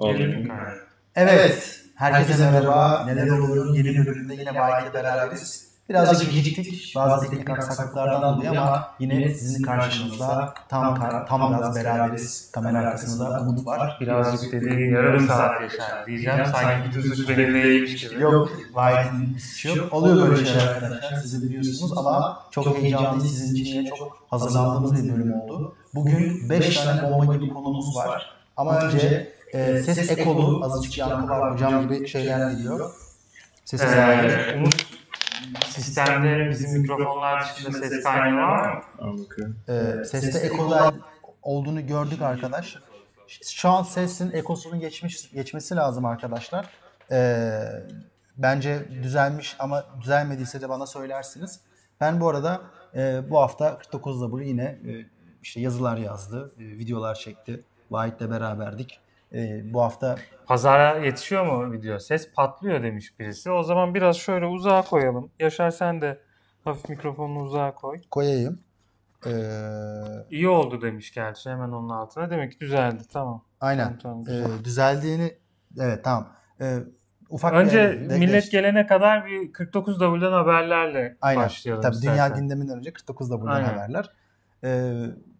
[0.00, 0.22] Oldu.
[1.14, 1.80] Evet.
[1.94, 3.04] Herkese merhaba.
[3.06, 3.74] Neler oluyor?
[3.74, 5.70] Yeni bir bölümde yine Bayi'yle beraberiz.
[5.88, 6.92] Birazcık geciktik.
[6.96, 12.50] Bazı teknik aksaklıklardan dolayı ama yine sizin karşınızda tam kar, tam gaz beraberiz.
[12.52, 13.98] Kamera arkasında Umut var.
[14.00, 16.40] Birazcık dediğin yarım saat yaşar diyeceğim.
[16.52, 18.22] Sanki bütün suç benimleymiş gibi.
[18.22, 19.92] Yok, Bayi'nin suçu yok.
[19.92, 21.16] Oluyor böyle şeyler arkadaşlar.
[21.16, 25.76] Siz de biliyorsunuz ama çok heyecanlı sizin için yine çok hazırlandığımız bir bölüm oldu.
[25.94, 28.40] Bugün 5 tane bomba gibi konumuz var.
[28.56, 32.90] Ama önce e, ses ekolu, azıcık yankı var hocam gibi şeyler geliyor.
[33.64, 34.86] Ses Ee, Umut
[35.66, 38.82] sistemde bizim mikrofonlar dışında ses kaynağı var mı?
[38.98, 39.56] Al bakıyorum.
[39.68, 40.94] e, seste ekolar
[41.42, 42.76] olduğunu gördük arkadaş.
[43.44, 46.66] Şu an sesin ekosunun geçmiş geçmesi lazım arkadaşlar.
[47.10, 47.50] E,
[48.36, 51.60] bence düzelmiş ama düzelmediyse de bana söylersiniz.
[52.00, 52.60] Ben bu arada
[52.94, 55.06] e, bu hafta 49'da yine e,
[55.42, 57.64] işte yazılar yazdı, e, videolar çekti.
[57.90, 59.00] Vahit'le beraberdik.
[59.34, 60.16] E, bu hafta
[60.46, 61.98] Pazara yetişiyor mu video?
[61.98, 63.50] Ses patlıyor demiş birisi.
[63.50, 65.30] O zaman biraz şöyle uzağa koyalım.
[65.40, 66.18] Yaşar sen de
[66.64, 68.00] hafif mikrofonunu uzağa koy.
[68.10, 68.60] koyayım.
[69.26, 69.30] E,
[70.30, 72.30] İyi oldu demiş gerçi hemen onun altına.
[72.30, 73.44] Demek ki düzeldi tamam.
[73.60, 73.98] aynen.
[73.98, 74.64] Tamam, tamam, E, güzel.
[74.64, 75.34] düzeldiğini
[75.80, 76.28] evet tamam.
[76.60, 76.78] E,
[77.30, 81.42] ufak Önce bir- millet gelene kadar bir 49W'den haberlerle Aynen.
[81.42, 83.68] başlayalım Tabii dünya gündeminden önce 49'da buradan Aynen.
[83.68, 84.10] haberler.
[84.64, 84.92] Ee,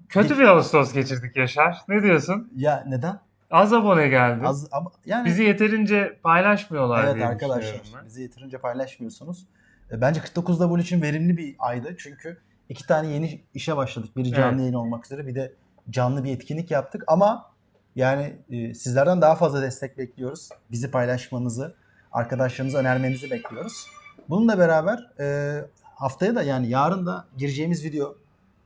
[0.09, 1.79] Kötü bir Ağustos geçirdik Yaşar.
[1.89, 2.53] Ne diyorsun?
[2.57, 3.21] ya neden?
[3.51, 4.47] Az abone geldi.
[4.47, 8.05] Az ama yani Bizi yeterince paylaşmıyorlar evet diye arkadaşlar ben.
[8.07, 9.47] bizi yeterince paylaşmıyorsunuz.
[9.93, 11.95] E, Bence 49'da bunun için verimli bir aydı.
[11.99, 14.17] Çünkü iki tane yeni işe başladık.
[14.17, 14.61] Biri canlı Evet.
[14.61, 15.53] yayın olmak üzere bir de
[15.91, 17.51] canlı bir etkinlik yaptık ama
[17.97, 20.49] yani e, sizlerden daha fazla destek bekliyoruz.
[20.71, 21.75] Bizi paylaşmanızı,
[22.13, 23.87] arkadaşlarınızı önermenizi bekliyoruz.
[24.29, 25.57] Bununla beraber e,
[25.95, 28.15] haftaya da yani yarın da gireceğimiz video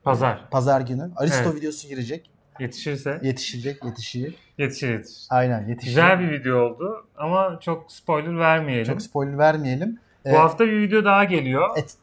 [0.03, 0.51] Pazar.
[0.51, 1.55] pazar günü Aristo Evet.
[1.55, 2.31] videosu girecek.
[2.61, 4.39] Yetişirse Yetişecek, yetişecek.
[4.59, 5.27] yetişir yetişir.
[5.31, 5.85] Aynen yetişecek.
[6.05, 8.85] Güzel bir video oldu ama çok spoiler vermeyelim.
[8.93, 9.99] Çok spoiler vermeyelim.
[10.25, 11.69] Bu Ee, hafta bir video daha geliyor.
[11.79, 11.95] et-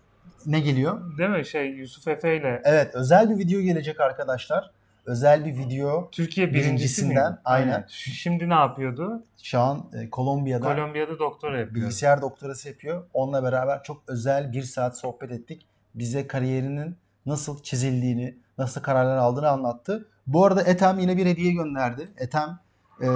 [0.45, 1.17] ne geliyor?
[1.17, 1.45] Değil mi?
[1.45, 4.71] Şey Yusuf Efe ile Evet, özel bir video gelecek arkadaşlar.
[5.05, 7.37] Özel bir video Türkiye birincisi Birincisinden, mi?
[7.45, 7.85] aynen.
[7.89, 9.23] Şimdi ne yapıyordu?
[9.43, 11.75] şu an e, Kolombiya'da Kolombiya'da doktora yapıyor.
[11.75, 13.03] bilgisayar doktorası yapıyor.
[13.13, 15.65] Onunla beraber çok özel bir saat sohbet ettik.
[15.95, 16.95] Bize kariyerinin
[17.25, 20.05] nasıl çizildiğini, nasıl kararlar aldığını anlattı.
[20.27, 22.09] Bu arada Ethem yine bir hediye gönderdi.
[22.17, 22.59] Ethem
[23.01, 23.07] e,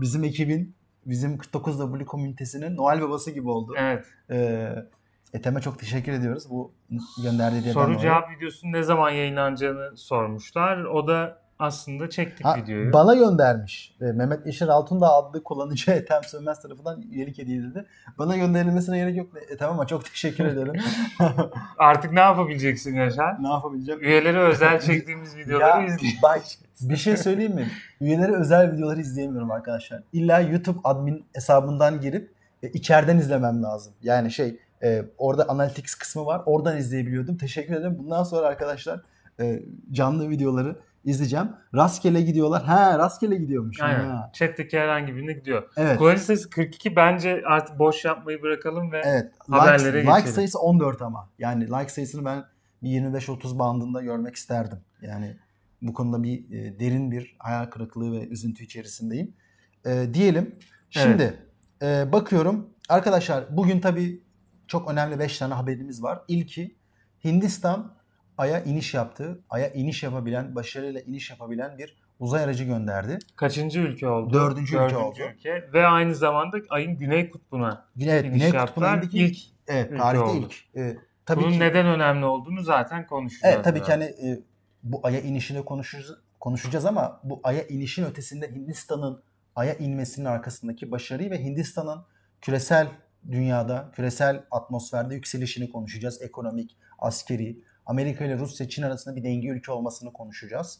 [0.00, 0.74] bizim ekibin,
[1.06, 3.74] bizim 49W komünitesinin Noel babası gibi oldu.
[3.78, 4.06] Evet.
[4.30, 4.68] E,
[5.32, 6.72] Ethem'e çok teşekkür ediyoruz bu
[7.22, 10.84] gönderdiği Soru cevap videosunun ne zaman yayınlanacağını sormuşlar.
[10.84, 12.92] O da aslında çektik Ha, videoyu.
[12.92, 13.94] Bana göndermiş.
[14.00, 17.86] E, Mehmet Yaşar Altundağ adlı kullanıcı Ethem Sönmez tarafından üyelik edildi.
[18.18, 20.74] Bana gönderilmesine gerek yok Ethem ama çok teşekkür ederim.
[21.78, 23.42] Artık ne yapabileceksin Yaşar?
[23.42, 24.00] ne yapabileceğim?
[24.00, 26.16] Üyeleri özel çektiğimiz videoları izleyin.
[26.22, 26.42] bak
[26.80, 27.68] bir şey söyleyeyim mi?
[28.00, 30.02] Üyelere özel videoları izleyemiyorum arkadaşlar.
[30.12, 33.92] İlla YouTube admin hesabından girip e, içeriden izlemem lazım.
[34.02, 36.42] Yani şey e, orada analytics kısmı var.
[36.46, 37.36] Oradan izleyebiliyordum.
[37.36, 37.96] Teşekkür ederim.
[37.98, 39.00] Bundan sonra arkadaşlar
[39.40, 41.48] e, canlı videoları izleyeceğim.
[41.74, 42.64] Rastgele gidiyorlar.
[42.64, 43.80] Ha rastgele gidiyormuş.
[43.80, 44.08] Aynen.
[44.08, 44.30] Ha.
[44.32, 45.70] Chat'teki herhangi birine gidiyor.
[45.76, 45.98] Evet.
[45.98, 49.32] Kullanıcı sayısı 42 bence artık boş yapmayı bırakalım ve Evet.
[49.48, 50.34] Haberlere like, like geçelim.
[50.34, 51.30] sayısı 14 ama.
[51.38, 52.44] Yani like sayısını ben
[52.82, 54.78] bir 25-30 bandında görmek isterdim.
[55.02, 55.36] Yani
[55.82, 59.34] bu konuda bir e, derin bir hayal kırıklığı ve üzüntü içerisindeyim.
[59.86, 60.54] E, diyelim.
[60.90, 61.34] Şimdi
[61.82, 62.70] e, bakıyorum.
[62.88, 64.22] Arkadaşlar bugün tabii
[64.66, 66.22] çok önemli 5 tane haberimiz var.
[66.28, 66.76] İlki
[67.24, 67.94] Hindistan
[68.40, 69.40] Ay'a iniş yaptı.
[69.50, 73.18] Ay'a iniş yapabilen, başarıyla iniş yapabilen bir uzay aracı gönderdi.
[73.36, 74.32] kaçıncı ülke oldu?
[74.34, 75.18] Dördüncü ülke oldu.
[75.34, 75.68] ülke.
[75.72, 79.00] Ve aynı zamanda ayın güney kutbuna Evet, iniş Güney yaptılar.
[79.00, 79.38] Kutbu'ndaki İlk.
[79.68, 80.46] evet, tarihte oldu.
[80.46, 80.76] ilk.
[80.76, 80.96] E,
[81.26, 83.54] tabii Bunun ki, neden önemli olduğunu zaten konuşacağız.
[83.54, 83.96] Evet tabii ki biraz.
[83.96, 84.42] hani e,
[84.82, 89.22] bu Ay'a inişini konuşacağız, konuşacağız ama bu Ay'a inişin ötesinde Hindistan'ın
[89.56, 92.04] Ay'a inmesinin arkasındaki başarıyı ve Hindistan'ın
[92.40, 92.88] küresel
[93.30, 96.22] dünyada, küresel atmosferde yükselişini konuşacağız.
[96.22, 97.58] Ekonomik, askeri,
[97.90, 100.78] Amerika ile Rusya, Çin arasında bir denge ülke olmasını konuşacağız.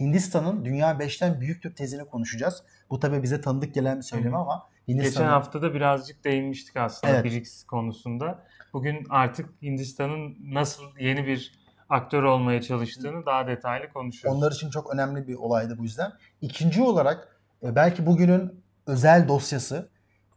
[0.00, 2.62] Hindistan'ın dünya 5'ten büyüktür tezini konuşacağız.
[2.90, 7.12] Bu tabii bize tanıdık gelen bir söyleme ama Geçen Hindistan'ın hafta da birazcık değinmiştik aslında
[7.12, 7.24] Evet.
[7.24, 8.44] BRICS konusunda.
[8.72, 11.52] Bugün artık Hindistan'ın nasıl yeni bir
[11.88, 14.38] aktör olmaya çalıştığını daha detaylı konuşuyoruz.
[14.38, 16.12] Onlar için çok önemli bir olaydı bu yüzden.
[16.40, 19.88] İkinci olarak e, belki bugünün özel dosyası.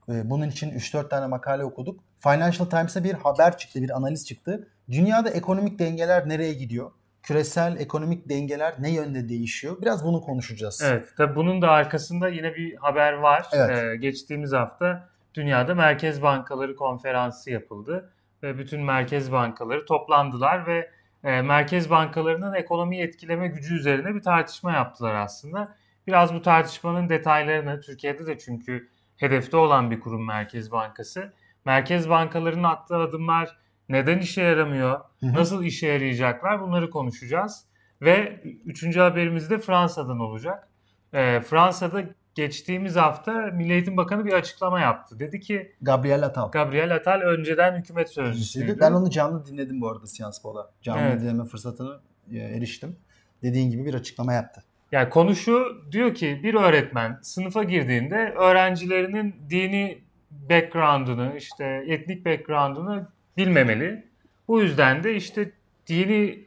[0.10, 2.04] e, Bunun için 3-4 tane makale okuduk.
[2.20, 4.68] Financial Times'a bir haber çıktı, bir analiz çıktı.
[4.92, 6.92] Dünyada ekonomik dengeler nereye gidiyor?
[7.24, 9.82] Küresel ekonomik dengeler ne yönde değişiyor?
[9.82, 10.82] Biraz bunu konuşacağız.
[10.86, 13.48] Evet, tabii bunun da arkasında yine bir haber var.
[13.54, 13.78] Evet.
[13.78, 18.14] Ee, geçtiğimiz hafta dünyada merkez bankaları konferansı yapıldı
[18.44, 20.90] ve bütün merkez bankaları toplandılar ve
[21.24, 25.76] e, merkez bankalarının ekonomiyi etkileme gücü üzerine bir tartışma yaptılar aslında.
[26.08, 31.34] Biraz bu tartışmanın detaylarını Türkiye'de de çünkü hedefte olan bir kurum Merkez Bankası.
[31.66, 33.58] Merkez bankalarının attığı adımlar
[33.90, 35.00] neden işe yaramıyor?
[35.22, 36.62] Nasıl işe yarayacaklar?
[36.62, 37.66] Bunları konuşacağız.
[38.02, 40.68] Ve üçüncü haberimiz de Fransa'dan olacak.
[41.14, 42.04] Ee, Fransa'da
[42.36, 45.20] geçtiğimiz hafta Milli Eğitim Bakanı bir açıklama yaptı.
[45.20, 46.52] Dedi ki Gabriel Attal.
[46.52, 48.78] Gabriel Attal önceden hükümet sözcüsüydü.
[48.80, 50.72] Ben onu canlı dinledim bu arada Sciences Po'da.
[50.82, 51.22] Canlı Evet.
[51.22, 52.00] dinleme fırsatını
[52.32, 52.96] e, eriştim.
[53.44, 54.64] Dediğin gibi bir açıklama yaptı.
[54.92, 63.08] Yani konu şu diyor ki bir öğretmen sınıfa girdiğinde öğrencilerinin dini background'unu işte etnik background'unu
[63.38, 64.08] bilmemeli.
[64.48, 65.52] Bu yüzden de işte
[65.88, 66.44] dini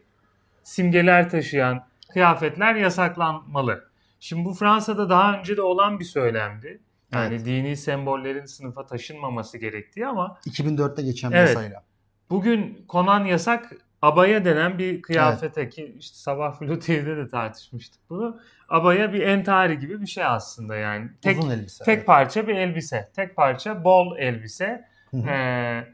[0.62, 3.84] simgeler taşıyan kıyafetler yasaklanmalı.
[4.20, 6.80] Şimdi bu Fransa'da daha önce de olan bir söylemdi.
[7.12, 7.44] Yani Evet.
[7.46, 11.48] dini sembollerin sınıfa taşınmaması gerektiği ama 2004'te geçen bir Evet.
[11.48, 11.82] yasayla.
[12.30, 18.40] Bugün konan yasak abaya denen bir kıyafete ki işte sabah Flu TV'de de tartışmıştık bunu.
[18.68, 21.10] Abaya bir entari gibi bir şey aslında yani.
[21.22, 21.84] Tek, Uzun elbise.
[21.84, 22.06] tek evet.
[22.06, 23.10] parça bir elbise.
[23.16, 24.84] Tek parça bol elbise.
[25.10, 25.28] Hı hı.
[25.28, 25.88] Ee,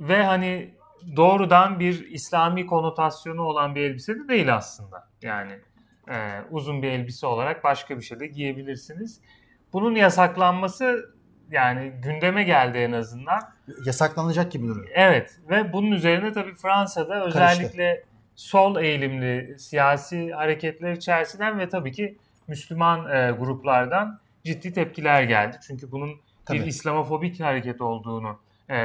[0.00, 0.74] ve hani
[1.16, 5.08] doğrudan bir İslami konotasyonu olan bir elbise de değil aslında.
[5.22, 5.52] Yani
[6.08, 9.20] e, uzun bir elbise olarak başka bir şey de giyebilirsiniz.
[9.72, 11.14] Bunun yasaklanması
[11.52, 13.40] yani gündeme geldi en azından.
[13.86, 14.88] Yasaklanacak gibi duruyor.
[14.94, 18.04] Evet ve bunun üzerine tabii Fransa'da özellikle
[18.36, 22.18] sol eğilimli siyasi hareketler içerisinden ve tabii ki
[22.48, 25.56] Müslüman e, gruplardan ciddi tepkiler geldi.
[25.66, 26.10] Çünkü bunun
[26.44, 26.60] Tabii.
[26.60, 28.38] bir İslamofobik hareket olduğunu
[28.68, 28.76] e,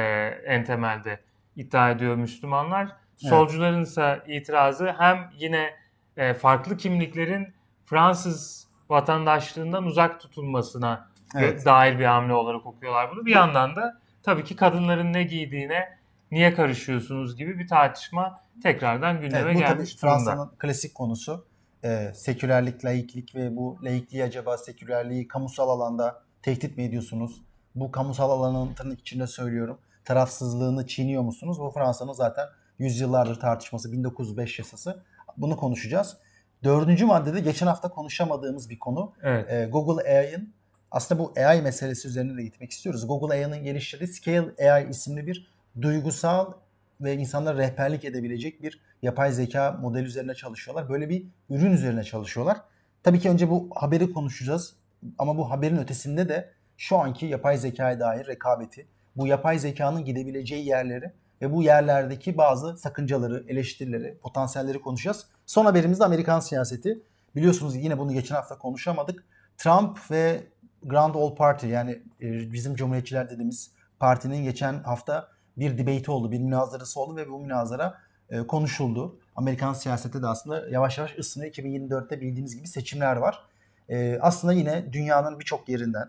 [0.46, 1.20] en temelde
[1.56, 2.88] iddia ediyor Müslümanlar.
[3.16, 5.74] Solcuların ise itirazı hem yine
[6.16, 7.54] e, farklı kimliklerin
[7.86, 11.64] Fransız vatandaşlığından uzak tutulmasına Evet.
[11.64, 13.26] dair bir hamle olarak okuyorlar bunu.
[13.26, 15.98] Bir yandan da tabii ki kadınların ne giydiğine
[16.30, 20.14] niye karışıyorsunuz gibi bir tartışma tekrardan gündeme Evet, bu tabii gelmiş durumda.
[20.14, 21.46] Fransa'nın klasik konusu.
[21.84, 27.42] Ee, sekülerlik, laiklik ve bu laikliği acaba sekülerliği kamusal alanda tehdit mi ediyorsunuz?
[27.74, 29.78] Bu kamusal alanın tırnak içinde söylüyorum.
[30.04, 31.60] Tarafsızlığını çiğniyor musunuz?
[31.60, 32.46] Bu Fransa'nın zaten
[32.78, 35.02] yüzyıllardır tartışması 1905 yasası.
[35.36, 36.16] Bunu konuşacağız.
[36.64, 39.12] Dördüncü maddede geçen hafta konuşamadığımız bir konu.
[39.22, 39.52] Evet.
[39.52, 40.54] Ee, Google AI'ın
[40.90, 43.06] aslında bu AI meselesi üzerine de gitmek istiyoruz.
[43.06, 45.50] Google AI'nın geliştirdiği Scale AI isimli bir
[45.82, 46.52] duygusal
[47.00, 50.88] ve insanlara rehberlik edebilecek bir yapay zeka modeli üzerine çalışıyorlar.
[50.88, 52.60] Böyle bir ürün üzerine çalışıyorlar.
[53.02, 54.74] Tabii ki önce bu haberi konuşacağız.
[55.18, 58.86] Ama bu haberin ötesinde de şu anki yapay zekaya dair rekabeti,
[59.16, 61.12] bu yapay zekanın gidebileceği yerleri
[61.42, 65.26] ve bu yerlerdeki bazı sakıncaları, eleştirileri, potansiyelleri konuşacağız.
[65.46, 67.02] Son haberimiz de Amerikan siyaseti.
[67.36, 69.24] Biliyorsunuz yine bunu geçen hafta konuşamadık.
[69.56, 70.42] Trump ve
[70.82, 71.90] Grand Old Party yani
[72.20, 77.38] e, bizim Cumhuriyetçiler dediğimiz partinin geçen hafta bir debate oldu, bir münazarası oldu ve bu
[77.38, 77.98] münazara
[78.30, 79.18] e, konuşuldu.
[79.36, 81.52] Amerikan siyaseti de aslında yavaş yavaş ısınıyor.
[81.52, 83.42] 2024'te bildiğiniz gibi seçimler var.
[83.88, 86.08] E, aslında yine dünyanın birçok yerinden,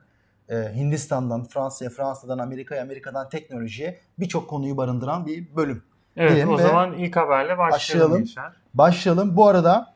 [0.50, 5.83] e, Hindistan'dan, Fransa'ya, Fransa'dan, Amerika'ya, Amerika'dan teknolojiye birçok konuyu barındıran bir bölüm.
[6.18, 8.21] Evet diyelim o zaman ilk haberle başlayalım.
[8.21, 8.56] başlayalım.
[8.74, 9.36] Başlayalım.
[9.36, 9.94] Bu arada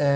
[0.00, 0.06] e,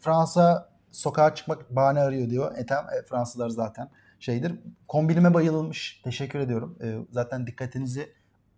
[0.00, 2.52] Fransa sokağa çıkmak bahane arıyor diyor.
[2.56, 3.88] Etem e, Fransızlar zaten
[4.20, 4.52] şeydir.
[4.88, 6.00] Kombinime bayılmış.
[6.04, 6.78] Teşekkür ediyorum.
[6.82, 8.12] E, zaten dikkatinizi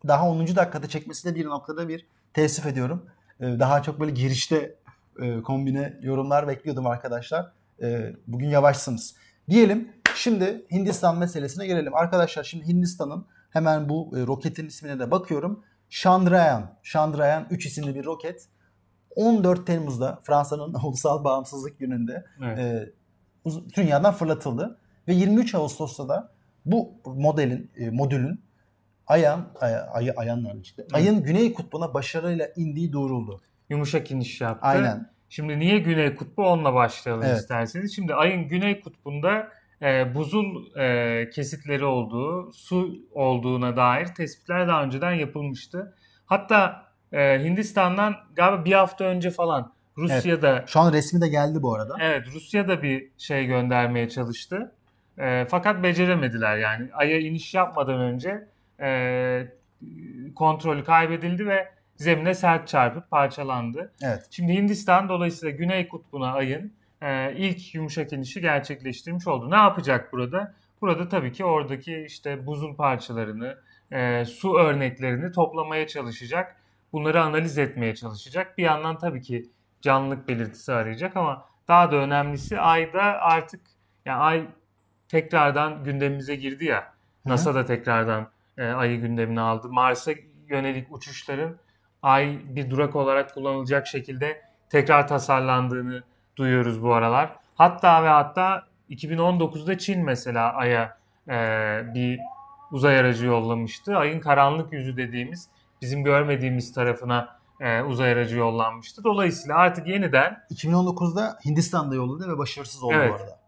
[0.08, 0.46] daha 10.
[0.46, 3.06] dakikada çekmesi de bir noktada bir teessüf ediyorum.
[3.40, 4.74] E, daha çok böyle girişte
[5.22, 7.52] e, kombine yorumlar bekliyordum arkadaşlar.
[7.82, 9.14] E, bugün yavaşsınız.
[9.50, 11.94] Diyelim şimdi Hindistan meselesine gelelim.
[11.94, 15.64] Arkadaşlar şimdi Hindistan'ın hemen bu e, roketin ismine de bakıyorum.
[15.90, 18.48] Chandrayaan, Chandrayaan 3 isimli bir roket
[19.18, 22.58] 14 Temmuz'da Fransa'nın ulusal bağımsızlık gününde Evet.
[22.58, 22.92] e,
[23.76, 26.32] dünyadan fırlatıldı ve 23 Ağustos'ta da
[26.66, 28.40] bu modelin e, modülün
[29.06, 30.86] ayın ay, ay, ayağın çıktı?
[30.92, 33.42] Ayın güney kutbuna başarıyla indiği duyuruldu.
[33.68, 34.66] Yumuşak iniş yaptı.
[34.66, 35.10] Aynen.
[35.28, 37.38] Şimdi niye Güney Kutbu onunla başlayalım Evet.
[37.38, 37.94] isterseniz.
[37.94, 39.48] Şimdi ayın Güney Kutbu'nda
[39.82, 45.94] e, buzul e, kesitleri olduğu, su olduğuna dair tespitler daha önceden yapılmıştı.
[46.26, 51.74] Hatta e, Hindistan'dan galiba bir hafta önce falan Rusya'da Şu an resmi de geldi bu
[51.74, 51.96] arada.
[52.00, 54.72] evet Rusya'da bir şey göndermeye çalıştı.
[55.18, 56.88] E, fakat beceremediler yani.
[56.92, 58.44] Ay'a iniş yapmadan önce
[58.80, 59.48] e,
[60.34, 63.92] kontrolü kaybedildi ve zemine sert çarpıp parçalandı.
[64.02, 64.26] Evet.
[64.30, 66.72] Şimdi Hindistan dolayısıyla Güney Kutbu'na ayın
[67.02, 69.50] e, ilk yumuşak inişi gerçekleştirmiş oldu.
[69.50, 70.54] Ne yapacak burada?
[70.80, 73.56] Burada tabii ki oradaki işte buzul parçalarını,
[73.92, 76.56] e, su örneklerini toplamaya çalışacak.
[76.92, 78.58] Bunları analiz etmeye çalışacak.
[78.58, 83.60] Bir yandan tabii ki canlılık belirtisi arayacak ama daha da önemlisi ayda artık
[84.04, 84.46] yani ay
[85.08, 86.92] tekrardan gündemimize girdi ya.
[87.24, 88.28] NASA da tekrardan
[88.58, 89.68] e, ayı gündemine aldı.
[89.68, 90.12] Mars'a
[90.48, 91.56] yönelik uçuşların
[92.02, 96.02] ay bir durak olarak kullanılacak şekilde tekrar tasarlandığını
[96.36, 97.36] duyuyoruz bu aralar.
[97.54, 101.34] Hatta ve hatta 2019'da Çin mesela Ay'a e,
[101.94, 102.20] bir
[102.70, 103.96] uzay aracı yollamıştı.
[103.96, 105.48] Ayın karanlık yüzü dediğimiz
[105.82, 109.04] bizim görmediğimiz tarafına e, uzay aracı yollanmıştı.
[109.04, 113.10] Dolayısıyla artık yeniden 2019'da Hindistan'da yolladı ve başarısız oldu Evet.
[113.10, 113.38] bu arada.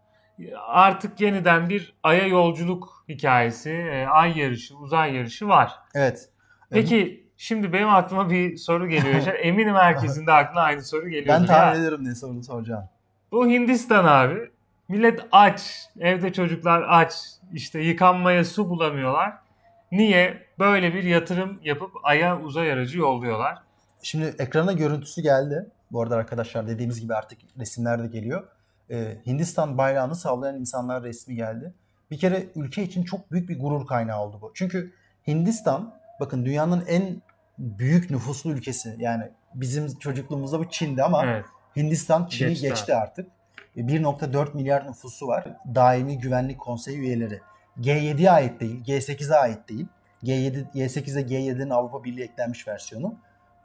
[0.67, 5.71] artık yeniden bir Ay'a yolculuk hikayesi, e, ay yarışı, uzay yarışı var.
[5.95, 6.29] Evet.
[6.69, 9.27] Peki şimdi benim aklıma bir soru geliyor.
[9.41, 11.35] Eminim herkesin de aklına aynı soru geliyor.
[11.39, 12.83] Ben tahmin ederim ne sorunu soracağım.
[13.31, 14.51] Bu Hindistan abi.
[14.87, 15.61] Millet aç.
[15.99, 17.13] Evde çocuklar aç.
[17.53, 19.33] İşte yıkanmaya su bulamıyorlar.
[19.91, 20.45] Niye?
[20.61, 23.57] Böyle bir yatırım yapıp Ay'a uzay aracı yolluyorlar.
[24.01, 25.69] Şimdi ekrana görüntüsü geldi.
[25.91, 28.47] Bu arada arkadaşlar dediğimiz gibi artık resimler de geliyor.
[28.91, 31.73] Ee, Hindistan bayrağını sallayan insanlar resmi geldi.
[32.11, 34.51] Bir kere ülke için çok büyük bir gurur kaynağı oldu bu.
[34.53, 34.93] Çünkü
[35.27, 37.21] Hindistan bakın dünyanın en
[37.57, 38.95] büyük nüfuslu ülkesi.
[38.99, 41.45] Yani bizim çocukluğumuzda bu Çin'di ama Evet.
[41.75, 43.27] Hindistan Çin'i Geçti geçti, artık.
[43.77, 45.47] E, 1.4 milyar nüfusu var.
[45.75, 47.41] Daimi Güvenlik Konseyi üyeleri.
[47.79, 49.87] G7'ye ait değil, G8'e ait değil.
[50.23, 53.15] G7, Y8'e G7'nin Avrupa Birliği eklenmiş versiyonu.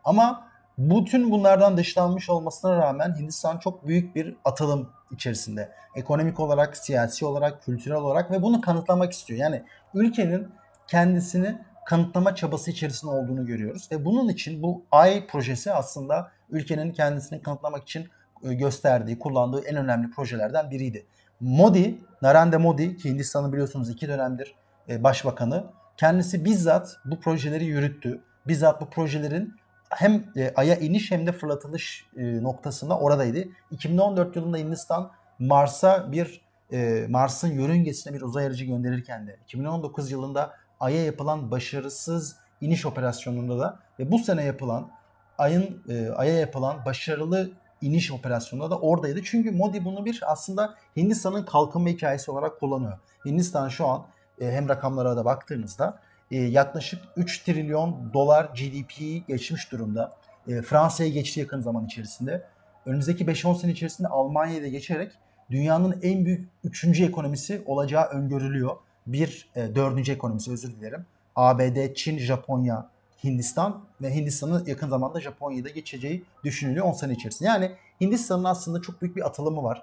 [0.04, 0.48] Ama
[0.78, 5.72] bütün bunlardan dışlanmış olmasına rağmen Hindistan çok büyük bir atılım içerisinde.
[5.94, 9.40] Ekonomik olarak, siyasi olarak, kültürel olarak ve bunu kanıtlamak istiyor.
[9.40, 9.62] Yani
[9.94, 10.48] ülkenin
[10.86, 13.88] kendisini kanıtlama çabası içerisinde olduğunu görüyoruz.
[13.92, 18.08] Ve bunun için bu AI projesi aslında ülkenin kendisini kanıtlamak için
[18.42, 21.06] e, gösterdiği, kullandığı en önemli projelerden biriydi.
[21.40, 24.54] Modi, Narendra Modi ki Hindistan'ın biliyorsunuz iki dönemdir
[24.88, 25.64] e, başbakanı.
[25.96, 28.20] Kendisi bizzat bu projeleri yürüttü.
[28.46, 29.54] Bizzat bu projelerin
[29.90, 33.44] hem e, Ay'a iniş hem de fırlatılış e, noktasında oradaydı.
[33.70, 36.40] 2014 yılında Hindistan Mars'a bir
[36.72, 43.58] e, Mars'ın yörüngesine bir uzay aracı gönderirken de 2019 yılında Ay'a yapılan başarısız iniş operasyonunda
[43.58, 44.90] da ve bu sene yapılan
[45.38, 45.82] Ay'ın
[46.16, 47.50] Ay'a yapılan başarılı
[47.80, 49.22] iniş operasyonunda da oradaydı.
[49.22, 52.98] Çünkü Modi bunu bir aslında Hindistan'ın kalkınma hikayesi olarak kullanıyor.
[53.24, 54.06] Hindistan şu an
[54.40, 55.98] e, hem rakamlara da baktığınızda
[56.30, 60.16] e, yaklaşık 3 trilyon dolar GDP'yi geçmiş durumda.
[60.48, 62.42] E, Fransa'ya geçti yakın zaman içerisinde.
[62.86, 65.12] Önümüzdeki 5-10 sene içerisinde Almanya'ya da geçerek
[65.50, 67.00] dünyanın en büyük 3.
[67.00, 68.76] ekonomisi olacağı öngörülüyor.
[69.06, 71.06] Bir e, dördüncü ekonomisi özür dilerim.
[71.36, 72.88] ABD, Çin, Japonya,
[73.24, 77.48] Hindistan ve Hindistan'ın yakın zamanda Japonya'ya da geçeceği düşünülüyor 10 sene içerisinde.
[77.48, 79.82] Yani Hindistan'ın aslında çok büyük bir atılımı var.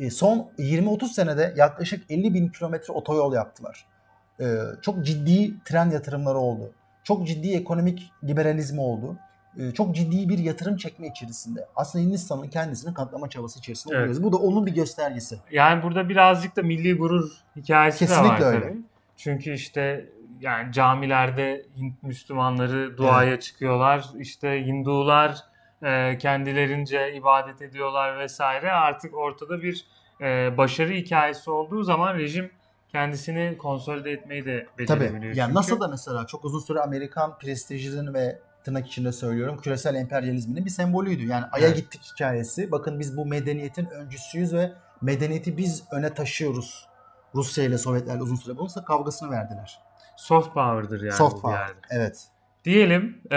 [0.00, 3.86] E, son 20-30 senede yaklaşık 50 bin kilometre otoyol yaptılar.
[4.40, 6.72] E, çok ciddi tren yatırımları oldu.
[7.04, 9.16] Çok ciddi ekonomik liberalizmi oldu.
[9.58, 11.66] E, çok ciddi bir yatırım çekme içerisinde.
[11.76, 14.02] Aslında Hindistan'ın kendisini kanıtlama çabası içerisinde Evet.
[14.02, 14.22] oluyoruz.
[14.22, 15.38] Bu da onun bir göstergesi.
[15.50, 18.60] Yani burada birazcık da milli gurur hikayesi de var Kesinlikle öyle.
[18.60, 18.78] tabii.
[19.16, 20.06] Çünkü işte
[20.40, 24.04] yani camilerde Hint Müslümanları duaya çıkıyorlar.
[24.18, 25.38] İşte Hindular
[25.82, 28.72] e, kendilerince ibadet ediyorlar vesaire.
[28.72, 29.86] Artık ortada bir
[30.20, 32.50] e, başarı hikayesi olduğu zaman rejim
[32.92, 35.22] kendisini konsolide etmeyi de becerebiliyor.
[35.22, 35.38] Tabii.
[35.38, 40.64] Yani NASA da mesela çok uzun süre Amerikan prestijinin ve tırnak içinde söylüyorum küresel emperyalizminin
[40.64, 41.26] bir sembolüydü.
[41.26, 41.76] Yani Ay'a Evet.
[41.76, 42.72] gittik hikayesi.
[42.72, 46.86] Bakın biz bu medeniyetin öncüsüyüz ve medeniyeti biz öne taşıyoruz.
[47.34, 49.80] Rusya ile Sovyetlerle uzun süre bunun kavgasını verdiler.
[50.16, 51.58] soft power'dır yani Soft power.
[51.58, 51.72] yerde.
[51.90, 52.28] Evet.
[52.64, 53.36] Diyelim e,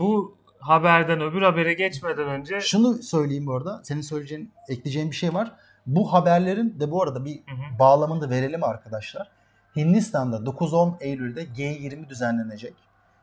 [0.00, 3.80] bu haberden öbür habere geçmeden önce Şunu söyleyeyim bu arada.
[3.84, 5.52] Senin söyleyeceğin, ekleyeceğin bir şey var.
[5.86, 7.78] Bu haberlerin de bu arada bir Hı hı.
[7.78, 9.28] bağlamını da verelim arkadaşlar.
[9.76, 12.74] Hindistan'da 9-10 Eylül'de G20 düzenlenecek.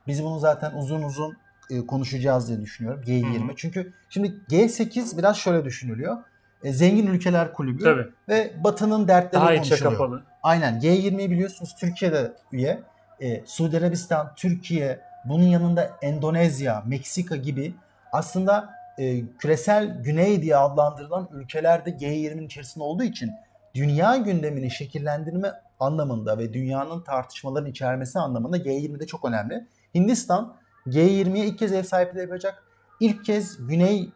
[0.08, 1.38] Biz bunu zaten uzun uzun
[1.70, 3.02] e, konuşacağız diye düşünüyorum.
[3.08, 3.48] G20.
[3.48, 3.56] Hı hı.
[3.56, 6.18] Çünkü şimdi G8 biraz şöyle düşünülüyor.
[6.64, 9.92] E, zengin ülkeler kulübü tabii ve Batı'nın dertleri daha konuşuluyor.
[9.92, 10.24] kapalı.
[10.44, 12.80] Aynen G20'yi biliyorsunuz Türkiye'de üye.
[13.22, 17.76] E, Suudi Arabistan, Türkiye, bunun yanında Endonezya, Meksika gibi
[18.12, 23.32] aslında e, küresel güney diye adlandırılan ülkeler de G20'nin içerisinde olduğu için
[23.74, 29.68] dünya gündemini şekillendirme anlamında ve dünyanın tartışmaların içermesi anlamında G20'de çok önemli.
[29.96, 30.56] Hindistan
[30.88, 32.64] G20'ye ilk kez ev sahipliği yapacak.
[33.00, 34.10] İlk kez Güney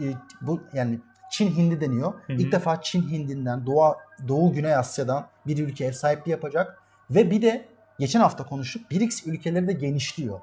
[0.00, 0.04] e,
[0.40, 2.14] bu yani Çin Hindi deniyor.
[2.26, 2.36] Hı hı.
[2.36, 3.94] İlk defa Çin Hindi'nden Doğu,
[4.28, 6.82] Doğu Güney Asya'dan bir ülke ev sahipliği yapacak.
[7.10, 7.68] Ve bir de
[8.02, 10.40] geçen hafta konuştuk BRICS ülkeleri de genişliyor.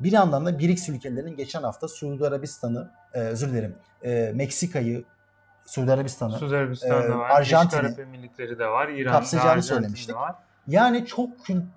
[0.00, 5.04] Bir yandan da BRICS ülkelerinin geçen hafta Suudi Arabistan'ı, e, özür dilerim, e, Meksika'yı,
[5.66, 7.30] Suudi Arabistan'ı, Suudi Arabistan'da Ee, var.
[7.30, 8.88] Arjantin'i Arap Emirlikleri de var.
[8.88, 10.16] İran'da, kapsayacağını söylemiştik.
[10.16, 10.34] var.
[10.68, 11.30] yani çok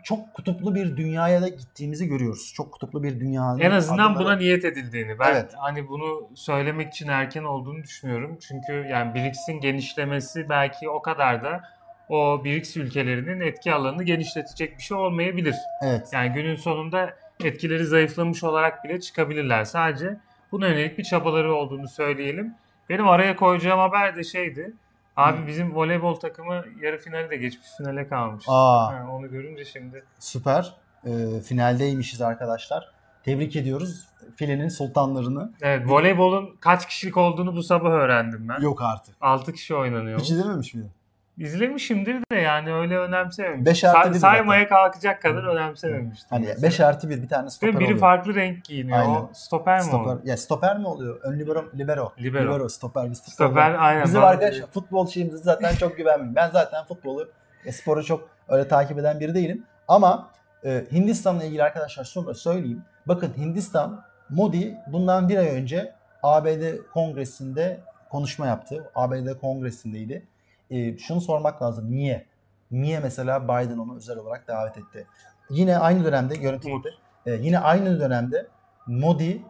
[0.04, 2.54] çok kutuplu bir dünyaya da gittiğimizi görüyoruz.
[2.56, 5.20] Çok kutuplu bir dünyanın En azından adımları- buna niyet edildiğini.
[5.20, 5.54] Ben Evet.
[5.58, 8.38] hani bunu söylemek için erken olduğunu düşünüyorum.
[8.48, 11.62] Çünkü yani BRICS'in genişlemesi belki o kadar da
[12.10, 15.56] o BRICS ülkelerinin etki alanını genişletecek bir şey olmayabilir.
[15.82, 16.10] Evet.
[16.14, 19.64] Yani günün sonunda etkileri zayıflamış olarak bile çıkabilirler.
[19.64, 20.18] Sadece
[20.52, 22.54] buna yönelik bir çabaları olduğunu söyleyelim.
[22.90, 24.74] Benim araya koyacağım haber de şeydi.
[25.16, 28.46] Abi bizim voleybol takımı yarı finali de geçmiş finale kalmış.
[28.48, 28.94] Aa.
[28.94, 30.04] Ha, onu görünce şimdi.
[30.20, 30.74] Süper.
[31.06, 32.92] Ee, finaldeymişiz arkadaşlar.
[33.24, 35.52] Tebrik ediyoruz filenin sultanlarını.
[35.62, 38.62] Evet voleybolun kaç kişilik olduğunu bu sabah öğrendim ben.
[38.62, 39.16] Yok artık.
[39.22, 40.20] 6 kişi oynanıyor.
[40.20, 40.92] Hiç izlememiş miydin?
[41.38, 43.66] İzlemişimdir de yani öyle önemsememiştim.
[43.66, 46.28] Beş artı Say- saymaya kalkacak kadar önemsememiştim.
[46.30, 46.64] Hani mesela.
[46.68, 48.00] 5 artı 1 bir tane Ve stoper biri oluyor.
[48.00, 49.00] farklı renk giyiniyor.
[49.00, 49.10] Aynen.
[49.16, 50.20] O stoper mi Stoper, oluyor?
[50.26, 51.20] ya stoper mi oluyor?
[51.24, 52.14] Ön libero, libero.
[52.20, 52.70] Libero.
[52.70, 53.12] stoper.
[53.12, 54.04] Biz Stoper aynen.
[54.04, 56.36] Bizim arkadaşlar futbol şeyimize zaten çok güvenmiyorum.
[56.36, 57.30] Ben zaten futbolu
[57.66, 59.64] ve sporu çok öyle takip eden biri değilim.
[59.88, 60.30] Ama
[60.66, 62.82] e, Hindistan'la ilgili arkadaşlar şunu da söyleyeyim.
[63.06, 68.92] Bakın Hindistan, Modi bundan bir ay önce ABD kongresinde konuşma yaptı.
[68.96, 70.26] ABD kongresindeydi.
[70.70, 71.92] E, şunu sormak lazım.
[71.92, 72.26] Niye?
[72.72, 75.08] Niye mesela Biden onu özel olarak davet etti?
[75.50, 76.86] Yine aynı dönemde görüntü Umut.
[77.26, 78.48] e, yine aynı dönemde
[78.88, 79.42] Modi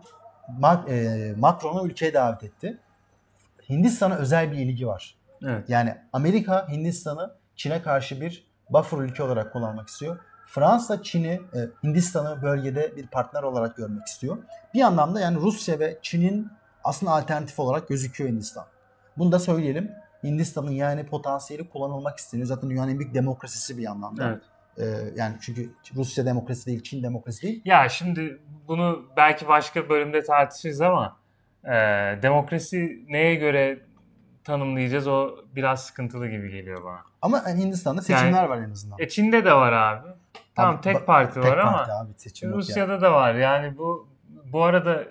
[0.61, 2.77] Ma- e, Macron'u ülkeye davet etti.
[3.69, 5.15] Hindistan'a özel bir ilgi var.
[5.43, 5.69] Evet.
[5.69, 10.19] Yani Amerika Hindistan'ı Çin'e karşı bir buffer ülke olarak kullanmak istiyor.
[10.47, 14.37] Fransa Çin'i, e, Hindistan'ı bölgede bir partner olarak görmek istiyor.
[14.73, 16.51] Bir anlamda yani Rusya ve Çin'in
[16.83, 18.65] aslında alternatif olarak gözüküyor Hindistan.
[19.17, 19.91] Bunu da söyleyelim.
[20.25, 22.47] Hindistan'ın yani potansiyeli kullanılmak isteniyor.
[22.47, 24.29] Zaten dünyanın en büyük demokrasisi bir anlamda.
[24.29, 24.41] Evet.
[24.77, 27.61] E, yani çünkü Rusya demokrasi değil, Çin demokrasi değil.
[27.65, 31.17] Ya şimdi bunu belki başka bölümde tartışırız ama
[31.63, 31.71] e,
[32.21, 33.79] demokrasi neye göre
[34.43, 37.01] tanımlayacağız o biraz sıkıntılı gibi geliyor bana.
[37.21, 38.99] Ama yani Hindistan'da seçimler var en azından.
[38.99, 40.07] E Çin'de de var abi.
[40.55, 43.01] Tamam Abi, tek parti Tek var parti ama abi seçim yok Rusya'da yani.
[43.01, 43.35] da var.
[43.35, 44.09] Yani bu
[44.45, 45.03] bu arada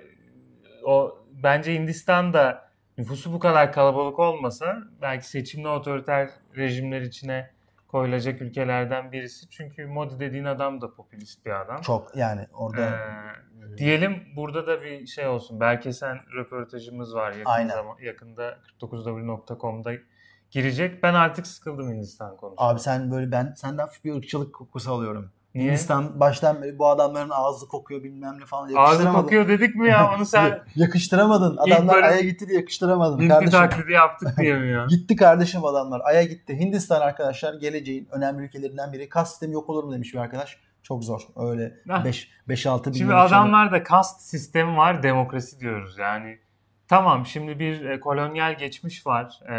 [0.85, 2.63] o bence Hindistan'da
[2.99, 7.51] nüfusu bu kadar kalabalık olmasa belki seçimli otoriter rejimler içine
[7.89, 9.49] koyulacak ülkelerden birisi.
[9.51, 11.81] Çünkü Modi dediğin adam da popülist bir adam.
[11.81, 15.61] Çok yani orada Ee, diyelim burada da bir şey olsun.
[15.61, 17.75] Berkesen röportajımız var yakın Aynen.
[17.75, 19.93] zaman, yakında 49w.com'da
[20.51, 21.03] girecek.
[21.03, 22.63] Ben artık sıkıldım Hindistan konusunda.
[22.63, 25.31] Abi sen böyle ben senden bir ırkçılık kokusu alıyorum.
[25.54, 25.68] Niye?
[25.68, 30.14] Hindistan baştan beri bu adamların ağzı kokuyor bilmem ne falan Ağzı kokuyor dedik mi ya
[30.17, 31.56] onu sen yakıştıramadın.
[31.56, 33.50] Adamlar böyle Ay'a gitti diye yakıştıramadın Hintli kardeşim.
[33.58, 34.86] taklidi yaptık diye mi ya?
[34.88, 36.00] Gitti kardeşim adamlar.
[36.04, 36.56] Ay'a gitti.
[36.60, 39.08] Hindistan arkadaşlar geleceğin önemli ülkelerinden biri.
[39.08, 40.58] Kas sistemi yok olur mu demiş bir arkadaş.
[40.82, 41.21] Çok zor.
[41.36, 42.04] Öyle Hah.
[42.04, 45.99] 5 5 6 bin Şimdi adamlarda kast sistemi var, demokrasi diyoruz.
[45.99, 46.38] Yani
[46.88, 49.56] tamam şimdi bir e, kolonyal geçmiş var e,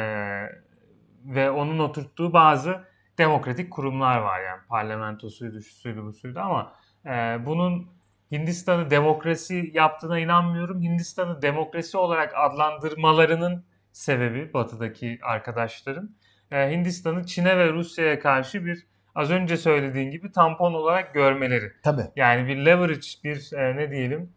[1.26, 2.82] ve onun oturttuğu bazı
[3.18, 6.74] demokratik kurumlar var yani parlamentosuydu, şusuydu, busuydu ama
[7.06, 7.88] e, bunun
[8.32, 10.82] Hindistan'ı demokrasi yaptığına inanmıyorum.
[10.82, 16.16] Hindistan'ı demokrasi olarak adlandırmalarının sebebi batıdaki arkadaşların
[16.52, 21.72] e, Hindistan'ı Çin'e ve Rusya'ya karşı bir az önce söylediğin gibi tampon olarak görmeleri.
[21.84, 22.06] Tabii.
[22.16, 24.34] Yani bir leverage, bir e, ne diyelim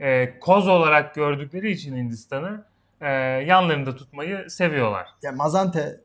[0.00, 2.66] e, koz olarak gördükleri için Hindistan'ı
[3.00, 3.08] e,
[3.46, 5.08] yanlarında tutmayı seviyorlar.
[5.22, 6.00] Ya Mazante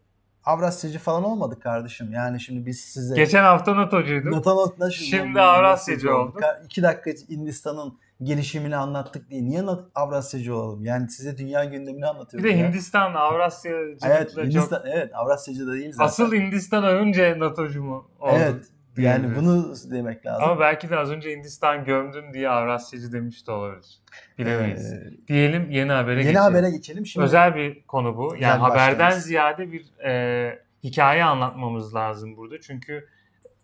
[0.46, 2.14] Avrasyacı falan olmadık kardeşim.
[2.14, 4.34] Yani şimdi biz size Geçen hafta NATO'cuyduk.
[4.34, 6.42] Natanot'la Şimdi Avrasyacı olduk.
[6.66, 9.46] İki dakika Hindistan'ın gelişimini anlattık diye.
[9.46, 9.64] Niye
[9.96, 10.86] Avrasyacı olalım?
[10.86, 12.68] Yani size dünya gündemini Bir anlatıyoruz de ya.
[12.68, 14.44] Hindistan Avrasyacılıkla Evet, çok...
[14.44, 16.06] Hindistan, evet Avrasyacı da değil zaten.
[16.06, 18.32] Asıl Hindistan önce NATO'cu mu oldu?
[18.36, 18.66] Evet.
[18.98, 19.44] Yani diyebiliriz.
[19.46, 20.44] bunu demek lazım.
[20.44, 24.00] Ama belki de az önce Hindistan gömdün diye Avrasyacı demiş de olabilir.
[24.38, 24.94] Bilemeyiz.
[24.94, 26.42] Ee, Diyelim yeni habere yeni geçelim.
[26.42, 27.06] habere geçelim.
[27.06, 28.36] Şimdi Özel bir konu bu.
[28.40, 29.24] Yani haberden başlarız.
[29.24, 32.62] ziyade bir e, hikaye anlatmamız lazım burada.
[32.62, 33.08] Çünkü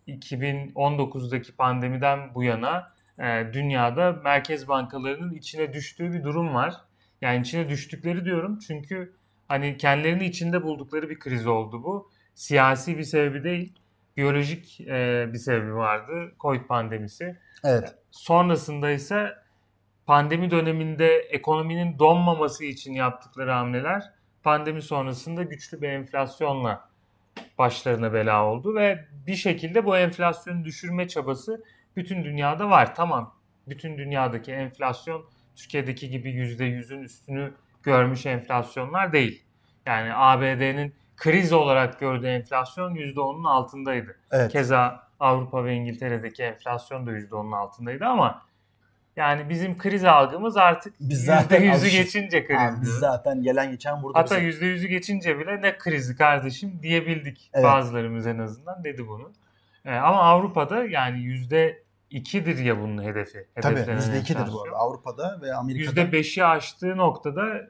[0.08, 6.74] 2019'daki pandemiden bu yana e, dünyada merkez bankalarının içine düştüğü bir durum var.
[7.20, 9.12] Yani içine düştükleri diyorum çünkü
[9.48, 12.10] hani kendilerini içinde buldukları bir kriz oldu bu.
[12.34, 13.72] Siyasi bir sebebi değil,
[14.20, 16.32] biyolojik e, bir sebebi vardı.
[16.40, 17.36] Covid pandemisi.
[17.64, 17.94] evet.
[18.10, 19.34] Sonrasında ise
[20.06, 24.02] pandemi döneminde ekonominin donmaması için yaptıkları hamleler
[24.42, 26.88] pandemi sonrasında güçlü bir enflasyonla
[27.58, 31.64] başlarına bela oldu ve bir şekilde bu enflasyonu düşürme çabası
[31.96, 32.94] bütün dünyada var.
[32.94, 33.34] Tamam.
[33.68, 35.24] Bütün dünyadaki enflasyon
[35.56, 37.52] Türkiye'deki gibi %100'ün üstünü
[37.82, 39.42] görmüş enflasyonlar değil.
[39.86, 44.16] Yani ABD'nin kriz olarak gördüğü enflasyon %10'un altındaydı.
[44.30, 44.52] Evet.
[44.52, 48.42] Keza Avrupa ve İngiltere'deki enflasyon da %10'un altındaydı ama
[49.16, 52.80] yani bizim kriz algımız artık Biz zaten %100'ü alışık- geçince Abi kriz.
[52.82, 53.00] biz diyor.
[53.00, 57.64] zaten gelen geçen burada Hatta bize- %100'ü geçince bile ne krizi kardeşim diyebildik Evet.
[57.64, 59.32] bazılarımız en azından dedi bunu.
[59.84, 61.18] Ee, ama Avrupa'da yani
[62.10, 63.46] %2'dir ya bunun hedefi.
[63.62, 64.76] Tabii hedeflenen %2'dir bu arada.
[64.76, 66.00] Avrupa'da ve Amerika'da.
[66.00, 67.60] %5'i aştığı noktada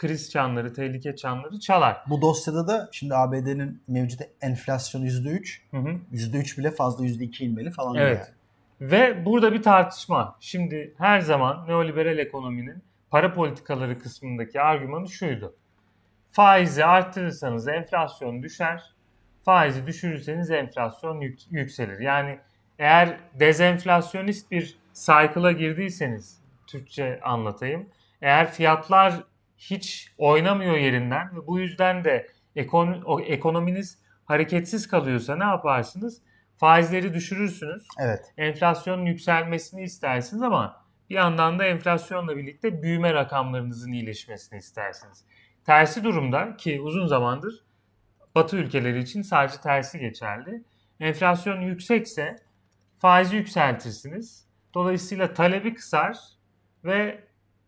[0.00, 2.04] kriz çanları, tehlike çanları çalar.
[2.06, 5.60] Bu dosyada da şimdi ABD'nin mevcut enflasyonu %3.
[5.70, 5.98] Hı hı.
[6.12, 7.94] %3 bile fazla %2 inmeli falan.
[7.94, 8.18] Evet.
[8.18, 8.90] yani.
[8.90, 10.36] Ve burada bir tartışma.
[10.40, 15.54] Şimdi her zaman neoliberal ekonominin para politikaları kısmındaki argümanı şuydu.
[16.32, 18.82] Faizi arttırırsanız enflasyon düşer.
[19.44, 22.00] Faizi düşürürseniz enflasyon yük, yükselir.
[22.00, 22.38] Yani
[22.78, 27.88] eğer dezenflasyonist bir cycle'a girdiyseniz Türkçe anlatayım.
[28.22, 29.29] Eğer fiyatlar
[29.60, 36.22] hiç oynamıyor yerinden ve bu yüzden de ekon, ekonominiz hareketsiz kalıyorsa ne yaparsınız?
[36.56, 37.86] Faizleri düşürürsünüz.
[37.98, 38.32] Evet.
[38.36, 45.24] Enflasyonun yükselmesini istersiniz ama bir yandan da enflasyonla birlikte büyüme rakamlarınızın iyileşmesini istersiniz.
[45.66, 47.64] Tersi durumda ki uzun zamandır
[48.34, 50.62] Batı ülkeleri için sadece tersi geçerli.
[51.00, 52.36] Enflasyon yüksekse
[52.98, 54.46] faizi yükseltirsiniz.
[54.74, 56.18] Dolayısıyla talebi kısar
[56.84, 57.24] ve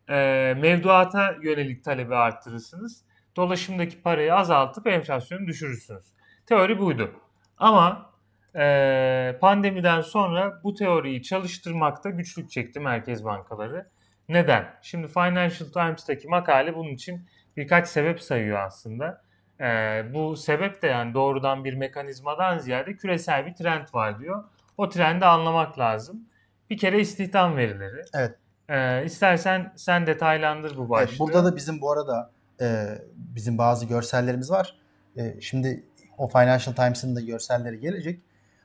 [0.08, 0.14] e,
[0.60, 3.04] mevduata yönelik talebi arttırırsınız.
[3.36, 6.04] Dolaşımdaki parayı azaltıp enflasyonu düşürürsünüz.
[6.46, 7.10] Teori buydu.
[7.58, 8.12] Ama
[8.56, 13.86] e, pandemiden sonra bu teoriyi çalıştırmakta güçlük çekti merkez bankaları.
[14.28, 14.74] Neden?
[14.82, 19.22] Şimdi Financial Times'taki makale bunun için birkaç sebep sayıyor aslında.
[19.60, 19.66] E,
[20.14, 24.44] bu sebep de yani doğrudan bir mekanizmadan ziyade küresel bir trend var diyor.
[24.76, 26.28] O trendi anlamak lazım.
[26.70, 28.02] Bir kere istihdam verileri.
[28.14, 28.41] Evet.
[28.68, 31.11] E, istersen sen detaylandır bu başlığı.
[31.11, 34.77] Evet, burada da bizim bu arada e, bizim bazı görsellerimiz var.
[35.16, 35.85] E, şimdi
[36.18, 38.20] o Financial Times'ın da görselleri gelecek.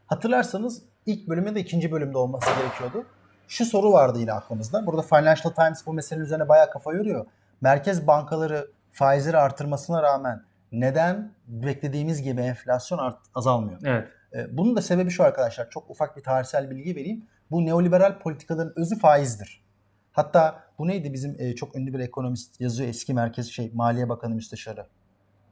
[0.06, 3.06] Hatırlarsanız ilk bölümde de ikinci bölümde olması gerekiyordu.
[3.48, 4.86] Şu soru vardı yine aklımızda.
[4.86, 7.26] Burada Financial Times bu meselenin üzerine bayağı kafa yoruyor.
[7.62, 13.80] Merkez bankaları faizleri artırmasına rağmen neden beklediğimiz gibi enflasyon art, azalmıyor?
[13.86, 14.08] Evet.
[14.34, 15.70] E, bunun da sebebi şu arkadaşlar.
[15.70, 17.26] Çok ufak bir tarihsel bilgi vereyim.
[17.52, 19.67] Bu neoliberal politikaların özü faizdir.
[20.18, 24.36] Hatta bu neydi bizim e, çok ünlü bir ekonomist yazıyor eski merkez şey Maliye Bakanı
[24.36, 24.86] Müsteşarı.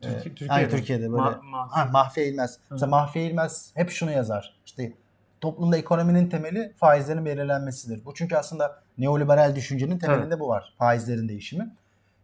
[0.01, 0.53] Türkiye, Türkiye'de.
[0.53, 1.21] Aynı Türkiye'de böyle.
[1.21, 2.59] Ma- ma- ha, Mahfi Eğilmez.
[2.71, 4.55] Mesela Mahfi Eğilmez hep şunu yazar.
[4.65, 4.93] İşte
[5.41, 8.05] toplumda ekonominin temeli faizlerin belirlenmesidir.
[8.05, 10.73] Bu çünkü aslında neoliberal düşüncenin temelinde bu var.
[10.77, 11.75] Faizlerin değişimi.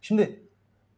[0.01, 0.39] Şimdi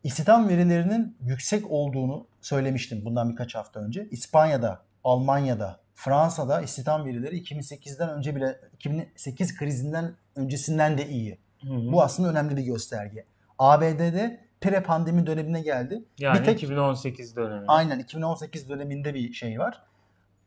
[0.04, 4.08] istihdam verilerinin yüksek olduğunu söylemiştim bundan birkaç hafta önce.
[4.12, 11.38] İspanya'da, Almanya'da, Fransa'da istihdam verileri 2008'den önce bile 2008 krizinden öncesinden de iyi.
[11.62, 11.92] Hı hı.
[11.92, 13.26] Bu aslında önemli bir gösterge.
[13.60, 16.04] ABD'de pre pandemi dönemine geldi.
[16.18, 17.66] yani bir tek 2018 dönemi.
[17.68, 19.84] Aynen 2018 döneminde bir şey var.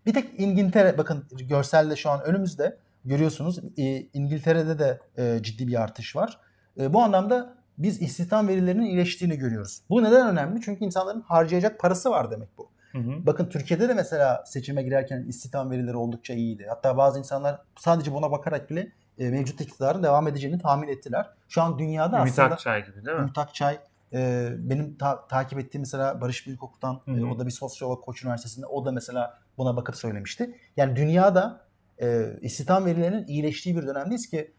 [0.06, 5.82] Bir tek İngiltere bakın görselde şu an önümüzde görüyorsunuz e, İngiltere'de de e, ciddi bir
[5.82, 6.40] artış var.
[6.80, 9.82] E, bu anlamda biz istihdam verilerinin iyileştiğini görüyoruz.
[9.90, 10.60] Bu neden önemli?
[10.60, 12.70] Çünkü insanların harcayacak parası var demek bu.
[12.96, 13.26] Hı hı.
[13.26, 16.66] Bakın Türkiye'de de mesela seçime girerken istihdam verileri oldukça iyiydi.
[16.68, 21.26] Hatta bazı insanlar sadece buna bakarak bile e, mevcut iktidarın devam edeceğini tahmin ettiler.
[21.48, 23.22] Şu an dünyada Ümit aslında Akçay gibi değil mi?
[23.22, 23.78] Ümit Akçay
[24.12, 27.18] e, benim ta- takip ettiğim mesela Barış Büyükok'tan Hı hı.
[27.18, 30.58] e, o da bir sosyolog Koç Üniversitesi'nde o da mesela buna bakıp söylemişti.
[30.76, 31.60] Yani dünyada
[32.02, 34.54] e, istihdam verilerinin iyileştiği bir dönemdeyiz ki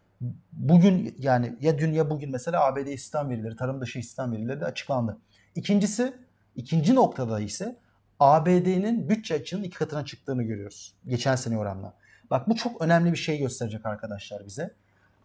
[0.52, 4.65] bugün yani ya dün ya bugün mesela ABD istihdam verileri, tarım dışı istihdam verileri de
[4.65, 5.17] açıklandı.
[5.56, 6.13] İkincisi,
[6.56, 7.78] ikinci noktada ise
[8.20, 10.94] ABD'nin bütçe açığının iki katına çıktığını görüyoruz.
[11.08, 11.94] Geçen sene oranla.
[12.32, 14.74] Bak bu çok önemli bir şey gösterecek arkadaşlar bize.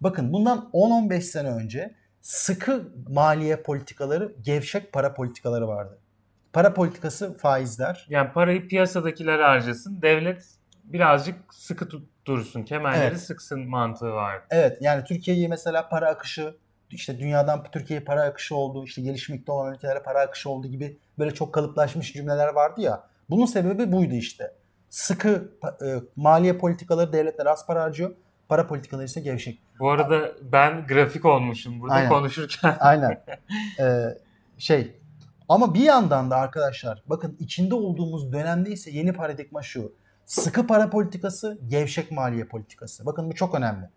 [0.01, 5.99] Bakın bundan 10-15 sene önce sıkı maliye politikaları, gevşek para politikaları vardı.
[6.53, 8.07] Para politikası faizler.
[8.09, 10.03] Yani parayı piyasadakilere harcasın.
[10.03, 10.45] Devlet
[10.85, 12.63] birazcık sıkı tut- dursun.
[12.63, 13.21] Kemerleri Evet.
[13.21, 14.41] sıksın mantığı var.
[14.51, 16.55] Evet yani Türkiye'yi mesela para akışı
[16.93, 21.35] işte dünyadan Türkiye'ye para akışı oldu, işte gelişmekte olan ülkelere para akışı oldu gibi böyle
[21.35, 23.05] çok kalıplaşmış cümleler vardı ya.
[23.31, 24.55] Bunun sebebi buydu işte.
[24.91, 28.15] Sıkı e, maliye politikaları devletler az para harcıyor.
[28.49, 29.63] Para politikaları ise gevşek.
[29.81, 32.09] Bu arada ben grafik olmuşum burada Aynen.
[32.09, 32.77] konuşurken.
[32.81, 33.25] Aynen.
[33.81, 34.19] Ee,
[34.59, 34.97] şey
[35.49, 39.93] ama bir yandan da arkadaşlar bakın içinde olduğumuz dönemde ise yeni paradigma şu.
[40.27, 43.07] Sıkı para politikası, gevşek maliye politikası.
[43.07, 43.89] Bakın bu çok önemli.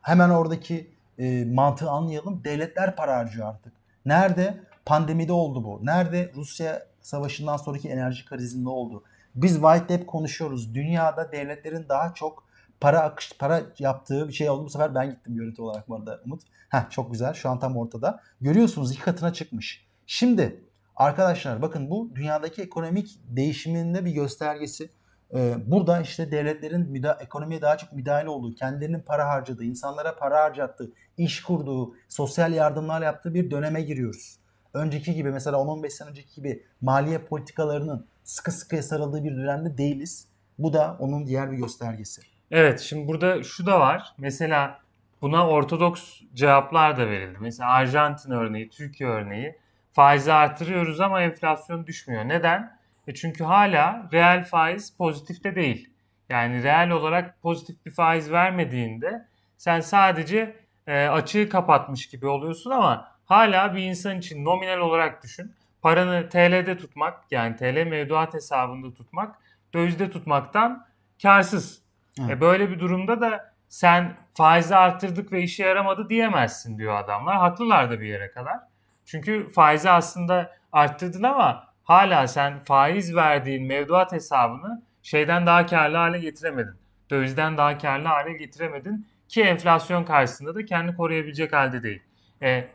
[0.00, 0.90] Hemen oradaki
[1.22, 2.44] e, mantığı anlayalım.
[2.44, 3.72] Devletler para harcıyor artık.
[4.06, 4.60] Nerede?
[4.86, 5.80] Pandemide oldu bu.
[5.82, 6.32] Nerede?
[6.34, 9.04] Rusya savaşından sonraki enerji krizinde oldu.
[9.34, 10.74] Biz White Lab konuşuyoruz.
[10.74, 12.44] Dünyada devletlerin daha çok
[12.80, 14.64] para akış para yaptığı bir şey oldu.
[14.64, 16.42] Bu sefer ben gittim görüntü olarak bu arada Umut.
[16.68, 17.34] Heh, çok güzel.
[17.34, 18.20] Şu an tam ortada.
[18.40, 19.86] Görüyorsunuz iki katına çıkmış.
[20.06, 20.64] Şimdi
[20.96, 24.90] arkadaşlar bakın bu dünyadaki ekonomik değişiminde bir göstergesi.
[25.34, 30.40] Ee, burada işte devletlerin müda- ekonomiye daha çok müdahale olduğu, kendilerinin para harcadığı, insanlara para
[30.42, 34.36] harcattığı, iş kurduğu, sosyal yardımlar yaptığı bir döneme giriyoruz.
[34.74, 40.28] Önceki gibi mesela 10-15 sene önceki gibi maliye politikalarının sıkı sıkıya sarıldığı bir dönemde değiliz.
[40.58, 42.22] Bu da onun diğer bir göstergesi.
[42.50, 44.14] Evet şimdi burada şu da var.
[44.18, 44.78] Mesela
[45.22, 47.38] buna ortodoks cevaplar da verildi.
[47.40, 49.56] Mesela Arjantin örneği, Türkiye örneği.
[49.92, 52.24] Faizi artırıyoruz ama enflasyon düşmüyor.
[52.24, 52.78] Neden?
[53.06, 55.90] E çünkü hala reel faiz pozitifte değil.
[56.28, 59.26] Yani reel olarak pozitif bir faiz vermediğinde
[59.58, 65.54] sen sadece e, açığı kapatmış gibi oluyorsun ama hala bir insan için nominal olarak düşün.
[65.82, 69.36] paranı TL'de tutmak yani TL mevduat hesabında tutmak
[69.74, 70.86] dövizde tutmaktan
[71.22, 71.82] karsız.
[72.20, 72.30] Evet.
[72.30, 77.36] E böyle bir durumda da sen faizi arttırdık ve işe yaramadı diyemezsin diyor adamlar.
[77.36, 78.56] Haklılar da bir yere kadar.
[79.04, 86.18] Çünkü faizi aslında arttırdın ama hala sen faiz verdiğin mevduat hesabını şeyden daha karlı hale
[86.18, 86.74] getiremedin.
[87.10, 92.02] Dövizden daha karlı hale getiremedin ki enflasyon karşısında da kendi koruyabilecek halde değil.
[92.42, 92.68] E,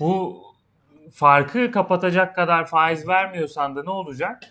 [0.00, 0.42] bu
[1.12, 4.42] farkı kapatacak kadar faiz vermiyorsan da ne olacak?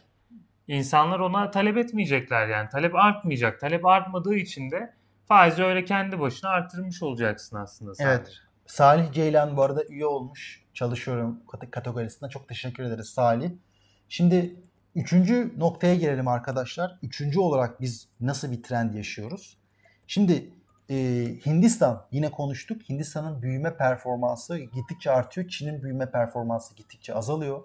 [0.67, 2.69] İnsanlar ona talep etmeyecekler yani.
[2.69, 3.59] Talep artmayacak.
[3.59, 4.93] Talep artmadığı için de
[5.27, 8.09] faizi öyle kendi başına arttırmış olacaksın aslında sadece.
[8.09, 8.31] Evet.
[8.65, 10.65] Salih Ceylan bu arada üye olmuş.
[10.73, 11.39] Çalışıyorum
[11.71, 12.29] kategorisinde.
[12.29, 13.51] Çok teşekkür ederiz Salih.
[14.09, 14.55] Şimdi
[14.95, 16.99] üçüncü noktaya gelelim arkadaşlar.
[17.03, 19.57] Üçüncü olarak biz nasıl bir trend yaşıyoruz?
[20.07, 20.49] Şimdi
[20.89, 20.95] e,
[21.45, 22.89] Hindistan yine konuştuk.
[22.89, 25.47] Hindistan'ın büyüme performansı gittikçe artıyor.
[25.47, 27.63] Çin'in büyüme performansı gittikçe azalıyor.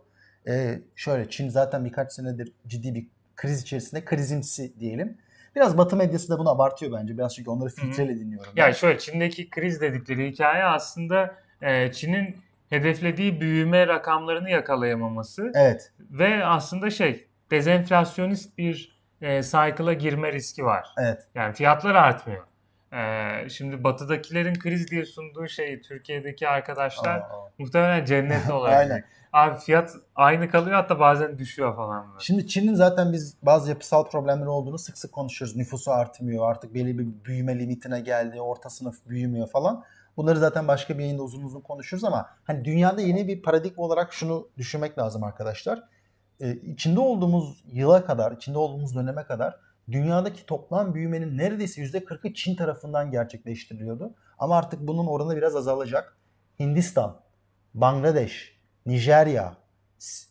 [0.48, 5.18] E, şöyle Çin zaten birkaç senedir ciddi bir kriz içerisinde krizimsi diyelim.
[5.56, 7.18] Biraz Batı medyası da bunu abartıyor bence.
[7.18, 8.52] Biraz çünkü onları filtreyle dinliyorum.
[8.56, 12.36] Ya yani şöyle Çin'deki kriz dedikleri hikaye aslında e, Çin'in
[12.70, 15.52] hedeflediği büyüme rakamlarını yakalayamaması.
[15.54, 15.92] Evet.
[16.00, 20.88] Ve aslında şey dezenflasyonist bir e, cycle'a girme riski var.
[20.98, 21.28] Evet.
[21.34, 22.44] Yani fiyatlar artmıyor.
[22.92, 27.50] Ee, şimdi batıdakilerin kriz diye sunduğu şeyi Türkiye'deki arkadaşlar aa, aa.
[27.58, 28.78] muhtemelen cennet olarak.
[28.78, 29.04] Aynen.
[29.32, 32.08] Abi fiyat aynı kalıyor hatta bazen düşüyor falan.
[32.08, 32.20] Böyle.
[32.20, 35.56] Şimdi Çin'in zaten biz bazı yapısal problemleri olduğunu sık sık konuşuyoruz.
[35.56, 39.84] Nüfusu artmıyor artık belli bir büyüme limitine geldi orta sınıf büyümüyor falan.
[40.20, 44.12] Bunları zaten başka bir yayında uzun uzun konuşuruz ama hani dünyada yeni bir paradigma olarak
[44.12, 45.82] şunu düşünmek lazım arkadaşlar.
[46.40, 49.56] Ee, içinde olduğumuz yıla kadar, içinde olduğumuz döneme kadar
[49.90, 54.14] dünyadaki toplam büyümenin neredeyse %40'ı Çin tarafından gerçekleştiriliyordu.
[54.38, 56.16] Ama artık bunun oranı biraz azalacak.
[56.58, 57.20] Hindistan,
[57.74, 59.56] Bangladeş, Nijerya,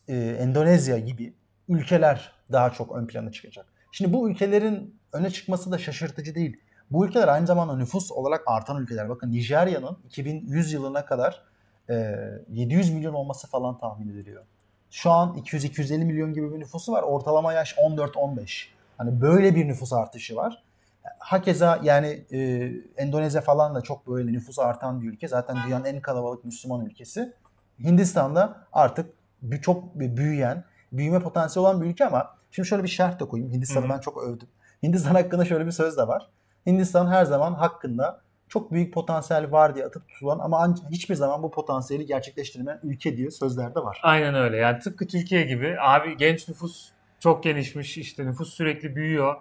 [0.08, 1.34] e, Endonezya gibi
[1.70, 3.66] ülkeler daha çok ön plana çıkacak.
[3.92, 6.58] Şimdi bu ülkelerin öne çıkması da şaşırtıcı değil.
[6.92, 9.10] Bu ülkeler aynı zamanda nüfus olarak artan ülkeler.
[9.10, 11.44] Bakın Nijerya'nın 2100 yılına kadar
[11.90, 14.44] 700 milyon olması falan tahmin ediliyor.
[14.92, 17.04] Şu an 200-250 milyon gibi bir nüfusu var.
[17.04, 18.68] Ortalama yaş 14-15.
[18.98, 20.64] Hani böyle bir nüfus artışı var.
[21.20, 25.28] Hakeza yani e, Endonezya falan da çok böyle nüfus artan bir ülke.
[25.28, 27.34] Zaten dünyanın en kalabalık Müslüman ülkesi.
[27.84, 33.20] Hindistan'da artık bir çok büyüyen, büyüme potansiyeli olan bir ülke ama şimdi şöyle bir şerh
[33.20, 33.54] de koyayım.
[33.54, 34.48] Hindistan'ı ben çok övdüm.
[34.84, 36.30] Hindistan hakkında şöyle bir söz de var.
[36.70, 41.52] Hindistan her zaman hakkında çok büyük potansiyel var diye atıp tutulan ama hiçbir zaman bu
[41.52, 44.00] potansiyeli gerçekleştirmeyen ülke diye sözler de var.
[44.04, 44.58] Aynen öyle.
[44.58, 49.36] Yani tıpkı Türkiye gibi abi genç nüfus çok gelişmiş işte nüfus sürekli büyüyor.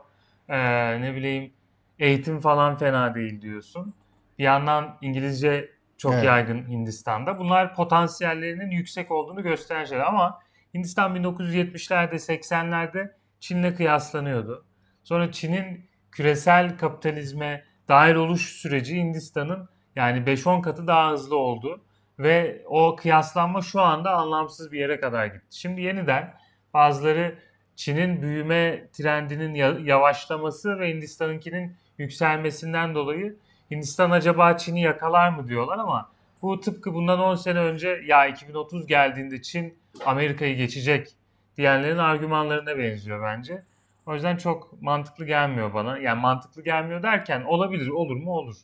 [0.48, 1.52] Ee, ne bileyim
[1.98, 3.94] eğitim falan fena değil diyorsun.
[4.38, 6.24] Bir yandan İngilizce çok evet.
[6.24, 7.38] yaygın Hindistan'da.
[7.38, 10.40] Bunlar potansiyellerinin yüksek olduğunu gösteren şeyler ama
[10.74, 14.64] Hindistan 1970'lerde 80'lerde Çin'le kıyaslanıyordu.
[15.04, 15.88] Sonra Çin'in
[16.18, 21.81] küresel kapitalizme dahil oluş süreci Hindistan'ın yani 5-10 katı daha hızlı oldu
[22.18, 25.46] ve o kıyaslanma şu anda anlamsız bir yere kadar gitti.
[25.50, 26.35] Şimdi yeniden
[26.74, 27.38] bazıları
[27.76, 29.54] Çin'in büyüme trendinin
[29.85, 33.37] yavaşlaması ve Hindistan'ınkinin yükselmesinden dolayı
[33.70, 36.11] Hindistan acaba Çin'i yakalar mı diyorlar ama
[36.42, 41.09] bu tıpkı bundan 10 sene önce ya 2030 geldiğinde Çin Amerika'yı geçecek
[41.57, 43.62] diyenlerin argümanlarına benziyor bence.
[44.09, 45.99] O yüzden çok mantıklı gelmiyor bana.
[45.99, 48.57] Yani mantıklı gelmiyor derken olabilir, olur mu olur.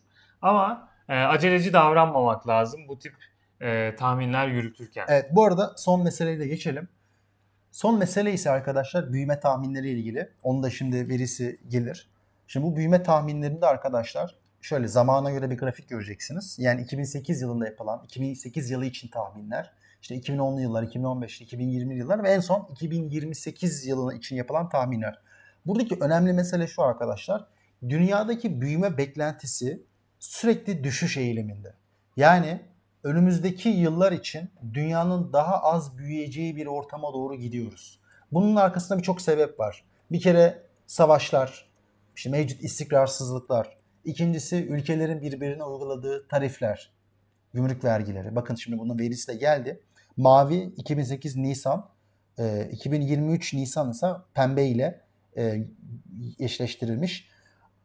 [0.42, 3.14] Ama e, aceleci davranmamak lazım bu tip
[3.60, 5.04] e, tahminler yürütürken.
[5.08, 6.88] Evet bu arada son meseleyi de geçelim.
[7.70, 10.30] Son mesele ise arkadaşlar büyüme tahminleri ilgili.
[10.42, 12.08] Onun da şimdi verisi gelir.
[12.46, 16.56] Şimdi bu büyüme tahminlerinde arkadaşlar şöyle zamana göre bir grafik göreceksiniz.
[16.58, 19.72] Yani 2008 yılında yapılan 2008 yılı için tahminler.
[20.02, 25.24] İşte 2010'lu yıllar, 2015, 2020 yıllar ve en son 2028 yılı için yapılan tahminler.
[25.66, 27.46] Buradaki önemli mesele şu arkadaşlar.
[27.88, 29.82] Dünyadaki büyüme beklentisi
[30.18, 31.74] sürekli düşüş eğiliminde.
[32.16, 32.60] Yani
[33.04, 38.00] önümüzdeki yıllar için dünyanın daha az büyüyeceği bir ortama doğru gidiyoruz.
[38.32, 39.84] Bunun arkasında birçok sebep var.
[40.12, 41.68] Bir kere savaşlar,
[42.16, 43.76] işte mevcut istikrarsızlıklar.
[44.04, 46.90] İkincisi ülkelerin birbirine uyguladığı tarifler,
[47.54, 48.36] gümrük vergileri.
[48.36, 49.80] Bakın şimdi bunun verisi de geldi.
[50.16, 51.88] Mavi 2008 Nisan,
[52.72, 55.00] 2023 Nisan ise pembe ile
[55.36, 55.66] e,
[56.38, 57.28] eşleştirilmiş.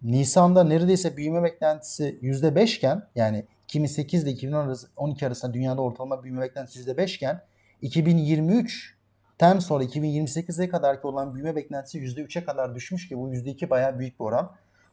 [0.01, 6.79] Nisan'da neredeyse büyüme beklentisi %5 iken yani 2008 ile 2012 arasında dünyada ortalama büyüme beklentisi
[6.79, 7.41] %5 iken
[7.81, 8.95] 2023
[9.37, 13.99] tem sonra 2028'e kadar ki olan büyüme beklentisi %3'e kadar düşmüş ki bu %2 bayağı
[13.99, 14.51] büyük bir oran.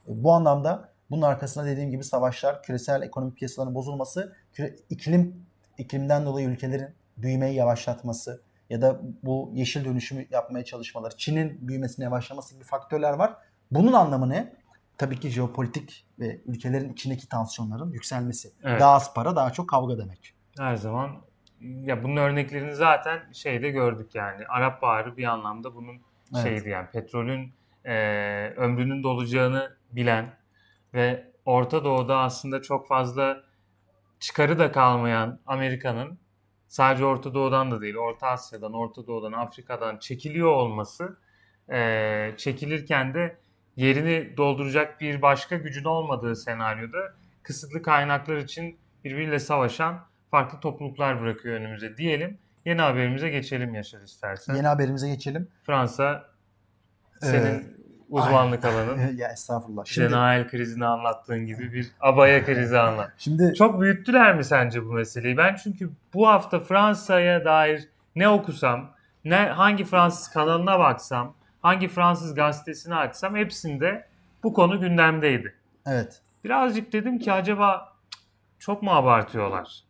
[0.09, 4.37] E, bu anlamda bunun arkasında dediğim gibi savaşlar, küresel ekonomik piyasaların bozulması,
[4.90, 5.47] iklim
[5.79, 12.55] iklimden dolayı ülkelerin büyümeyi yavaşlatması, ya da bu yeşil dönüşümü yapmaya çalışmaları, Çin'in büyümesine yavaşlaması
[12.55, 13.35] gibi faktörler var.
[13.71, 14.53] Bunun anlamı ne?
[14.99, 18.53] Tabii ki jeopolitik ve ülkelerin içindeki tansiyonların yükselmesi.
[18.65, 18.81] Evet.
[18.81, 20.35] Daha az para, daha çok kavga demek.
[20.59, 21.11] Her zaman
[21.61, 24.47] ya bunun örneklerini zaten şeyde gördük yani.
[24.49, 26.01] Arap Baharı bir anlamda bunun
[26.35, 26.43] Evet.
[26.45, 27.53] şeydi yani petrolün
[27.85, 27.95] e,
[28.57, 30.35] ömrünün dolacağını bilen
[30.95, 33.43] ve Orta Doğu'da aslında çok fazla
[34.21, 36.19] çıkarı da kalmayan Amerika'nın
[36.69, 41.17] sadece Orta Doğu'dan da değil, Orta Asya'dan, Orta Doğu'dan, Afrika'dan çekiliyor olması
[41.73, 43.37] e, çekilirken de
[43.77, 46.99] yerini dolduracak bir başka gücün olmadığı senaryoda
[47.43, 52.39] kısıtlı kaynaklar için birbiriyle savaşan farklı topluluklar bırakıyor önümüze diyelim.
[52.65, 54.55] Yeni haberimize geçelim Yaşar istersen.
[54.55, 55.49] Yeni haberimize geçelim.
[55.63, 56.31] Fransa
[57.21, 59.16] senin Ee, uzmanlık alanın.
[59.16, 59.85] ya estağfurullah.
[59.85, 63.11] İşte Şimdi, Nail krizini anlattığın gibi bir abaya krizi anlat.
[63.19, 65.37] şimdi Çok büyüttüler mi sence bu meseleyi?
[65.37, 68.90] Ben çünkü bu hafta Fransa'ya dair ne okusam,
[69.25, 74.07] ne hangi Fransız kanalına baksam, hangi Fransız gazetesini açsam hepsinde
[74.42, 75.55] bu konu gündemdeydi.
[75.87, 76.21] evet.
[76.45, 77.92] Birazcık dedim ki acaba
[78.59, 79.83] çok mu abartıyorlar?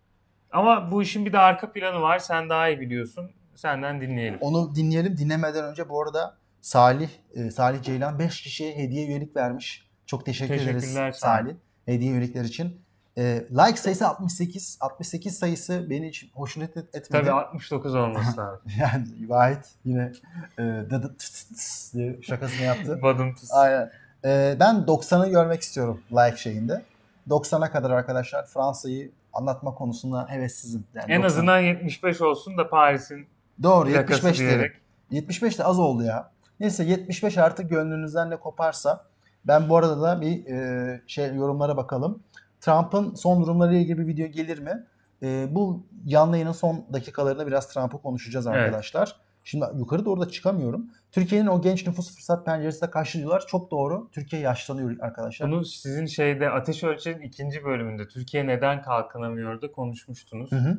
[0.52, 2.18] Ama bu işin bir de arka planı var.
[2.18, 3.31] Sen daha iyi biliyorsun.
[3.55, 4.38] Senden dinleyelim.
[4.40, 5.16] Onu dinleyelim.
[5.16, 9.88] Dinlemeden önce bu arada Salih e, Salih Ceylan 5 kişiye hediye üyelik vermiş.
[10.07, 11.12] Çok teşekkür ederiz Salih.
[11.12, 11.55] Salih.
[11.87, 12.81] Hediye üyelikler için.
[13.18, 14.79] E, like sayısı 68.
[14.81, 17.22] 68 sayısı beni hiç hoşnut et- etmedi.
[17.22, 18.61] Tabii 69 olması lazım.
[18.81, 20.12] Yani Vahit yine
[20.59, 22.98] e, dıdı tıs tıs tıs diye şakasını yaptı.
[23.02, 23.52] Badum tıs.
[23.52, 23.90] Aynen.
[24.24, 26.83] E, ben 90'ı görmek istiyorum like şeyinde.
[27.31, 30.85] 90'a kadar arkadaşlar Fransa'yı anlatma konusunda hevessizim.
[30.94, 31.26] Yani En 90.
[31.26, 33.26] azından 75 olsun da Paris'in
[33.62, 34.59] Doğru plakası 75 diyelim.
[34.59, 34.76] diyerek.
[35.11, 36.36] 75 de az oldu ya.
[36.61, 39.05] Neyse 75 artık gönlünüzden ne koparsa.
[39.45, 42.23] Ben bu arada da bir e, şey yorumlara bakalım.
[42.61, 44.87] Trump'ın son durumları ile ilgili bir video gelir mi?
[45.23, 48.57] E, bu canlı yayının son dakikalarında biraz Trump'ı konuşacağız Evet.
[48.57, 49.16] arkadaşlar.
[49.45, 50.90] Şimdi yukarı doğru da çıkamıyorum.
[51.12, 53.45] Türkiye'nin o genç nüfus fırsat penceresi de karşılıyorlar.
[53.47, 54.09] Çok doğru.
[54.12, 55.51] Türkiye yaşlanıyor arkadaşlar.
[55.51, 60.53] Bunu sizin şeyde Ateş Ölçer'in ikinci bölümünde Türkiye neden kalkınamıyor'da konuşmuştunuz.
[60.53, 60.79] Hı hı.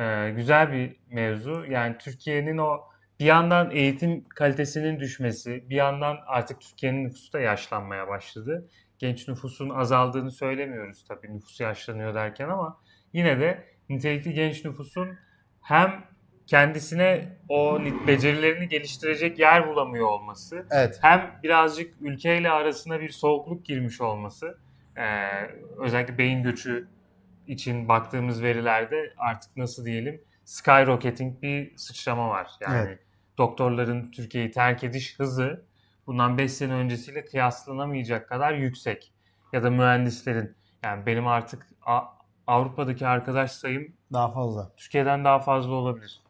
[0.00, 1.64] Ee, güzel bir mevzu.
[1.70, 2.80] Yani Türkiye'nin o
[3.20, 8.68] bir yandan eğitim kalitesinin düşmesi, bir yandan artık Türkiye'nin nüfusu da yaşlanmaya başladı.
[8.98, 12.80] Genç nüfusun azaldığını söylemiyoruz tabii nüfus yaşlanıyor derken ama
[13.12, 15.08] yine de nitelikli genç nüfusun
[15.62, 16.04] hem
[16.46, 20.98] kendisine o becerilerini geliştirecek yer bulamıyor olması, Evet.
[21.02, 24.58] hem birazcık ülkeyle arasına bir soğukluk girmiş olması,
[24.96, 25.02] ee,
[25.78, 26.88] özellikle beyin göçü
[27.46, 32.50] için baktığımız verilerde artık nasıl diyelim skyrocketing bir sıçrama var.
[32.60, 32.98] Yani Evet.
[33.38, 35.62] Doktorların Türkiye'yi terk ediş hızı
[36.06, 39.12] bundan 5 sene öncesiyle kıyaslanamayacak kadar yüksek.
[39.52, 41.66] Ya da mühendislerin yani benim artık
[42.46, 44.70] Avrupa'daki arkadaş sayım Daha fazla.
[44.76, 46.20] Türkiye'den daha fazla olabilir.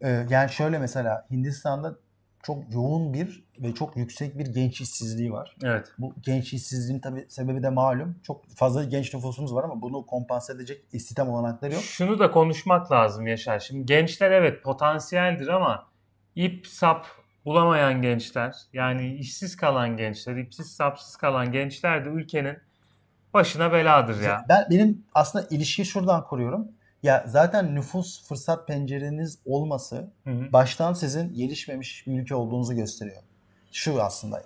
[0.00, 1.96] Ee, yani şöyle mesela Hindistan'da
[2.42, 5.56] çok yoğun bir ve çok yüksek bir genç işsizliği var.
[5.64, 5.92] Evet.
[5.98, 8.16] Bu genç işsizliğin tabii sebebi de malum.
[8.22, 11.82] Çok fazla genç nüfusumuz var ama bunu kompanse edecek istihdam olanakları yok.
[11.82, 13.58] Şunu da konuşmak lazım Yaşar.
[13.58, 15.91] Şimdi gençler evet potansiyeldir ama
[16.36, 17.06] ip sap
[17.44, 22.56] bulamayan gençler yani işsiz kalan gençler, ipsiz sapsız kalan gençler de ülkenin
[23.34, 24.44] başına beladır ya.
[24.48, 26.68] Ben benim aslında ilişkiyi şuradan kuruyorum.
[27.02, 30.52] Ya zaten nüfus fırsat pencereniz olması Hı hı.
[30.52, 33.22] baştan sizin gelişmemiş bir ülke olduğunuzu gösteriyor.
[33.72, 34.42] Şu aslında.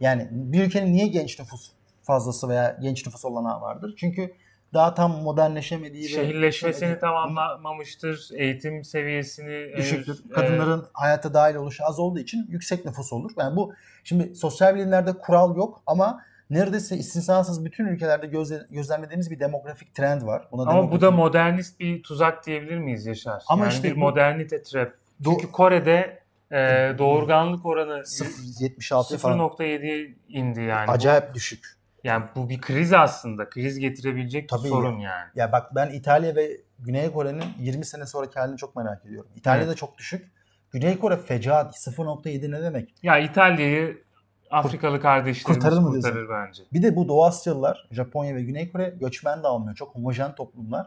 [0.00, 1.70] Yani bir ülkenin niye genç nüfus
[2.02, 3.94] fazlası veya genç nüfus olanağı vardır?
[3.96, 4.32] Çünkü
[4.74, 10.18] daha tam modernleşemediği ve Şehirleşmesini tamamlamamıştır, eğitim seviyesini düşüktür.
[10.24, 13.30] henüz, Kadınların hayata dahil oluşu az olduğu için yüksek nüfus olur.
[13.38, 13.72] Yani bu
[14.04, 20.22] şimdi sosyal bilimlerde kural yok ama neredeyse istisnasız bütün ülkelerde gözle, gözlemlediğimiz bir demografik trend
[20.22, 20.48] var.
[20.52, 23.42] Buna e, ama bu da modernist bir tuzak diyebilir miyiz Yaşar?
[23.48, 24.92] Ama yani işte bir bu- modernite trap.
[25.24, 26.18] Çünkü Kore'de
[26.52, 26.58] e,
[26.98, 30.88] doğurganlık oranı 0.76 falan 0.7'ye indi yani.
[30.88, 31.75] Bu- acayip düşük.
[32.06, 33.48] Yani bu bir kriz aslında.
[33.48, 35.30] Kriz getirebilecek bir Tabii sorun yani.
[35.34, 39.30] Ya bak ben İtalya ve Güney Kore'nin 20 sene sonraki halini çok merak ediyorum.
[39.36, 40.30] İtalya'da çok düşük.
[40.70, 42.94] Güney Kore fecaat 0.7 ne demek?
[43.02, 44.02] Ya İtalya'yı
[44.50, 46.62] Afrikalı kardeşlerimiz Kurtarır mı kurtarır bence.
[46.72, 49.76] Bir de bu Doğu Asyalılar Japonya ve Güney Kore göçmen de almıyor.
[49.76, 50.86] Çok homojen toplumlar.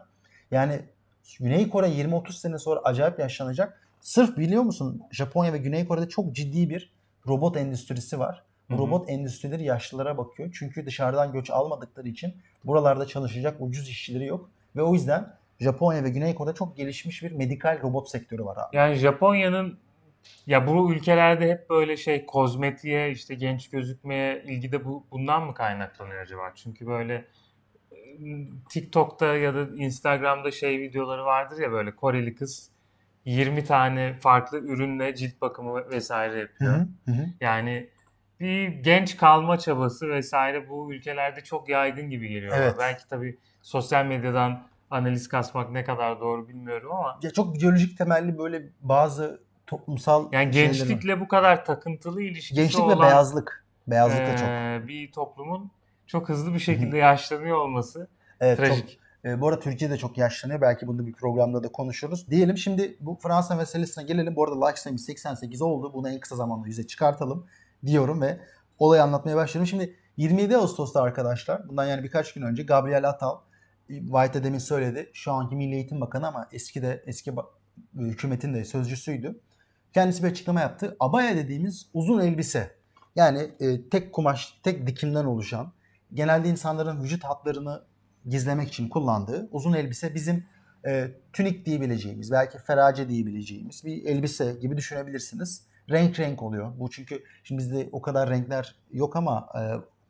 [0.50, 0.80] Yani
[1.40, 3.80] Güney Kore 20-30 sene sonra acayip yaşlanacak.
[4.00, 6.92] Sırf biliyor musun Japonya ve Güney Kore'de çok ciddi bir
[7.28, 8.44] robot endüstrisi var.
[8.70, 8.82] Bu Hı hı.
[8.82, 10.50] robot endüstrileri yaşlılara bakıyor.
[10.52, 14.50] Çünkü dışarıdan göç almadıkları için buralarda çalışacak ucuz işçileri yok.
[14.76, 18.76] Ve o yüzden Japonya ve Güney Kore'de çok gelişmiş bir medikal robot sektörü var abi.
[18.76, 19.78] Yani Japonya'nın
[20.46, 26.22] ya bu ülkelerde hep böyle şey kozmetiğe işte genç gözükmeye ilgide bu bundan mı kaynaklanıyor
[26.22, 26.52] acaba?
[26.54, 27.24] Çünkü böyle
[27.92, 27.96] e,
[28.68, 32.70] TikTok'ta ya da Instagram'da şey videoları vardır ya böyle Koreli kız
[33.24, 36.74] 20 tane farklı ürünle cilt bakımı vesaire yapıyor.
[37.04, 37.26] Hı hı.
[37.40, 37.88] Yani
[38.40, 42.54] bir genç kalma çabası vesaire bu ülkelerde çok yaygın gibi geliyor.
[42.58, 42.74] Evet.
[42.78, 48.38] Belki tabii sosyal medyadan analiz kasmak ne kadar doğru bilmiyorum ama Ya çok biyolojik temelli
[48.38, 53.64] böyle bazı toplumsal yani şeyleri gençlikle bu kadar takıntılı ilişkisi gençlik ve olan beyazlık.
[53.86, 54.48] Beyazlık da çok.
[54.48, 55.70] eee, bir toplumun
[56.06, 58.08] çok hızlı bir şekilde yaşlanıyor olması
[58.40, 59.00] Evet, çok trajik.
[59.24, 60.60] E, bu arada Türkiye'de çok yaşlanıyor.
[60.60, 62.30] Belki bunu bir programda da konuşuruz.
[62.30, 64.36] Diyelim şimdi bu Fransa meselesine gelelim.
[64.36, 65.92] Bu arada sayımız 88 oldu.
[65.94, 67.46] Bunu en kısa zamanda 100'e çıkartalım
[67.86, 68.40] diyorum ve
[68.78, 69.66] olayı anlatmaya başlıyorum.
[69.66, 73.38] Şimdi 27 Ağustos'ta arkadaşlar bundan yani birkaç gün önce Gabriel Attal
[73.88, 75.10] White'e demin söyledi.
[75.12, 77.46] Şu anki Milli Eğitim Bakanı ama eski de eski ba-
[77.94, 79.40] hükümetin de sözcüsüydü.
[79.92, 80.96] Kendisi bir açıklama yaptı.
[81.00, 82.76] Abaya dediğimiz uzun elbise.
[83.16, 85.72] Yani e, tek kumaş, tek dikimden oluşan,
[86.14, 87.82] genelde insanların vücut hatlarını
[88.26, 90.44] gizlemek için kullandığı uzun elbise bizim
[90.86, 95.66] e, tünik diyebileceğimiz, belki ferace diyebileceğimiz bir elbise gibi düşünebilirsiniz.
[95.90, 96.72] Renk renk oluyor.
[96.78, 99.60] Bu çünkü şimdi bizde o kadar renkler yok ama e,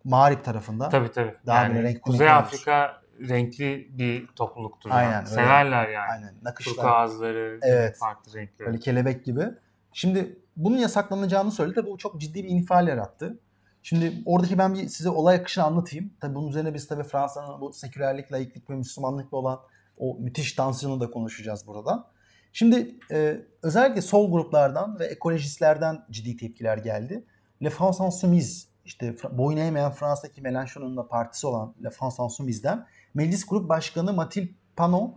[0.05, 1.35] mağrip tarafında Tabii tabii.
[1.47, 2.31] Daha yani renk Kuzey.
[2.31, 4.91] Afrika renkli bir topluluktur.
[4.91, 5.27] Aynen, yani.
[5.27, 6.13] Severler yani.
[6.13, 7.97] aynen nakışlar Turkuazları, Evet.
[7.99, 8.67] farklı renkleri.
[8.67, 9.45] böyle kelebek gibi.
[9.93, 11.75] Şimdi bunun yasaklanacağını söyledi.
[11.75, 13.39] Tabii bu çok ciddi bir infial yarattı.
[13.83, 16.11] Şimdi oradaki ben bir size olay akışını anlatayım.
[16.21, 19.61] Tabii bunun üzerine biz tabii Fransa'nın bu sekülerlik, laiklik ve Müslümanlıkla olan
[19.99, 22.11] o müthiş tansiyonu da konuşacağız burada.
[22.53, 27.25] Şimdi e, özellikle sol gruplardan ve ekolojistlerden ciddi tepkiler geldi.
[27.63, 33.47] Le France Insoumise, işte boyun eğmeyen Fransa'daki Mélenchon'un da partisi olan Le France Insoumise'den Meclis
[33.47, 35.15] Grup Başkanı Mathilde Panot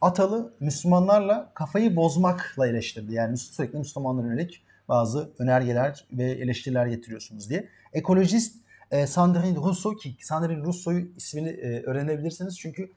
[0.00, 3.14] Atalı Müslümanlarla kafayı bozmakla eleştirdi.
[3.14, 7.68] Yani sürekli Müslümanlara yönelik bazı önergeler ve eleştiriler getiriyorsunuz diye.
[7.92, 8.56] Ekolojist
[8.90, 12.92] e, Sandrine Rousseau ki Sandrine Rousseau'yu ismini e, öğrenebilirsiniz çünkü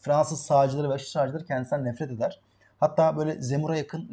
[0.00, 2.40] Fransız sağcıları ve aşırı sağcıları kendisinden nefret eder.
[2.80, 4.10] Hatta böyle Zemmour'a yakın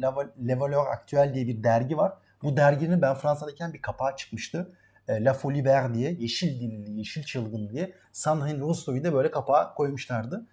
[0.48, 2.12] Le Valeur Actuel diye bir dergi var.
[2.42, 4.72] Bu derginin ben Fransa'dayken bir kapağı çıkmıştı.
[5.08, 9.74] E, La Folie Vert diye, yeşil dilli, yeşil çılgın diye Sandrine Rousseau'yu da böyle kapağa
[9.74, 10.46] koymuşlardı.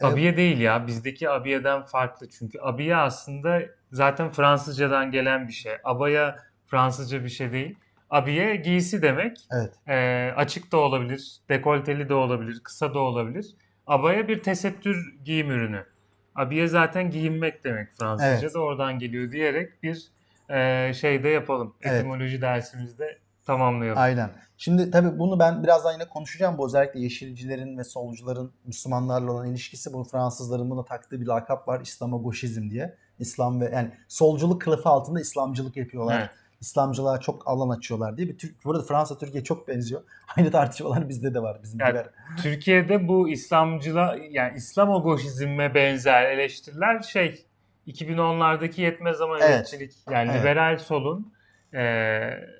[0.00, 0.86] E, Abiye değil ya.
[0.86, 2.28] Bizdeki abiyeden farklı.
[2.28, 3.60] Çünkü abiye aslında
[3.92, 5.72] zaten Fransızcadan gelen bir şey.
[5.84, 7.78] Abaya Fransızca bir şey değil.
[8.10, 9.36] Abiye giysi demek.
[9.52, 9.74] Evet.
[9.88, 13.46] Ee, açık da olabilir, dekolteli de olabilir, kısa da olabilir.
[13.86, 15.84] Abaya bir tesettür giyim ürünü.
[16.40, 18.54] Abiye zaten giyinmek demek Fransızca Evet.
[18.54, 20.06] da oradan geliyor diyerek bir
[20.48, 21.74] e, şey de yapalım.
[21.82, 22.00] Evet.
[22.00, 24.02] Etimoloji dersimizde tamamlayalım.
[24.02, 24.30] Aynen.
[24.58, 26.58] Şimdi tabii bunu ben birazdan yine konuşacağım.
[26.58, 29.92] Bu özellikle yeşilcilerin ve solcuların Müslümanlarla olan ilişkisi.
[29.92, 31.80] Bu Fransızların buna taktığı bir lakap var.
[31.80, 32.96] İslamogoşizm diye.
[33.18, 36.18] İslam ve yani solculuk kılıfı altında İslamcılık yapıyorlar.
[36.20, 36.30] Evet.
[36.60, 38.28] İslamcılığa çok alan açıyorlar diye.
[38.28, 40.02] Bir Türk, burada Fransa Türkiye çok benziyor.
[40.36, 41.62] Aynı tartışmalar bizde de var.
[41.62, 42.06] Bizimkiler.
[42.42, 47.46] Türkiye'de bu İslamcıla yani İslamogoşizme benzer eleştiriler şey
[47.86, 49.74] 2010'lardaki yetmez ama Evet.
[50.10, 50.40] yani Evet.
[50.40, 51.32] liberal solun
[51.74, 51.82] e,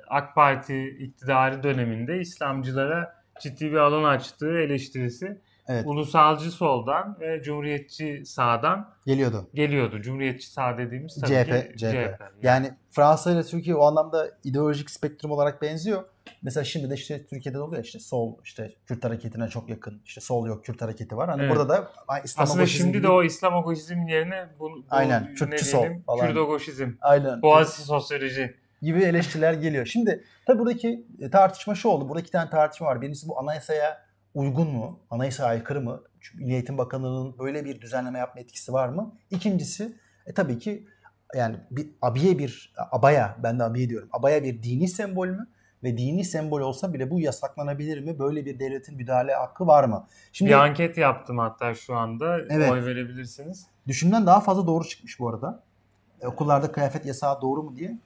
[0.09, 5.41] AK Parti iktidarı döneminde İslamcılara ciddi bir alan açtığı eleştirisi
[5.71, 5.87] Evet.
[5.87, 9.49] ulusalcı soldan ve cumhuriyetçi sağdan Geliyordu.
[9.55, 10.01] geliyordu.
[10.03, 12.21] Cumhuriyetçi sağ dediğimiz tabii CHP, ki CHP.
[12.43, 16.05] Yani Fransa ile Türkiye o anlamda ideolojik spektrum olarak benziyor.
[16.43, 20.01] Mesela şimdi de işte Türkiye'de de oluyor işte sol işte Kürt hareketine çok yakın.
[20.05, 21.29] işte sol yok Kürt hareketi var.
[21.31, 21.51] Hani Evet.
[21.53, 25.65] burada da ay, Aslında şimdi gibi- de o İslamogoşizm yerine bu, bu Aynen, ne Kürtçü
[25.65, 26.27] sol falan.
[26.29, 27.43] Kürdogoşizm, Aynen.
[27.43, 28.57] Boğaziçi sosyoloji.
[28.83, 29.87] gibi eleştiriler geliyor.
[29.87, 32.09] Şimdi tabii buradaki e, tartışma şu oldu.
[32.09, 33.01] Burada iki tane tartışma var.
[33.03, 34.99] Birincisi bu anayasaya uygun mu?
[35.11, 36.03] Anayasaya aykırı mı?
[36.21, 39.15] Çünkü Milli Eğitim Bakanlığı'nın böyle bir düzenleme yapma etkisi var mı?
[39.31, 40.87] İkincisi e, tabii ki
[41.35, 44.09] yani bir abiye bir abaya ben de abiye diyorum.
[44.13, 45.47] Abaya bir dini sembol mü?
[45.85, 48.19] Ve dini sembol olsa bile bu yasaklanabilir mi?
[48.19, 50.07] Böyle bir devletin müdahale hakkı var mı?
[50.33, 52.39] Şimdi Bir anket yaptım hatta şu anda.
[52.51, 52.71] Evet.
[52.71, 53.67] Oy verebilirsiniz.
[53.89, 55.63] düşünden daha fazla doğru çıkmış bu arada.
[56.21, 57.99] E, okullarda kıyafet yasağı doğru mu diye.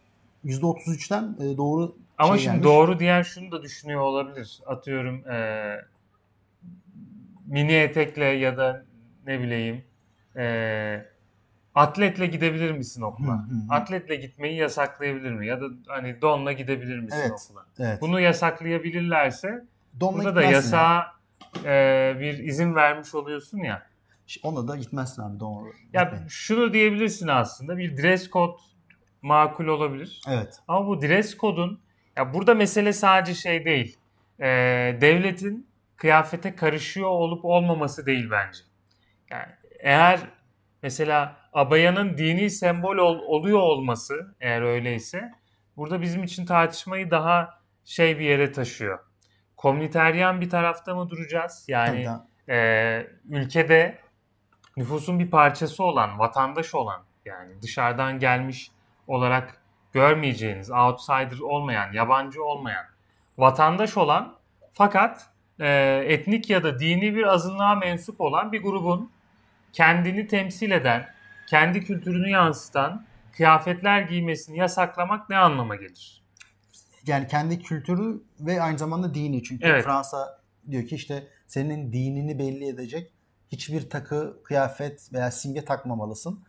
[0.45, 2.65] %33'ten e, doğru Ama şey şimdi gelmiş.
[2.65, 4.61] doğru diyen şunu da düşünüyor olabilir.
[4.67, 5.85] Atıyorum eee,
[7.47, 8.85] mini etekle ya da
[9.27, 9.85] ne bileyim
[10.37, 11.09] eee,
[11.75, 13.33] atletle gidebilir misin okula?
[13.33, 13.41] hı, hı.
[13.71, 15.47] Atletle gitmeyi yasaklayabilir mi?
[15.47, 17.31] Ya da hani donla gidebilir misin Evet.
[17.49, 17.67] okula?
[17.79, 18.01] Evet.
[18.01, 19.65] Bunu yasaklayabilirlerse
[20.01, 21.07] Donla burada da yasağa
[21.65, 23.83] eee, bir izin vermiş oluyorsun ya.
[24.43, 25.73] Ona da gitmezsin abi doğru.
[25.93, 26.27] Ya Gitmeyin.
[26.29, 28.57] şunu diyebilirsin aslında bir dress code
[29.23, 30.21] makul olabilir.
[30.29, 30.55] Evet.
[30.69, 31.81] Ama bu dress code'un
[32.17, 33.97] ya burada mesele sadece şey değil.
[34.41, 34.45] Ee,
[35.01, 35.67] devletin
[36.05, 38.59] kıyafete karışıyor olup olmaması değil bence.
[39.31, 40.21] Yani eğer
[40.83, 45.33] mesela abayanın dini sembol ol- oluyor olması eğer öyleyse
[45.77, 48.99] burada bizim için tartışmayı daha şey bir yere taşıyor.
[49.57, 51.65] Komüniteryen bir tarafta mı duracağız?
[51.69, 52.09] Yani
[52.49, 53.99] e, ülkede
[54.77, 58.71] nüfusun bir parçası olan, vatandaş olan Yani dışarıdan gelmiş
[59.07, 62.85] olarak görmeyeceğiniz, outsider olmayan, yabancı olmayan,
[63.39, 64.39] vatandaş olan
[64.73, 65.69] fakat e,
[66.07, 69.11] etnik ya da dini bir azınlığa mensup olan bir grubun
[69.73, 71.07] kendini temsil eden,
[71.47, 76.23] kendi kültürünü yansıtan kıyafetler giymesini yasaklamak ne anlama gelir?
[77.07, 79.43] Yani kendi kültürü ve aynı zamanda dini.
[79.43, 79.85] Çünkü Evet.
[79.85, 80.41] Fransa
[80.71, 83.13] diyor ki işte senin dinini belli edecek
[83.53, 86.45] hiçbir takı, kıyafet veya simge takmamalısın.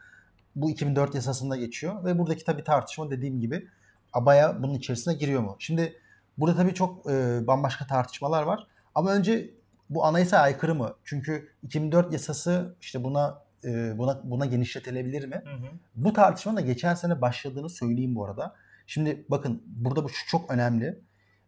[0.56, 3.68] Bu 2004 yasasında geçiyor ve buradaki tabii tartışma dediğim gibi
[4.14, 5.56] abaya bunun içerisine giriyor mu?
[5.60, 6.00] Şimdi
[6.38, 8.68] burada tabii çok e, bambaşka tartışmalar var.
[8.96, 9.50] Ama önce
[9.90, 10.96] bu anayasa aykırı mı?
[11.04, 15.42] Çünkü 2004 yasası işte buna e, buna buna genişletilebilir mi?
[15.46, 15.68] Hı hı.
[15.96, 18.56] Bu tartışmanın da geçen sene başladığını söyleyeyim bu arada.
[18.88, 21.00] Şimdi bakın burada bu şu çok önemli.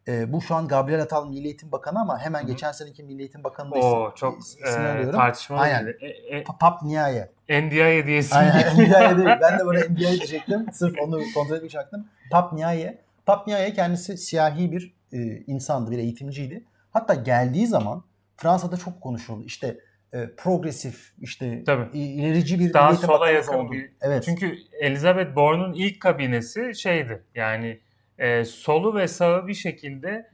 [0.08, 2.48] Ee, bu şu an Gabriel Atal Milli Eğitim Bakanı ama hemen Hı hı.
[2.48, 5.62] geçen seneki Milli Eğitim Bakanı da isim- çok isim e, tartışmalı.
[5.62, 5.88] Aynen.
[5.88, 7.32] E, e, Pa- Pap Niaye.
[7.50, 8.36] NDI hediyesi.
[8.36, 9.30] Aynen NDI'ye değil.
[9.42, 10.66] Ben de böyle NDI'ye diyecektim.
[10.74, 12.06] Sırf onu kontrol baktım.
[12.32, 13.02] Pap Niaye.
[13.26, 15.18] Pap Niaye kendisi siyahi bir e,
[15.48, 16.64] insandı, bir eğitimciydi.
[16.92, 18.04] Hatta geldiği zaman
[18.38, 19.44] Fransa'da çok konuşuldu.
[19.46, 19.78] İşte
[20.14, 21.98] e, progresif, işte Tabii.
[21.98, 23.72] ilerici bir Daha sola yakın oldu.
[23.72, 24.24] bir- Evet.
[24.26, 27.24] Çünkü Elizabeth Bourne'un ilk kabinesi şeydi.
[27.36, 27.80] Yani
[28.18, 30.30] e, solu ve sağı bir şekilde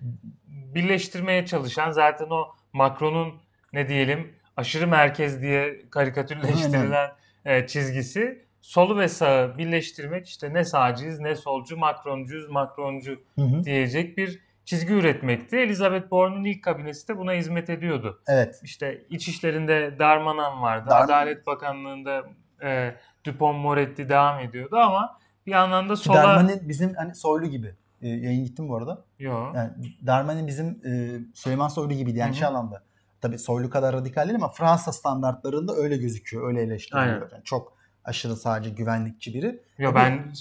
[0.48, 3.34] birleştirmeye çalışan zaten o Macron'un
[3.74, 7.10] ne diyelim aşırı merkez diye karikatürleştirilen
[7.46, 13.64] e, çizgisi solu ve sağı birleştirmek işte ne sağcıyız ne solcu Macroncuyuz Macroncu Hı hı.
[13.64, 15.58] diyecek bir çizgi üretmekti.
[15.58, 18.22] Elizabeth Bourne'un ilk kabinesi de buna hizmet ediyordu.
[18.28, 18.60] Evet.
[18.64, 20.90] İşte iç işlerinde Darmanan vardı.
[20.90, 22.24] Darman- Adalet Bakanlığı'nda
[22.64, 22.96] e,
[23.26, 26.18] Dupont Moretti devam ediyordu ama bir yandan da sola...
[26.18, 27.76] Darmanin bizim hani Soylu gibi.
[28.02, 29.06] E, yayın gittim bu arada.
[29.20, 29.54] Yo.
[29.56, 29.72] Yani
[30.06, 32.38] Darmanin bizim e, Süleyman Soylu gibiydi yani Hı hı.
[32.38, 32.84] şey anlamda.
[33.22, 36.48] Tabii Soylu kadar radikal değil ama Fransa standartlarında öyle gözüküyor.
[36.48, 37.32] Öyle eleştiriliyor.
[37.32, 37.74] Yani çok
[38.06, 39.60] aşırı sadece güvenlikçi biri.
[39.78, 40.34] Yo ben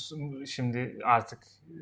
[0.46, 1.38] şimdi artık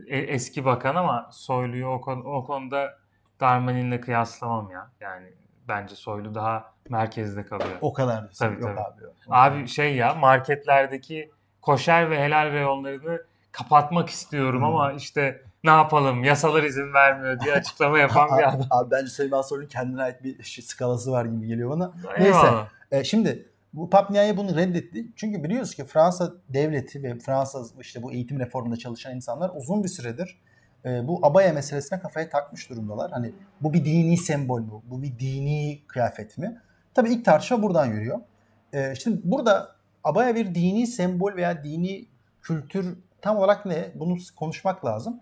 [0.06, 2.98] e- eski bakan ama Soylu'yu o, konu- o konuda
[3.40, 4.90] Darmanin'le kıyaslamam ya.
[5.00, 5.26] Yani
[5.68, 7.78] bence Soylu daha merkezde kalıyor.
[7.80, 8.30] O kadar.
[8.38, 8.80] Tabii, Yok tabii.
[8.80, 9.02] abi.
[9.04, 9.14] yok.
[9.30, 11.30] Abi şey ya marketlerdeki
[11.62, 13.22] koşer ve helal reyonlarını
[13.52, 14.64] kapatmak istiyorum Hmm.
[14.66, 18.60] ama işte ne yapalım yasalar izin vermiyor diye açıklama yapan bir adam.
[18.70, 21.92] Abi bence Süleyman Soylu'nun kendine ait bir şey, skalası var gibi geliyor bana.
[22.18, 22.24] Neyse.
[22.28, 22.68] Eyvallah.
[22.90, 25.06] E, şimdi bu Papnia'ya bunu reddetti.
[25.16, 29.88] Çünkü biliyoruz ki Fransa devleti ve Fransa işte bu eğitim reformunda çalışan insanlar uzun bir
[29.88, 30.38] süredir
[30.84, 33.10] e, bu abaya meselesine kafaya takmış durumdalar.
[33.10, 34.70] Hani bu bir dini sembol mü?
[34.90, 36.60] Bu bir dini kıyafet mi?
[36.94, 38.20] Tabii ilk tartışma buradan yürüyor.
[38.72, 42.06] E, şimdi burada abaya bir dini sembol veya dini
[42.42, 43.90] kültür tam olarak ne?
[43.94, 45.20] Bunu konuşmak lazım.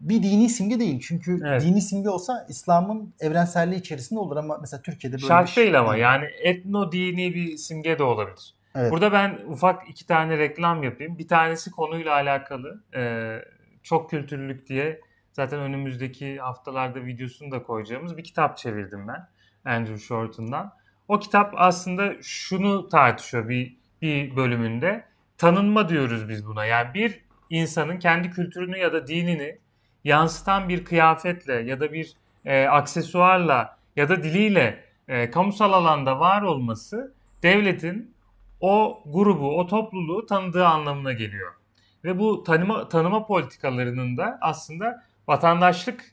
[0.00, 1.00] Bir dini simge değil.
[1.00, 1.62] Çünkü Evet.
[1.62, 5.78] dini simge olsa İslam'ın evrenselliği içerisinde olur ama mesela Türkiye'de böyle bir Şart şey- değil
[5.80, 8.54] ama yani etno dini bir simge de olabilir.
[8.74, 8.92] Evet.
[8.92, 11.18] Burada ben ufak iki tane reklam yapayım.
[11.18, 12.82] Bir tanesi konuyla alakalı.
[12.96, 13.38] Ee,
[13.82, 15.00] çok kültürlülük diye
[15.32, 19.28] zaten önümüzdeki haftalarda videosunu da koyacağımız bir kitap çevirdim ben.
[19.72, 20.72] Andrew Shorten'dan.
[21.08, 25.04] O kitap aslında şunu tartışıyor bir, bir bölümünde.
[25.38, 26.64] Tanınma diyoruz biz buna.
[26.64, 29.58] Yani bir insanın kendi kültürünü ya da dinini
[30.06, 32.12] yansıtan bir kıyafetle ya da bir
[32.44, 38.14] e, aksesuarla ya da diliyle e, kamusal alanda var olması devletin
[38.60, 41.52] o grubu, o topluluğu tanıdığı anlamına geliyor.
[42.04, 46.04] Ve bu tanıma, tanıma politikalarının da aslında vatandaşlık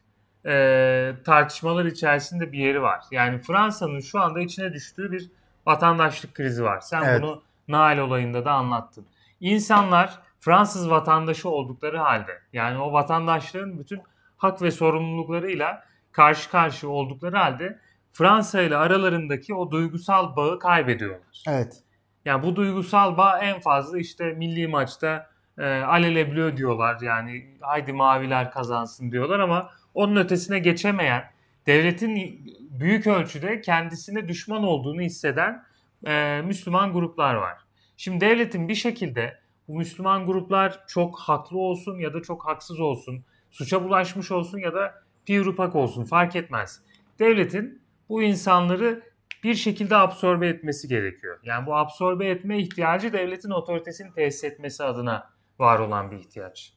[0.45, 3.03] e, tartışmalar içerisinde bir yeri var.
[3.11, 5.29] Yani Fransa'nın şu anda içine düştüğü bir
[5.65, 6.79] vatandaşlık krizi var.
[6.79, 7.21] Sen Evet.
[7.21, 9.05] bunu Nail olayında da anlattın.
[9.39, 14.01] İnsanlar Fransız vatandaşı oldukları halde yani o vatandaşların bütün
[14.37, 17.79] hak ve sorumluluklarıyla karşı karşıya oldukları halde
[18.13, 21.43] Fransa ile aralarındaki o duygusal bağı kaybediyorlar.
[21.47, 21.83] Evet.
[22.25, 27.93] Yani bu duygusal bağ en fazla işte milli maçta e, alele bleu diyorlar yani haydi
[27.93, 31.23] maviler kazansın diyorlar ama onun ötesine geçemeyen
[31.67, 32.45] devletin
[32.79, 35.63] büyük ölçüde kendisine düşman olduğunu hisseden
[36.07, 37.57] e, Müslüman gruplar var.
[37.97, 43.25] Şimdi devletin bir şekilde bu Müslüman gruplar çok haklı olsun ya da çok haksız olsun,
[43.51, 46.81] suça bulaşmış olsun ya da pirupak olsun fark etmez.
[47.19, 49.03] Devletin bu insanları
[49.43, 51.39] bir şekilde absorbe etmesi gerekiyor.
[51.43, 56.73] Yani bu absorbe etme ihtiyacı devletin otoritesini tesis etmesi adına var olan bir ihtiyaç.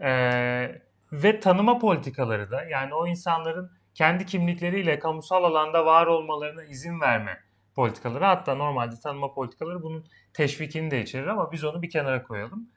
[0.00, 0.82] Ee,
[1.12, 7.40] ve tanıma politikaları da yani o insanların kendi kimlikleriyle kamusal alanda var olmalarına izin verme
[7.80, 12.68] politikaları hatta normalde tanıma politikaları bunun teşvikini de içerir ama biz onu bir kenara koyalım.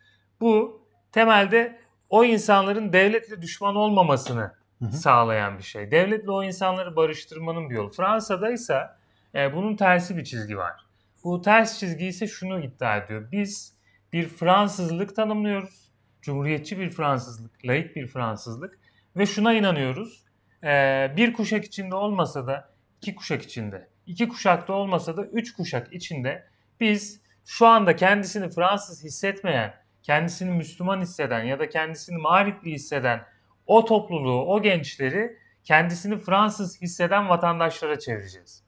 [0.41, 0.81] Bu
[1.11, 1.79] temelde
[2.09, 4.91] o insanların devletle düşman olmamasını Hı hı.
[4.91, 5.91] sağlayan bir şey.
[5.91, 7.91] Devletle o insanları barıştırmanın bir yolu.
[7.91, 8.87] Fransa'da ise
[9.35, 10.85] e, bunun tersi bir çizgi var.
[11.23, 13.31] Bu ters çizgi ise şunu iddia ediyor.
[13.31, 13.77] Biz
[14.13, 15.91] bir Fransızlık tanımlıyoruz.
[16.21, 18.79] Cumhuriyetçi bir Fransızlık, laik bir Fransızlık
[19.17, 20.23] ve şuna inanıyoruz.
[20.63, 22.69] Ee, bir kuşak içinde olmasa da
[23.01, 26.47] iki kuşak içinde, iki kuşakta olmasa da üç kuşak içinde
[26.79, 29.73] biz şu anda kendisini Fransız hissetmeyen,
[30.03, 33.25] kendisini Müslüman hisseden ya da kendisini mağripli hisseden
[33.67, 38.63] o topluluğu, o gençleri kendisini Fransız hisseden vatandaşlara çevireceğiz.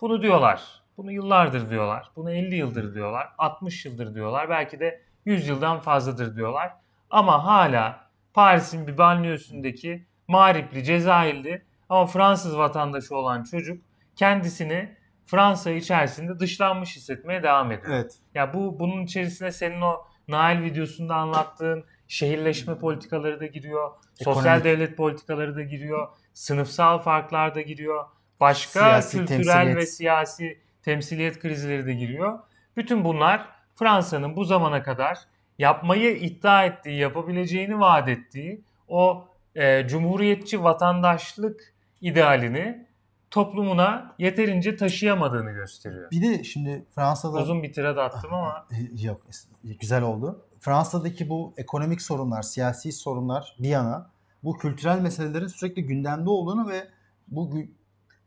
[0.00, 0.82] Bunu diyorlar.
[0.96, 2.10] Bunu yıllardır diyorlar.
[2.16, 3.28] Bunu 50 yıldır diyorlar.
[3.38, 4.50] 60 yıldır diyorlar.
[4.50, 6.72] Belki de 100 yıldan fazladır diyorlar.
[7.10, 13.82] Ama hala Paris'in bir banliyösündeki mağripli, Cezayirli ama Fransız vatandaşı olan çocuk
[14.16, 14.96] kendisini
[15.26, 17.94] Fransa içerisinde dışlanmış hissetmeye devam ediyor.
[17.94, 18.18] Evet.
[18.34, 23.90] Ya bu bunun içerisine senin o Nail videosunda anlattığın şehirleşme politikaları da giriyor.
[24.14, 24.64] Sosyal Ekonomik.
[24.64, 26.08] devlet politikaları da giriyor.
[26.34, 28.04] Sınıfsal farklar da giriyor.
[28.40, 29.76] Başka Siyasi kültürel temsiliyet.
[29.76, 32.38] ve siyasi temsiliyet krizleri de giriyor.
[32.76, 35.18] Bütün bunlar Fransa'nın bu zamana kadar
[35.58, 42.85] yapmayı iddia ettiği, yapabileceğini vaat ettiği o e, cumhuriyetçi vatandaşlık idealini
[43.36, 46.10] toplumuna yeterince taşıyamadığını gösteriyor.
[46.10, 49.20] Bir de şimdi Fransa'da Uzun bir tirad attım ama E, Yok
[49.80, 50.44] güzel oldu.
[50.60, 54.10] Fransa'daki bu ekonomik sorunlar, siyasi sorunlar bir yana
[54.44, 56.88] bu kültürel meselelerin sürekli gündemde olduğunu ve
[57.28, 57.54] bu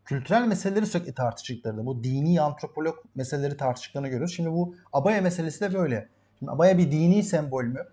[0.05, 4.35] kültürel meseleleri sürekli tartıştıklarını, bu dini antropolog meseleleri tartıştıklarını görüyoruz.
[4.35, 6.09] Şimdi bu abaya meselesi de böyle.
[6.39, 7.83] Şimdi abaya bir dini sembol mü?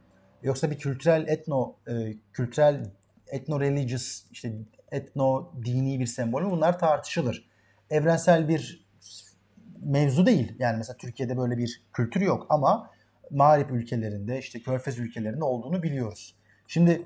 [0.42, 2.90] Yoksa bir kültürel etno e, kültürel
[3.28, 4.52] etno religious işte
[4.92, 6.50] etno dini bir sembol mü?
[6.50, 7.48] Bunlar tartışılır.
[7.90, 8.86] Evrensel bir
[9.82, 10.52] mevzu değil.
[10.58, 12.90] Yani mesela Türkiye'de böyle bir kültür yok ama
[13.30, 16.34] mağrip ülkelerinde işte körfez ülkelerinde olduğunu biliyoruz.
[16.66, 17.02] Şimdi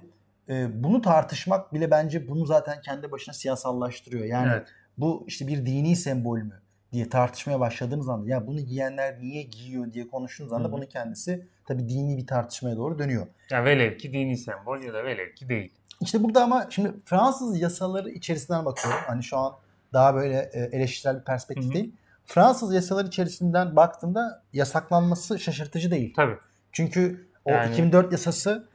[0.49, 4.25] e, bunu tartışmak bile bence bunu zaten kendi başına siyasallaştırıyor.
[4.25, 4.69] Yani evet.
[4.99, 6.61] bu işte bir dini sembol mü
[6.93, 10.73] diye tartışmaya başladığınız anda ya bunu giyenler niye giyiyor diye konuştuğunuz anda Hı hı.
[10.73, 13.27] bunun kendisi tabii dini bir tartışmaya doğru dönüyor.
[13.51, 15.73] Ya velev ki dini sembol ya da velev ki değil.
[16.01, 19.01] İşte burada ama şimdi Fransız yasaları içerisinden bakıyorum.
[19.07, 19.53] Hani şu an
[19.93, 21.75] daha böyle e, eleştirel bir perspektif Hı hı.
[21.75, 21.93] değil.
[22.27, 26.13] Fransız yasaları içerisinden baktığında yasaklanması şaşırtıcı değil.
[26.17, 26.37] Tabii.
[26.73, 28.69] Çünkü o Yani- 2004 yasası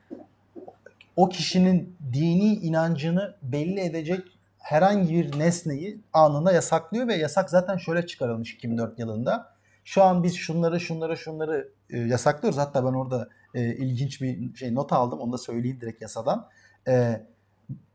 [1.16, 4.22] o kişinin dini inancını belli edecek
[4.60, 9.56] herhangi bir nesneyi anında yasaklıyor ve yasak zaten şöyle çıkarılmış 2004 yılında.
[9.84, 12.60] Şu an biz şunları şunları şunları e, yasaklıyoruz.
[12.60, 15.20] Hatta ben orada e, ilginç bir şey not aldım.
[15.20, 16.48] Onu da söyleyeyim direkt yasadan.
[16.88, 17.22] E,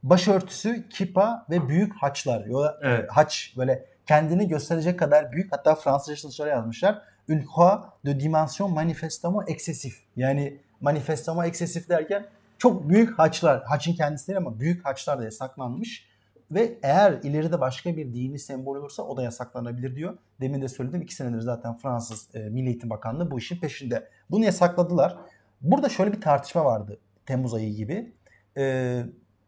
[0.02, 2.44] başörtüsü, kipa ve büyük haçlar.
[2.44, 3.10] Yo, e, Evet.
[3.10, 5.52] haç böyle kendini gösterecek kadar büyük.
[5.52, 7.02] Hatta Fransızcasını şöyle yazmışlar.
[7.28, 10.02] Une croix de dimension manifestement excessif.
[10.16, 12.26] Yani manifestement excessif derken
[12.58, 13.64] çok büyük haçlar.
[13.64, 16.10] Haçın kendisi değil ama büyük haçlar da yasaklanmış.
[16.50, 20.16] Ve eğer ileride başka bir dini sembol olursa o da yasaklanabilir diyor.
[20.40, 24.08] Demin de söyledim iki senedir zaten Fransız e, Milli Eğitim Bakanlığı bu işin peşinde.
[24.30, 25.16] Bunu yasakladılar.
[25.60, 28.12] Burada şöyle bir tartışma vardı Temmuz ayı gibi.
[28.56, 29.02] E,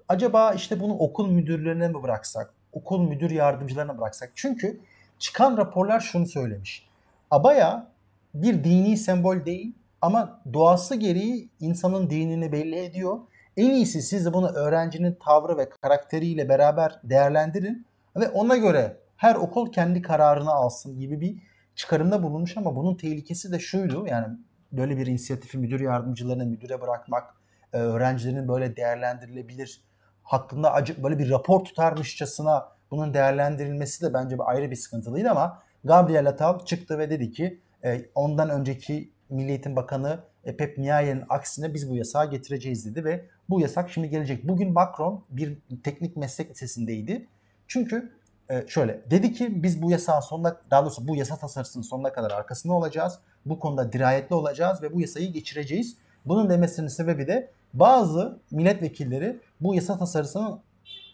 [0.09, 2.55] acaba işte bunu okul müdürlerine mi bıraksak?
[2.73, 4.33] Okul müdür yardımcılarına bıraksak?
[4.35, 4.81] Çünkü
[5.19, 6.89] çıkan raporlar şunu söylemiş.
[7.31, 7.87] Abaya
[8.35, 13.19] bir dini sembol değil ama doğası gereği insanın dinini belli ediyor.
[13.57, 17.87] En iyisi siz de bunu öğrencinin tavrı ve karakteriyle beraber değerlendirin
[18.17, 21.37] ve ona göre her okul kendi kararını alsın gibi bir
[21.75, 24.27] çıkarımda bulunmuş ama bunun tehlikesi de şuydu yani
[24.73, 27.35] böyle bir inisiyatifi müdür yardımcılarına müdüre bırakmak,
[27.73, 29.83] öğrencilerin böyle değerlendirilebilir
[30.23, 35.63] hakkında acı böyle bir rapor tutarmışçasına bunun değerlendirilmesi de bence bir ayrı bir sıkıntılıydı ama
[35.85, 41.25] Gabriel Attal çıktı ve dedi ki e, ondan önceki Milli Eğitim Bakanı e, Pep Ndiaye'nin
[41.29, 44.49] aksine biz bu yasağı getireceğiz dedi ve bu yasak şimdi gelecek.
[44.49, 47.27] Bugün Macron bir teknik meslek lisesindeydi.
[47.69, 48.13] Çünkü
[48.51, 52.31] e, şöyle dedi ki biz bu yasağın sonuna daha doğrusu bu yasa tasarısının sonuna kadar
[52.31, 53.19] arkasında olacağız.
[53.47, 55.97] Bu konuda dirayetli olacağız ve bu yasayı geçireceğiz.
[56.25, 60.61] Bunun demesinin sebebi de bazı milletvekilleri bu yasa tasarısının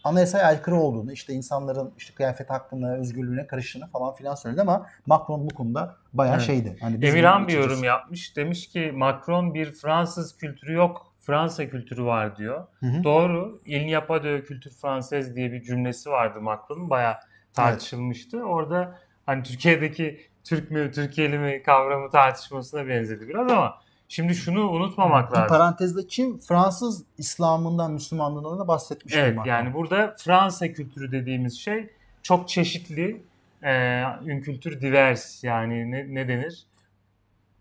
[0.03, 5.49] anayasaya aykırı olduğunu, işte insanların işte kıyafet hakkına, özgürlüğüne karıştığını falan filan söyledi ama Macron
[5.49, 6.45] bu konuda bayağı Evet.
[6.45, 6.77] şeydi.
[6.81, 8.35] Hani Emirhan bir yorum yapmış.
[8.37, 11.05] Demiş ki Macron bir Fransız kültürü yok.
[11.19, 12.67] Fransa kültürü var diyor.
[12.79, 13.03] Hı hı.
[13.03, 13.61] Doğru.
[13.65, 16.89] Il n'y a pas de culture française diye bir cümlesi vardı Macron'un.
[16.89, 17.15] Bayağı
[17.53, 18.43] tartışılmıştı.
[18.43, 18.95] Orada
[19.25, 23.77] hani Türkiye'deki Türk mü, Türkiye'li mi kavramı tartışmasına benzedi biraz ama
[24.09, 25.47] şimdi şunu unutmamak lazım.
[25.47, 29.23] parantezde Çin Fransız İslam'ından, Müslümanlığından da bahsetmiştim.
[29.23, 29.51] Evet Macron.
[29.51, 31.89] yani burada Fransa kültürü dediğimiz şey
[32.23, 33.21] çok çeşitli,
[33.63, 36.65] e, une kültür divers yani ne, ne denir?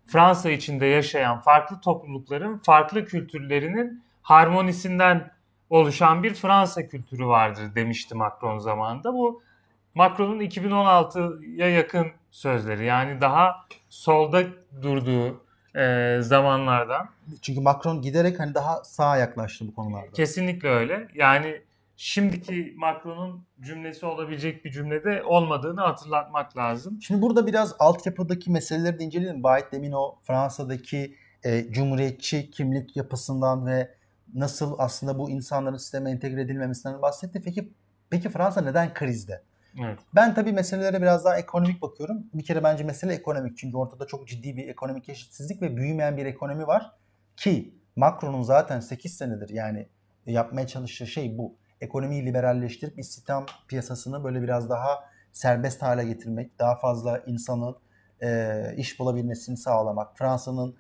[0.07, 5.31] Fransa içinde yaşayan farklı toplulukların farklı kültürlerinin harmonisinden
[5.71, 9.15] oluşan bir Fransa kültürü vardır demişti Macron zamanında.
[9.15, 9.43] Bu
[9.95, 14.43] Macron'un 2016'ya yakın sözleri yani daha solda
[14.83, 15.48] durduğu
[15.79, 17.09] e, zamanlardan.
[17.43, 20.11] Çünkü Macron giderek hani daha sağa yaklaştı bu konularda.
[20.13, 21.09] Kesinlikle öyle.
[21.15, 21.63] Yani
[21.97, 26.99] şimdiki Macron'un cümlesi olabilecek bir cümlede olmadığını hatırlatmak lazım.
[27.03, 29.43] Şimdi burada biraz altyapıdaki meseleleri de inceleyelim.
[29.43, 33.95] Bayet demin o Fransa'daki e, cumhuriyetçi kimlik yapısından ve
[34.35, 37.43] nasıl aslında bu insanların sisteme entegre edilmemesinden bahsetti.
[37.45, 37.69] Peki
[38.11, 39.43] peki Fransa neden krizde?
[39.81, 39.99] Evet.
[40.15, 42.27] Ben tabii meselelere biraz daha ekonomik bakıyorum.
[42.35, 43.59] Bir kere bence mesele ekonomik.
[43.59, 46.93] Çünkü ortada çok ciddi bir ekonomik eşitsizlik ve büyümeyen bir ekonomi var.
[47.37, 49.89] Ki Macron'un zaten 8 senedir yani
[50.27, 51.57] yapmaya çalıştığı şey bu.
[51.81, 57.77] Ekonomiyi liberalleştirip istihdam piyasasını böyle biraz daha serbest hale getirmek, daha fazla insanın
[58.23, 60.77] e, iş bulabilmesini sağlamak, Fransa'nın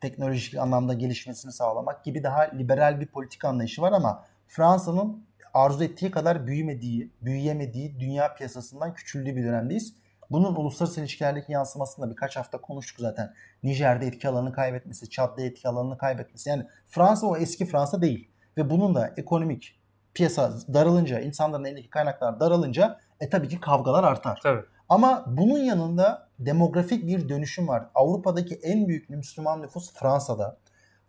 [0.00, 5.24] teknolojik anlamda gelişmesini sağlamak gibi daha liberal bir politik anlayışı var ama Fransa'nın
[5.54, 9.94] arzu ettiği kadar büyümediği, büyüyemediği dünya piyasasından küçüldüğü bir dönemdeyiz.
[10.30, 13.34] Bunun uluslararası ilişkilerdeki yansımasını da birkaç hafta konuştuk zaten.
[13.62, 16.50] Nijer'de etki alanını kaybetmesi, Çad'da etki alanını kaybetmesi.
[16.50, 18.30] Yani Fransa o eski Fransa değil.
[18.56, 19.80] Ve bunun da ekonomik
[20.14, 24.40] piyasa daralınca, insanların elindeki kaynaklar daralınca e tabii ki kavgalar artar.
[24.42, 24.62] Tabii.
[24.88, 27.86] Ama bunun yanında demografik bir dönüşüm var.
[27.94, 30.56] Avrupa'daki en büyük Müslüman nüfus Fransa'da.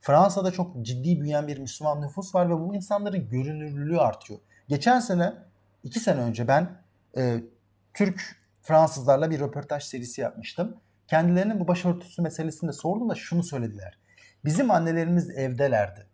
[0.02, 4.40] Fransa'da çok ciddi büyüyen bir Müslüman nüfus var ve bu insanların görünürlülüğü artıyor.
[4.68, 5.34] Geçen sene,
[5.84, 6.70] iki sene önce ben
[7.18, 7.44] e,
[7.94, 10.78] Türk Fransızlarla bir röportaj serisi yapmıştım.
[11.08, 13.98] Kendilerinin bu başörtüsü meselesini de sordum da şunu söylediler.
[14.46, 16.08] Bizim annelerimiz evdelerdi.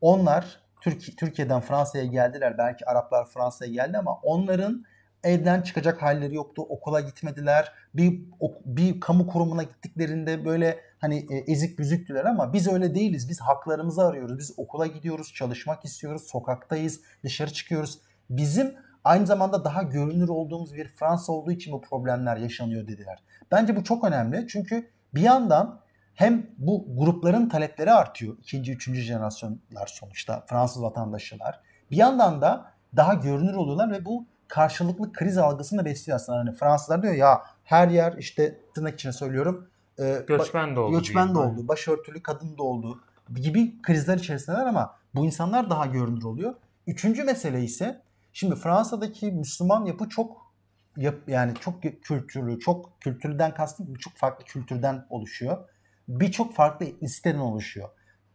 [0.00, 2.58] Onlar Türk, Türkiye'den Fransa'ya geldiler.
[2.58, 4.84] Belki Araplar Fransa'ya geldi ama onların
[5.24, 6.62] evden çıkacak halleri yoktu.
[6.68, 7.72] Okula gitmediler.
[7.94, 8.20] Bir
[8.64, 13.28] bir kamu kurumuna gittiklerinde böyle hani e, ezik büzüktüler ama biz öyle değiliz.
[13.28, 14.38] Biz haklarımızı arıyoruz.
[14.38, 17.98] Biz okula gidiyoruz, çalışmak istiyoruz, sokaktayız, dışarı çıkıyoruz.
[18.30, 18.74] Bizim
[19.04, 23.22] aynı zamanda daha görünür olduğumuz bir Fransa olduğu için bu problemler yaşanıyor dediler.
[23.50, 24.46] Bence bu çok önemli.
[24.48, 25.80] Çünkü bir yandan
[26.14, 28.36] hem bu grupların talepleri artıyor.
[28.40, 31.60] ikinci, üçüncü jenerasyonlar sonuçta Fransız vatandaşlar.
[31.90, 36.38] Bir yandan da daha görünür oluyorlar ve bu karşılıklı kriz algısını da besliyor aslında.
[36.38, 39.69] Hani Fransızlar diyor ya her yer işte tırnak içine söylüyorum.
[40.00, 40.98] E, göçmen de oldu.
[40.98, 41.68] Göçmen de oldu.
[41.68, 43.00] Başörtülü kadın da oldu
[43.34, 46.54] gibi krizler içerisindeler ama bu insanlar daha görünür oluyor.
[46.86, 50.52] Üçüncü mesele ise şimdi Fransa'daki Müslüman yapı çok
[50.96, 55.68] yap, yani çok kültürlü, çok kültürden kastım birçok farklı kültürden oluşuyor.
[56.08, 57.88] Birçok farklı etnisiteden oluşuyor.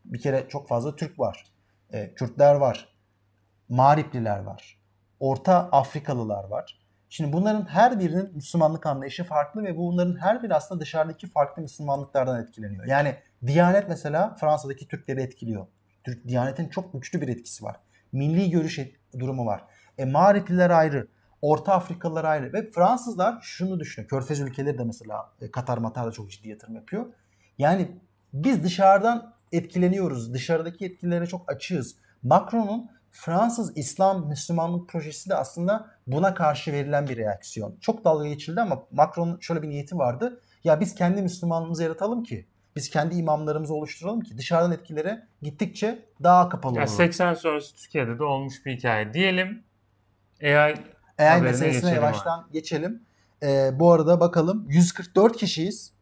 [0.06, 1.46] Bir kere çok fazla Türk var.
[1.94, 2.96] E, Kürtler var.
[3.70, 4.80] Mağripliler var.
[5.20, 6.85] Orta Afrikalılar var.
[7.10, 12.42] Şimdi bunların her birinin Müslümanlık anlayışı farklı ve bunların her biri aslında dışarıdaki farklı Müslümanlıklardan
[12.42, 12.86] etkileniyor.
[12.86, 13.16] Yani
[13.48, 15.68] Diyanet mesela Fransa'daki Türkleri etkiliyor.
[16.04, 17.76] Türk Diyanet'in çok güçlü bir etkisi var.
[18.12, 18.80] Milli görüş
[19.20, 19.64] durumu var.
[19.98, 21.08] E, Mağripliler ayrı,
[21.42, 24.10] Orta Afrikalılar ayrı ve Fransızlar şunu düşünüyor.
[24.10, 27.06] Körfez ülkeleri de mesela e, Katar Matar da çok ciddi yatırım yapıyor.
[27.58, 27.92] Yani
[28.34, 30.34] biz dışarıdan etkileniyoruz.
[30.34, 31.96] Dışarıdaki etkilere çok açığız.
[32.24, 37.76] Macron'un Fransız İslam Müslümanlık projesi de aslında buna karşı verilen bir reaksiyon.
[37.82, 40.42] Çok dalga geçildi ama Macron'un şöyle bir niyeti vardı.
[40.64, 42.46] Ya biz kendi Müslümanlığımızı yaratalım ki
[42.76, 46.92] biz kendi imamlarımızı oluşturalım ki dışarıdan etkilere gittikçe daha kapalı ya olur.
[46.92, 49.14] 80 sonrası Türkiye'de de olmuş bir hikaye.
[49.14, 49.64] Diyelim
[50.44, 50.76] AI
[51.20, 52.52] AI meselesine yavaştan abi.
[52.52, 53.04] geçelim.
[53.44, 55.94] Ee, bu arada bakalım 144 kişiyiz.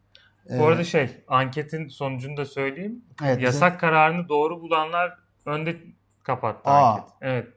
[0.50, 3.04] Ee, bu arada şey anketin sonucunu da söyleyeyim.
[3.24, 3.80] Evet, Yasak bizim...
[3.80, 5.76] kararını doğru bulanlar önde
[6.24, 6.92] kapattı Aa.
[6.92, 7.08] anket.
[7.20, 7.48] Evet.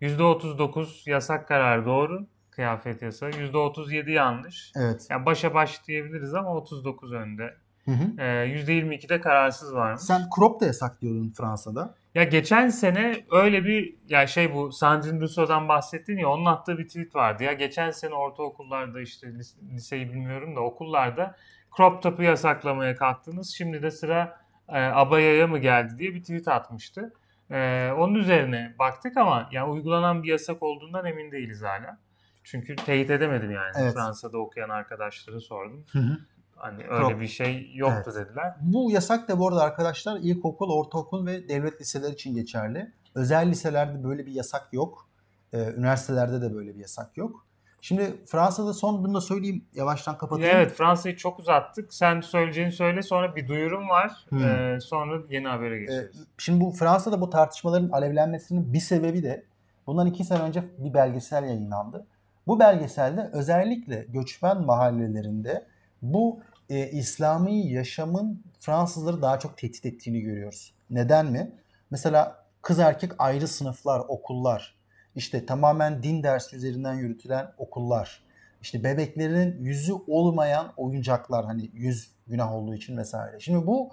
[0.00, 2.26] %39 yasak karar doğru.
[2.50, 3.30] Kıyafet yasağı.
[3.30, 4.72] %37 yanlış.
[4.76, 5.06] Evet.
[5.10, 7.54] Yani başa baş diyebiliriz ama 39 önde.
[7.84, 8.20] Hı hı.
[8.20, 10.02] Ee, %22'de kararsız varmış.
[10.02, 11.94] Sen crop da yasak diyordun Fransa'da.
[12.14, 16.88] Ya geçen sene öyle bir ya şey bu Sandrine Rousseau'dan bahsettin ya onun attığı bir
[16.88, 17.44] tweet vardı.
[17.44, 19.26] Ya geçen sene ortaokullarda işte
[19.72, 21.36] liseyi bilmiyorum da okullarda
[21.76, 23.54] crop top'u yasaklamaya kalktınız.
[23.54, 27.12] Şimdi de sıra e, abayaya mı geldi diye bir tweet atmıştı.
[27.50, 31.98] Ee, onun üzerine baktık ama yani uygulanan bir yasak olduğundan emin değiliz hala.
[32.44, 33.72] Çünkü teyit edemedim yani.
[33.76, 33.94] Evet.
[33.94, 35.84] Fransa'da okuyan arkadaşları sordum.
[35.92, 36.18] Hı hı.
[36.56, 37.20] Hani öyle Yok.
[37.20, 38.28] bir şey yoktu evet.
[38.28, 38.54] dediler.
[38.60, 42.92] Bu yasak da bu arada arkadaşlar ilkokul, ortaokul ve devlet liseler için geçerli.
[43.14, 45.08] Özel liselerde böyle bir yasak yok.
[45.52, 47.46] Ee, üniversitelerde de böyle bir yasak yok.
[47.80, 50.56] Şimdi Fransa'da son bunu da söyleyeyim yavaştan kapatayım.
[50.56, 51.94] Evet Fransa'yı çok uzattık.
[51.94, 54.26] Sen söyleyeceğini söyle sonra bir duyurum var.
[54.28, 54.44] Hmm.
[54.44, 56.20] Ee, sonra yeni habere geçeriz.
[56.20, 59.44] Ee, şimdi bu Fransa'da bu tartışmaların alevlenmesinin bir sebebi de
[59.86, 62.06] bundan iki sene önce bir belgesel yayınlandı.
[62.46, 65.66] Bu belgeselde özellikle göçmen mahallelerinde
[66.02, 70.74] bu e, İslami yaşamın Fransızları daha çok tehdit ettiğini görüyoruz.
[70.90, 71.52] Neden mi?
[71.90, 74.75] Mesela kız erkek ayrı sınıflar, okullar,
[75.16, 78.22] işte tamamen din dersi üzerinden yürütülen okullar,
[78.62, 83.40] işte bebeklerin yüzü olmayan oyuncaklar hani yüz günah olduğu için vesaire.
[83.40, 83.90] Şimdi bu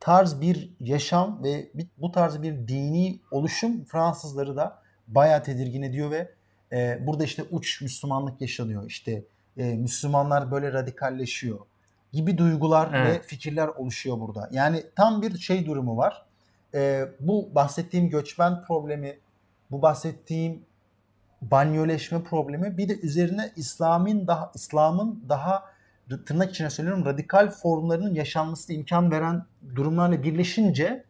[0.00, 6.30] tarz bir yaşam ve bu tarz bir dini oluşum Fransızları da bayağı tedirgin ediyor ve
[6.72, 8.84] e, burada işte uç Müslümanlık yaşanıyor.
[8.86, 9.24] İşte
[9.56, 11.58] e, Müslümanlar böyle radikalleşiyor
[12.12, 13.20] gibi duygular evet.
[13.20, 14.48] ve fikirler oluşuyor burada.
[14.52, 16.26] Yani tam bir şey durumu var.
[16.74, 19.18] E, bu bahsettiğim göçmen problemi,
[19.72, 20.62] bu bahsettiğim
[21.42, 25.72] banyoleşme problemi bir de üzerine İslam'ın daha İslam'ın daha
[26.26, 29.44] tırnak içine söylüyorum radikal formlarının yaşanmasına imkan veren
[29.74, 31.04] durumlarla birleşince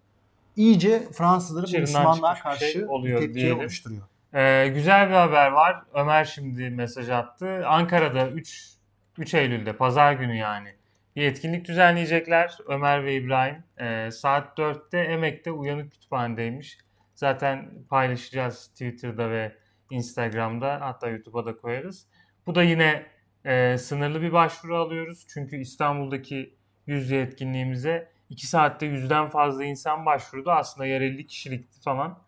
[0.57, 3.59] iyice Fransızları Müslümanlar karşı şey oluyor tepki diyelim.
[3.59, 4.03] oluşturuyor.
[4.35, 5.83] Ee, güzel bir haber var.
[5.95, 7.67] Ömer şimdi mesaj attı.
[7.67, 8.73] Ankara'da 3
[9.19, 10.69] 3 Eylül'de pazar günü yani
[11.17, 12.59] bir etkinlik düzenleyecekler.
[12.69, 16.79] Ömer ve İbrahim e, saat 4'te Emek'te Uyanık Kütüphane'deymiş.
[17.23, 19.57] Zaten paylaşacağız Twitter'da ve
[19.91, 22.07] Instagram'da hatta YouTube'a da koyarız.
[22.47, 23.07] Bu da yine
[23.45, 25.27] e, sınırlı bir başvuru alıyoruz.
[25.29, 26.57] Çünkü İstanbul'daki
[26.87, 30.51] yüzde etkinliğimize 2 saatte yüzden fazla insan başvurdu.
[30.51, 32.19] Aslında yer 50 kişilikti falan.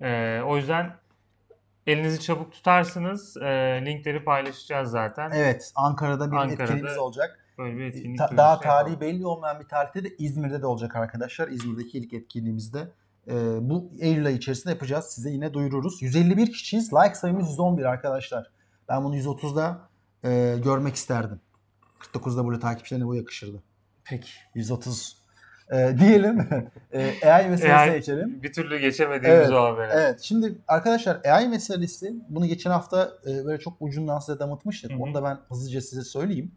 [0.00, 0.96] E, o yüzden
[1.86, 3.36] elinizi çabuk tutarsınız.
[3.36, 5.30] E, linkleri paylaşacağız zaten.
[5.30, 7.38] Evet Ankara'da bir Ankara'da etkinliğimiz olacak.
[7.58, 11.48] Böyle bir etkinlik Ta- daha tarihi belli olmayan bir tarihte de İzmir'de de olacak arkadaşlar.
[11.48, 12.88] İzmir'deki ilk etkinliğimizde
[13.28, 15.04] e, bu Eylül ayı içerisinde yapacağız.
[15.04, 16.02] Size yine duyururuz.
[16.02, 16.92] 151 kişiyiz.
[16.92, 18.50] Like sayımız 111 arkadaşlar.
[18.88, 19.88] Ben bunu 130'da
[20.24, 21.40] e, görmek isterdim.
[22.00, 23.62] 49'da böyle takipçilerine bu yakışırdı.
[24.04, 24.30] Peki.
[24.54, 25.22] 130
[25.72, 26.48] e, diyelim.
[26.92, 28.42] e, AI meselesine AI, geçelim.
[28.42, 29.92] Bir türlü geçemediğimiz evet, o habere.
[29.94, 30.20] Evet.
[30.20, 34.90] Şimdi arkadaşlar AI meselesi bunu geçen hafta e, böyle çok ucundan size damıtmıştık.
[34.90, 34.98] Hı-hı.
[34.98, 36.52] Onu da ben hızlıca size söyleyeyim.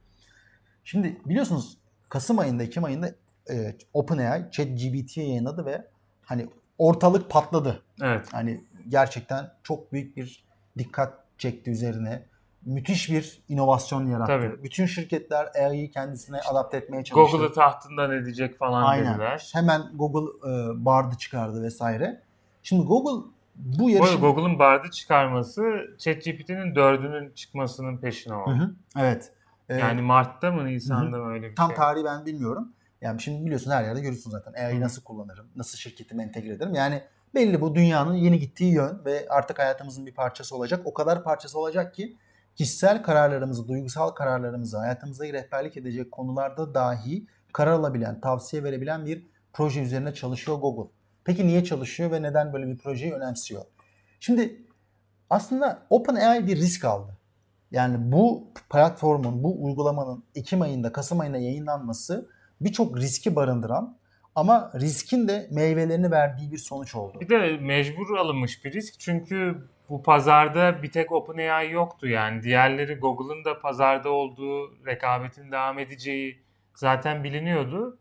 [0.83, 1.77] Şimdi biliyorsunuz
[2.09, 3.09] Kasım ayında, Ekim ayında
[3.49, 5.87] e, OpenAI ChatGPT'ye yayınladı ve
[6.25, 6.47] hani
[6.77, 7.83] ortalık patladı.
[8.01, 8.27] Evet.
[8.31, 10.45] Hani gerçekten çok büyük bir
[10.77, 12.25] dikkat çekti üzerine
[12.65, 14.31] müthiş bir inovasyon yarattı.
[14.31, 14.63] Tabii.
[14.63, 17.37] Bütün şirketler AI'yi kendisine adapte etmeye çalıştı.
[17.37, 19.13] Google'ı tahtından edecek falan Aynen.
[19.13, 19.49] dediler.
[19.53, 22.21] Hemen Google e, Bard'ı çıkardı vesaire.
[22.63, 24.17] Şimdi Google bu yarışı...
[24.17, 25.61] Google'ın Bard'ı çıkarması
[25.97, 28.51] ChatGPT'nin dördünün çıkmasının peşine oldu.
[28.51, 28.75] Hı hı.
[28.99, 29.31] Evet.
[29.69, 31.75] Ee, yani Mart'ta mı Nisan'da mı öyle bir Tam şey?
[31.75, 32.73] Tam tarihi ben bilmiyorum.
[33.05, 34.53] Yani şimdi biliyorsun her yerde görüyorsun zaten.
[34.53, 36.73] AI'yi nasıl kullanırım, nasıl şirketimi entegre ederim.
[36.73, 37.03] Yani
[37.35, 40.81] belli bu dünyanın yeni gittiği yön ve artık hayatımızın bir parçası olacak.
[40.85, 42.17] O kadar parçası olacak ki
[42.55, 49.81] kişisel kararlarımızı, duygusal kararlarımızı, hayatımızda rehberlik edecek konularda dahi karar alabilen, tavsiye verebilen bir proje
[49.81, 50.91] üzerine çalışıyor Google.
[51.23, 53.61] Peki niye çalışıyor ve neden böyle bir projeyi önemsiyor?
[54.19, 54.65] Şimdi
[55.29, 57.17] aslında OpenAI bir risk aldı.
[57.71, 63.97] Yani bu platformun, bu uygulamanın Ekim ayında, Kasım ayında yayınlanması birçok riski barındıran
[64.35, 67.17] ama riskin de meyvelerini verdiği bir sonuç oldu.
[67.21, 68.99] Bir de mecbur alınmış bir risk.
[68.99, 72.43] Çünkü bu pazarda bir tek OpenAI yoktu yani.
[72.43, 76.39] Diğerleri Google'ın da pazarda olduğu, rekabetin devam edeceği
[76.75, 77.97] zaten biliniyordu.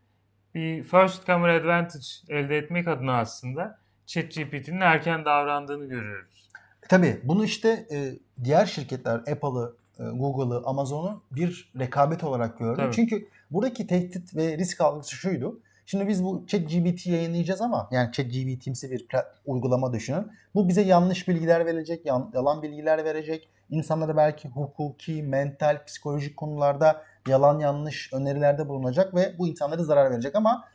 [0.55, 6.49] Bir first comer advantage elde etmek adına aslında ChatGPT'nin erken davrandığını görüyoruz.
[6.83, 12.81] E, tabii bunu işte e, diğer şirketler Apple'ı, e, Google'ı, Amazon'u bir rekabet olarak gördü.
[12.81, 12.95] Tabii.
[12.95, 15.59] Çünkü buradaki tehdit ve risk algısı şuydu.
[15.85, 19.07] Şimdi biz bu ChatGPT yayınlayacağız ama yani ChatGPT'imsi bir
[19.45, 20.31] uygulama düşünün.
[20.55, 23.49] Bu bize yanlış bilgiler verecek, yalan bilgiler verecek.
[23.69, 30.35] İnsanlara belki hukuki, mental, psikolojik konularda yalan yanlış önerilerde bulunacak ve bu insanlara zarar verecek
[30.35, 30.65] ama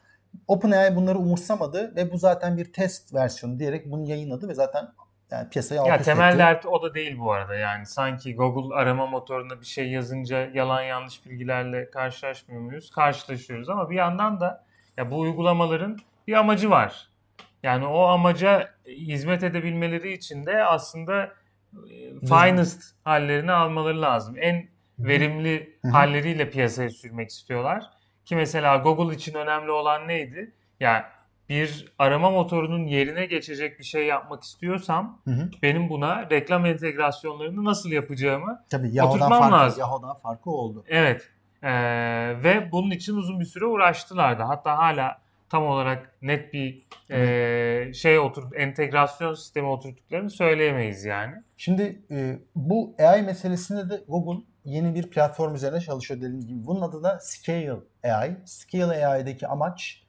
[0.49, 4.89] OpenAI bunları umursamadı ve bu zaten bir test versiyonu diyerek bunu yayınladı ve zaten
[5.31, 9.07] yani piyasayı alt ya temel dert o da değil bu arada yani sanki Google arama
[9.07, 12.91] motoruna bir şey yazınca yalan yanlış bilgilerle karşılaşmıyor muyuz?
[12.91, 14.65] Karşılaşıyoruz ama bir yandan da
[14.97, 17.11] ya bu uygulamaların bir amacı var.
[17.63, 21.33] Yani o amaca hizmet edebilmeleri için de aslında
[21.75, 24.37] e, finest hallerini almaları lazım.
[24.39, 24.69] En
[24.99, 27.85] verimli halleriyle piyasaya sürmek istiyorlar.
[28.25, 30.53] Ki mesela Google için önemli olan neydi?
[30.81, 31.03] Yani
[31.51, 35.51] bir arama motorunun yerine geçecek bir şey yapmak istiyorsam hı hı.
[35.63, 39.81] benim buna reklam entegrasyonlarını nasıl yapacağımı Tabii, Yahoo'dan oturtmam farkı, lazım.
[39.81, 40.85] Yahoo'dan farkı oldu.
[40.89, 41.29] Evet.
[41.63, 41.71] Ee,
[42.45, 44.43] ve bunun için uzun bir süre uğraştılardı.
[44.43, 51.35] Hatta hala tam olarak net bir e, şey otur entegrasyon sistemi oturttuklarını söyleyemeyiz yani.
[51.57, 56.67] Şimdi e, bu AI meselesinde de Google yeni bir platform üzerine çalışıyor dediğim gibi.
[56.67, 58.37] Bunun adı da Scale AI.
[58.45, 60.03] Scale AI'deki amaç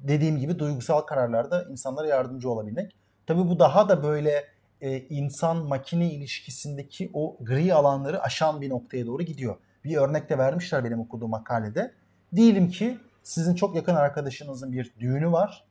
[0.00, 2.92] dediğim gibi duygusal kararlarda insanlara yardımcı olabilmek.
[3.26, 4.44] Tabii bu daha da böyle
[4.80, 9.56] e, insan makine ilişkisindeki o gri alanları aşan bir noktaya doğru gidiyor.
[9.84, 11.94] Bir örnek de vermişler benim okuduğum makalede.
[12.34, 15.64] Diyelim ki sizin çok yakın arkadaşınızın bir düğünü var.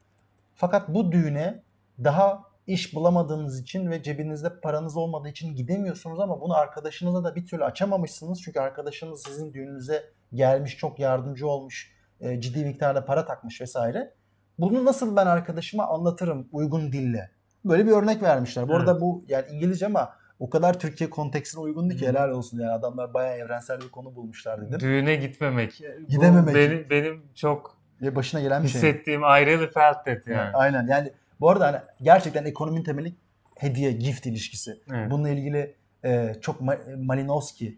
[0.55, 1.63] Fakat bu düğüne
[2.03, 7.45] daha iş bulamadığınız için ve cebinizde paranız olmadığı için gidemiyorsunuz ama bunu arkadaşınıza da bir
[7.45, 8.41] türlü açamamışsınız.
[8.41, 10.03] Çünkü arkadaşınız sizin düğününüze
[10.33, 14.13] gelmiş, çok yardımcı olmuş, e, ciddi miktarda para takmış vesaire.
[14.59, 17.31] Bunu nasıl ben arkadaşıma anlatırım uygun dille?
[17.65, 18.67] Böyle bir örnek vermişler.
[18.67, 18.81] Bu Evet.
[18.81, 23.13] arada bu yani İngilizce ama o kadar Türkiye konteksine uygundu ki helal olsun yani adamlar
[23.13, 24.79] bayağı evrensel bir konu bulmuşlar dedim.
[24.79, 25.81] Düğüne gitmemek.
[26.03, 26.55] Bu Gidememek.
[26.55, 28.81] Benim, benim çok Ve başına gelen bir şey.
[28.81, 30.51] hissettiğim I really felt that yani.
[30.55, 33.15] Aynen yani bu arada hani gerçekten ekonominin temeli
[33.57, 34.79] hediye gift ilişkisi.
[34.93, 35.11] Evet.
[35.11, 37.77] Bununla ilgili e, çok Ma- Malinowski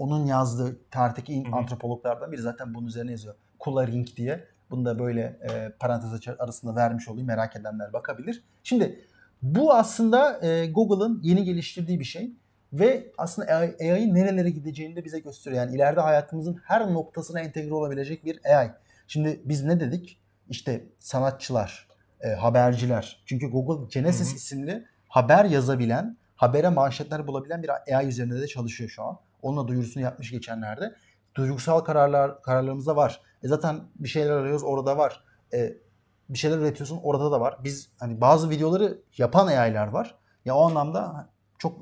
[0.00, 1.56] onun yazdığı tarihteki hı.
[1.56, 3.34] antropologlardan biri zaten bunun üzerine yazıyor.
[3.58, 4.44] Kula Ring diye.
[4.70, 7.26] Bunu da böyle e, parantez arasında vermiş olayım.
[7.26, 8.44] Merak edenler bakabilir.
[8.62, 9.04] Şimdi
[9.42, 12.32] bu aslında e, Google'ın yeni geliştirdiği bir şey.
[12.72, 15.62] Ve aslında AI AI'ın nerelere gideceğini de bize gösteriyor.
[15.62, 18.70] Yani ileride hayatımızın her noktasına entegre olabilecek bir AI.
[19.08, 20.20] Şimdi biz ne dedik?
[20.48, 21.88] İşte sanatçılar,
[22.20, 23.22] e, haberciler.
[23.26, 24.36] Çünkü Google Genesis Hı hı.
[24.36, 29.18] isimli haber yazabilen, habere manşetler bulabilen bir AI üzerinde de çalışıyor şu an.
[29.42, 30.94] Onunla duyurusunu yapmış geçenlerde.
[31.34, 33.20] Duygusal kararlar kararlarımızda var.
[33.42, 35.24] E zaten bir şeyler arıyoruz orada var.
[35.54, 35.72] E,
[36.28, 37.56] bir şeyler üretiyorsun orada da var.
[37.64, 40.14] Biz hani bazı videoları yapan AI'lar var.
[40.44, 41.28] Ya o anlamda
[41.58, 41.78] çok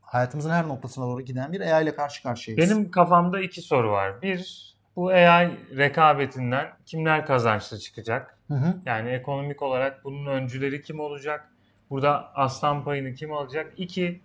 [0.00, 2.70] hayatımızın her noktasına doğru giden bir AI ile karşı karşıyayız.
[2.70, 4.22] Benim kafamda iki soru var.
[4.22, 8.38] Bir, bu AI rekabetinden kimler kazançlı çıkacak?
[8.48, 8.74] Hı hı.
[8.86, 11.52] Yani ekonomik olarak bunun öncüleri kim olacak?
[11.90, 13.72] Burada aslan payını kim alacak?
[13.76, 14.20] İki,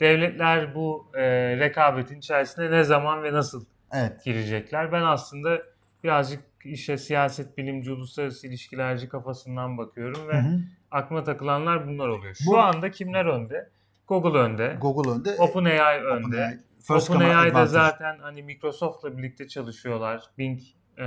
[0.00, 1.22] devletler bu e,
[1.58, 4.24] rekabetin içerisine ne zaman ve nasıl Evet.
[4.24, 4.92] girecekler?
[4.92, 5.62] Ben aslında
[6.04, 10.58] birazcık işe siyaset bilimci, uluslararası ilişkilerci kafasından bakıyorum ve Hı hı.
[10.90, 12.34] aklıma takılanlar bunlar oluyor.
[12.34, 13.68] Şu Bu- anda kimler önde?
[14.08, 14.76] Google önde.
[14.80, 15.36] Google önde.
[15.38, 16.26] OpenAI önde.
[16.26, 20.22] OpenAI, First OpenAI'da zaten hani Microsoft'la birlikte çalışıyorlar.
[20.38, 20.60] Bing
[20.98, 21.04] e,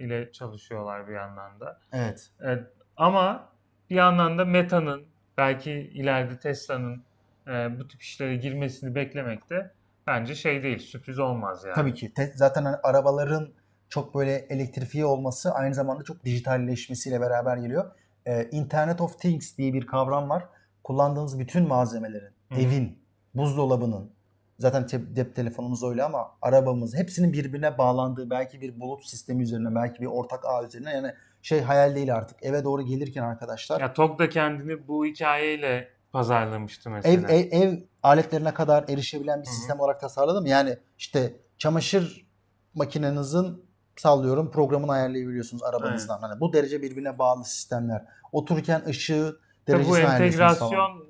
[0.00, 1.80] ile çalışıyorlar bir yandan da.
[1.92, 2.30] Evet.
[2.46, 2.58] E,
[2.96, 3.48] ama
[3.90, 5.04] bir yandan da Meta'nın
[5.38, 7.02] belki ileride Tesla'nın
[7.48, 9.70] e, bu tip işlere girmesini beklemek de
[10.06, 11.74] bence şey değil, sürpriz olmaz yani.
[11.74, 12.14] Tabii ki.
[12.14, 13.48] Te- zaten hani arabaların
[13.88, 17.90] çok böyle elektrifiye olması aynı zamanda çok dijitalleşmesiyle beraber geliyor.
[18.26, 20.44] Ee, Internet of Things diye bir kavram var.
[20.84, 22.98] Kullandığımız bütün malzemelerin, Hı evin,
[23.34, 24.10] buzdolabının,
[24.58, 29.74] zaten te- cep telefonumuz öyle ama arabamız hepsinin birbirine bağlandığı belki bir bulut sistemi üzerine,
[29.74, 31.12] belki bir ortak ağ üzerine yani
[31.42, 32.36] şey hayal değil artık.
[32.42, 37.28] Eve doğru gelirken arkadaşlar Ya TOG da kendini bu hikayeyle pazarlamıştı ev, mesela.
[37.28, 39.54] ev, ev aletlerine kadar erişebilen bir Hı hı.
[39.54, 40.46] sistem olarak tasarladım.
[40.46, 42.26] Yani işte çamaşır
[42.74, 43.64] makinenizin
[43.96, 46.18] sallıyorum programını ayarlayabiliyorsunuz arabanızdan.
[46.20, 48.04] Hani bu derece birbirine bağlı sistemler.
[48.32, 49.36] Otururken ışığı
[49.66, 50.72] Tabii derecesini bu ayarlıyorsunuz falan.
[50.72, 51.06] entegrasyon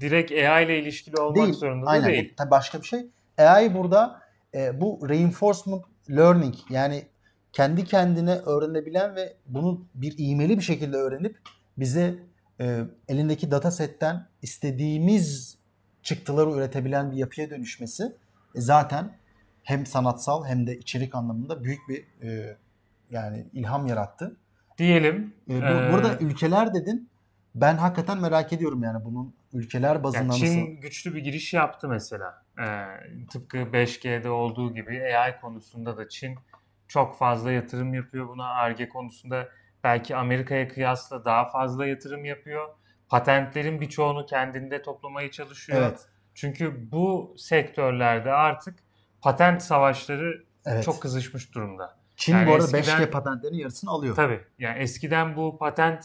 [0.00, 1.54] direkt AI ile ilişkili olmak Değil.
[1.54, 2.08] zorunda da Aynen.
[2.08, 2.34] değil.
[2.36, 3.06] Tabii başka bir şey.
[3.38, 4.20] AI burada
[4.54, 7.06] e, bu reinforcement learning yani
[7.52, 11.38] kendi kendine öğrenebilen ve bunu bir iğmeli bir şekilde öğrenip
[11.78, 12.18] bize
[12.60, 15.58] e, elindeki data setten istediğimiz
[16.02, 18.16] çıktıları üretebilen bir yapıya dönüşmesi
[18.54, 19.16] e, zaten
[19.62, 22.56] hem sanatsal hem de içerik anlamında büyük bir e,
[23.10, 24.36] yani ilham yarattı.
[24.78, 25.34] Diyelim.
[25.50, 27.08] E, bu, e, burada ülkeler dedin.
[27.54, 30.46] Ben hakikaten merak ediyorum yani bunun ülkeler bazında Yani nasıl.
[30.46, 32.42] Çin güçlü bir giriş yaptı mesela.
[32.58, 32.86] Ee,
[33.30, 36.38] tıpkı 5G'de olduğu gibi AI konusunda da Çin
[36.88, 38.44] çok fazla yatırım yapıyor buna.
[38.44, 39.48] Arge konusunda
[39.86, 42.68] belki Amerika'ya kıyasla daha fazla yatırım yapıyor.
[43.08, 45.78] Patentlerin birçoğunu kendinde toplamaya çalışıyor.
[45.82, 46.00] Evet.
[46.34, 48.74] Çünkü bu sektörlerde artık
[49.22, 50.84] patent savaşları Evet.
[50.84, 51.96] çok kızışmış durumda.
[52.16, 54.16] Çin Yani bu arada eskiden- 5G patentlerinin yarısını alıyor.
[54.16, 54.40] Tabii.
[54.58, 56.04] Yani eskiden bu patent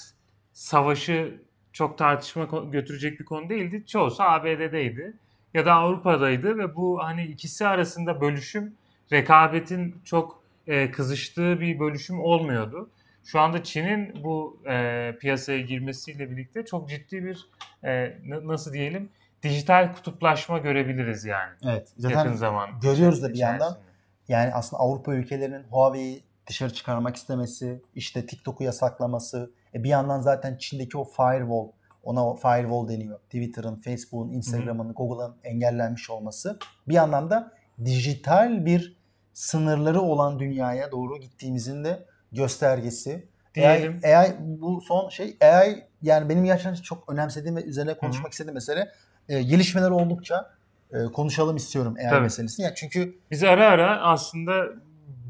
[0.54, 1.42] savaşı
[1.74, 3.84] çok tartışma götürecek bir konu değildi.
[3.88, 5.14] Çoğusu ABD'deydi
[5.54, 8.76] ya da Avrupa'daydı ve bu hani ikisi arasında bölüşüm
[9.12, 12.90] rekabetin çok e, kızıştığı bir bölüşüm olmuyordu.
[13.24, 17.50] Şu anda Çin'in bu e, piyasaya girmesiyle birlikte çok ciddi bir
[17.84, 19.10] e, na- nasıl diyelim
[19.44, 21.94] dijital kutuplaşma görebiliriz yani Evet.
[21.98, 22.70] yakın Zaten zaman.
[22.82, 23.72] görüyoruz da bir yandan.
[23.72, 23.92] içerisinde.
[24.28, 30.58] yani aslında Avrupa ülkelerinin Huawei'yi dışarı çıkarmak istemesi, işte TikTok'u yasaklaması, e bir yandan zaten
[30.58, 31.68] Çin'deki o firewall,
[32.04, 33.20] ona o firewall deniyor.
[33.20, 37.52] Twitter'ın, Facebook'un, Instagram'ın, Google'ın engellenmiş olması bir anlamda
[37.86, 38.98] dijital bir
[39.34, 43.26] sınırları olan dünyaya doğru gittiğimizin de göstergesi.
[43.56, 44.00] Diyelim.
[44.04, 48.54] AI, AI bu son şey AI yani benim gerçekten çok önemsediğim ve üzerine konuşmak istediğim
[48.54, 48.92] mesele
[49.30, 50.52] e, gelişmeler oldukça
[50.94, 52.22] e, konuşalım istiyorum AI Tabii.
[52.22, 52.64] meselesini.
[52.66, 54.66] Yani çünkü Biz ara ara aslında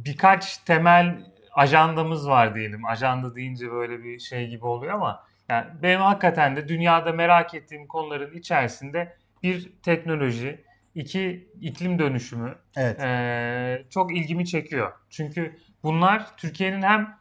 [0.06, 2.86] birkaç temel ajandamız var diyelim.
[2.86, 7.88] Ajanda deyince böyle bir şey gibi oluyor ama yani benim hakikaten de dünyada merak ettiğim
[7.88, 10.64] konuların içerisinde bir teknoloji,
[10.96, 14.92] iki iklim dönüşümü evet eee, çok ilgimi çekiyor.
[15.10, 17.18] Çünkü bunlar Türkiye'nin hem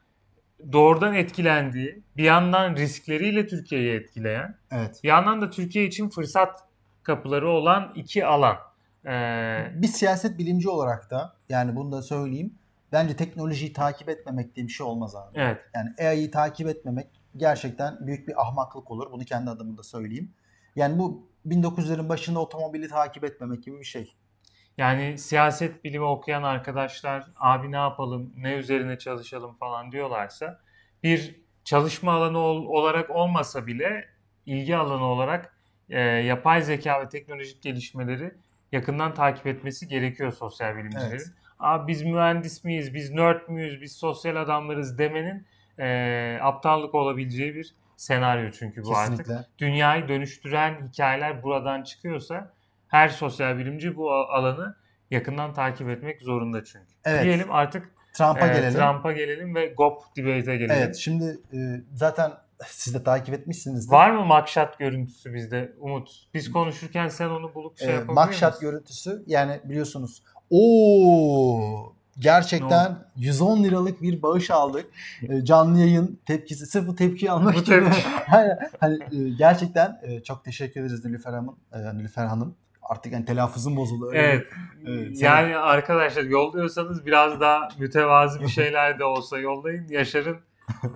[0.73, 6.61] doğrudan etkilendiği, bir yandan riskleriyle Türkiye'yi etkileyen, evet bir yandan da Türkiye için fırsat
[7.03, 8.57] kapıları olan iki alan.
[9.07, 12.55] Eee bir siyaset bilimci olarak da yani bunu da söyleyeyim
[12.93, 15.39] bence teknolojiyi takip etmemek diye bir şey olmaz abi.
[15.39, 15.61] Evet.
[15.75, 17.07] Yani AI'yi takip etmemek
[17.37, 19.13] gerçekten büyük bir ahmaklık olur.
[19.13, 20.33] Bunu kendi adımda söyleyeyim.
[20.77, 24.15] Yani bu 1900'lerin başında otomobili takip etmemek gibi bir şey.
[24.79, 30.61] Yani siyaset bilimi okuyan arkadaşlar abi ne yapalım, ne üzerine çalışalım falan diyorlarsa
[31.03, 34.09] bir çalışma alanı ol, olarak olmasa bile
[34.47, 35.55] ilgi alanı olarak
[35.89, 38.35] e, yapay zeka ve teknolojik gelişmeleri
[38.73, 41.11] yakından takip etmesi gerekiyor sosyal bilimcilerin.
[41.11, 41.27] Evet.
[41.59, 45.47] Abi biz mühendis miyiz, biz nerd müyüz, biz sosyal adamlarız demenin
[45.79, 49.17] e, aptallık olabileceği bir senaryo çünkü bu artık.
[49.17, 49.47] Kesinlikle.
[49.59, 52.53] Dünyayı dönüştüren hikayeler buradan çıkıyorsa
[52.91, 54.75] her sosyal bilimci bu alanı
[55.11, 56.93] yakından takip etmek zorunda çünkü.
[57.05, 57.25] Evet.
[57.25, 58.79] Diyelim artık Trump'a e, gelelim.
[58.79, 60.71] Trump'a gelelim ve GOP debate'e gelelim.
[60.79, 61.59] Evet şimdi e,
[61.95, 62.33] zaten
[62.67, 63.93] siz de takip etmişsinizdir.
[63.93, 66.11] Var mı makşat görüntüsü bizde Umut?
[66.35, 68.67] Biz konuşurken sen onu bulup şey e, yapabilir Makşat misin?
[68.71, 70.23] görüntüsü yani biliyorsunuz.
[70.51, 74.87] Oo gerçekten 110 liralık bir bağış aldık.
[75.23, 77.85] E, canlı yayın tepkisi sırf bu tepkiyi almak Bu için.
[77.85, 78.03] tepki.
[78.81, 81.57] Hani e, gerçekten e, çok teşekkür ederiz Nilüfer Hanım.
[81.73, 82.57] E, Nilüfer Hanım.
[82.91, 84.09] Artık yani telaffuzum bozuldu.
[84.09, 84.47] Öyle Evet.
[84.87, 89.89] Evet, yani arkadaşlar yolluyorsanız biraz daha mütevazı bir şeyler de olsa yollayın.
[89.89, 90.37] Yaşar'ın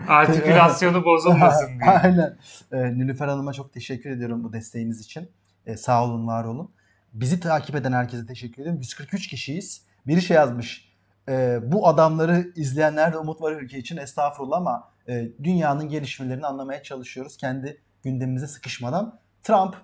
[0.09, 1.91] artikülasyonu bozulmasın diye.
[1.91, 2.37] Aynen.
[2.73, 5.29] Ee, Nilüfer Hanım'a çok teşekkür ediyorum bu desteğiniz için.
[5.67, 6.71] Ee, sağ olun, var olun.
[7.13, 8.81] Bizi takip eden herkese teşekkür ediyorum.
[8.81, 9.83] 143 kişiyiz.
[10.07, 10.93] Biri şey yazmış.
[11.29, 16.83] Ee, bu adamları izleyenler de umut var ülke için estağfurullah ama e, dünyanın gelişmelerini anlamaya
[16.83, 17.37] çalışıyoruz.
[17.37, 19.19] Kendi gündemimize sıkışmadan.
[19.43, 19.77] Trump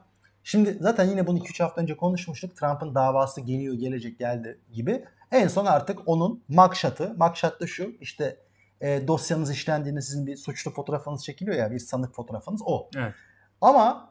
[0.45, 2.57] Şimdi zaten yine bunu 2-3 hafta önce konuşmuştuk.
[2.57, 5.05] Trump'ın davası geliyor, gelecek, geldi gibi.
[5.33, 7.15] En son artık onun makşatı.
[7.17, 8.37] Makşat da şu işte
[8.81, 12.89] e, dosyanız işlendiğinde sizin bir suçlu fotoğrafınız çekiliyor ya bir sanık fotoğrafınız o.
[12.97, 13.15] Evet.
[13.61, 14.11] Ama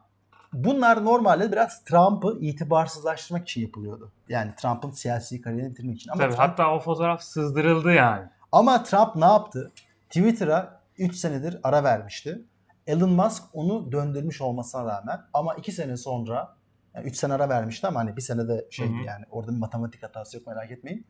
[0.52, 4.12] bunlar normalde biraz Trump'ı itibarsızlaştırmak için yapılıyordu.
[4.28, 6.10] Yani Trump'ın siyasi kariyerini bitirmek için.
[6.10, 8.26] Ama Tabii, Trump, hatta o fotoğraf sızdırıldı yani.
[8.52, 9.72] ama Trump ne yaptı?
[10.08, 12.42] Twitter'a 3 senedir ara vermişti.
[12.86, 16.56] Elon Musk onu döndürmüş olmasına rağmen ama 2 sene sonra
[16.94, 20.02] yani 3 sene ara vermişti ama hani bir sene de şeydi yani orada bir matematik
[20.02, 21.06] hatası yok merak etmeyin.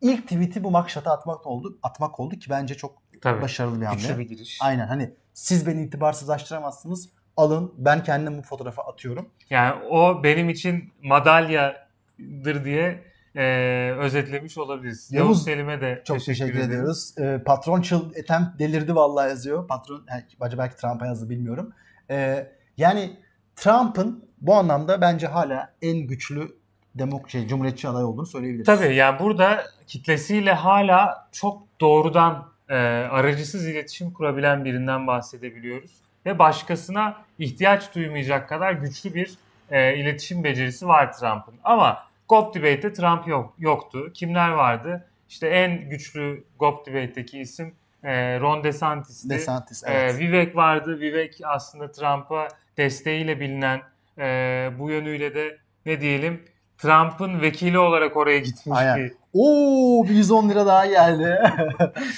[0.00, 1.78] İlk tweet'i bu makşata atmak oldu.
[1.82, 3.42] Atmak oldu ki bence çok Tabii.
[3.42, 4.00] başarılı bir hamle.
[4.00, 4.58] Güçlü bir giriş.
[4.62, 7.08] Aynen hani siz beni itibarsızlaştıramazsınız.
[7.36, 9.30] Alın ben kendim bu fotoğrafı atıyorum.
[9.50, 13.04] Yani o benim için madalyadır diye
[13.38, 15.12] e, özetlemiş olabiliriz.
[15.12, 17.14] Yavuz, Yavuz Selim'e de Çok teşekkür, ediyoruz.
[17.18, 19.68] Ee, patron çıl etem delirdi vallahi yazıyor.
[19.68, 20.06] Patron
[20.40, 21.72] acaba belki Trump'a yazdı bilmiyorum.
[22.10, 23.16] Ee, yani
[23.56, 26.48] Trump'ın bu anlamda bence hala en güçlü
[26.94, 28.66] demok şey, cumhuriyetçi aday olduğunu söyleyebiliriz.
[28.66, 32.74] Tabii yani burada kitlesiyle hala çok doğrudan e,
[33.10, 35.90] aracısız iletişim kurabilen birinden bahsedebiliyoruz.
[36.26, 39.34] Ve başkasına ihtiyaç duymayacak kadar güçlü bir
[39.70, 41.54] e, iletişim becerisi var Trump'ın.
[41.64, 44.12] Ama GOP debate'de Trump yok, yoktu.
[44.14, 45.08] Kimler vardı?
[45.28, 47.74] İşte en güçlü GOP debate'deki isim
[48.04, 49.30] e, Ron DeSantis'ti.
[49.30, 50.18] DeSantis Ee, evet.
[50.18, 51.00] Vivek vardı.
[51.00, 53.80] Vivek aslında Trump'a desteğiyle bilinen
[54.18, 56.44] e, bu yönüyle de ne diyelim
[56.78, 58.96] Trump'ın vekili olarak oraya gitmiş Aynen.
[58.98, 59.12] bir.
[59.34, 61.38] Oo bir 110 lira daha geldi.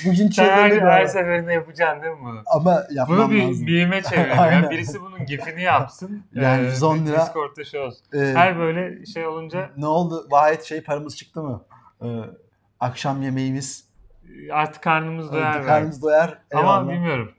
[0.07, 1.09] Bugün her, çevirdi her bu.
[1.09, 2.43] seferinde yapacaksın değil mi bunu?
[2.47, 3.67] Ama yapmam Bunu bir lazım.
[3.67, 4.37] meme çevirelim.
[4.37, 6.23] Yani birisi bunun gifini yapsın.
[6.35, 8.07] Yani Ee, 110 bir lira- Discord'da şey olsun.
[8.15, 10.27] Ee, Her böyle şey olunca ne oldu?
[10.31, 11.65] Vahit şey paramız çıktı mı?
[12.03, 12.07] Ee,
[12.81, 13.85] akşam yemeğimiz.
[14.53, 15.55] artık karnımız doyar.
[15.55, 15.67] belki.
[15.67, 16.39] Karnımız doyar.
[16.55, 17.33] Ama bilmiyorum.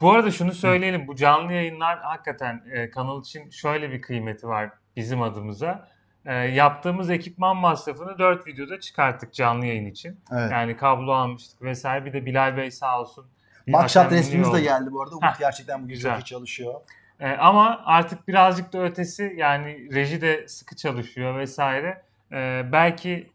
[0.00, 1.08] Bu arada şunu söyleyelim.
[1.08, 5.88] Bu canlı yayınlar hakikaten e, kanal için şöyle bir kıymeti var bizim adımıza.
[6.26, 10.20] E, yaptığımız ekipman masrafını 4 videoda çıkarttık canlı yayın için.
[10.32, 10.52] Evet.
[10.52, 12.04] Yani kablo almıştık vesaire.
[12.04, 13.26] Bir de Bilal Bey sağ olsun.
[13.74, 15.14] atemini resmimiz de geldi bu arada.
[15.16, 16.12] Umut Heh, gerçekten bugün güzel.
[16.12, 16.74] çok iyi çalışıyor.
[17.20, 22.02] E, ama artık birazcık da ötesi yani reji de sıkı çalışıyor vesaire.
[22.32, 23.30] E, belki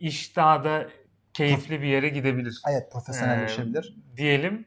[0.00, 0.88] iş daha da
[1.32, 2.62] keyifli bir yere gidebilir.
[2.70, 3.94] Evet profesyonelleşebilir.
[4.16, 4.64] diyelim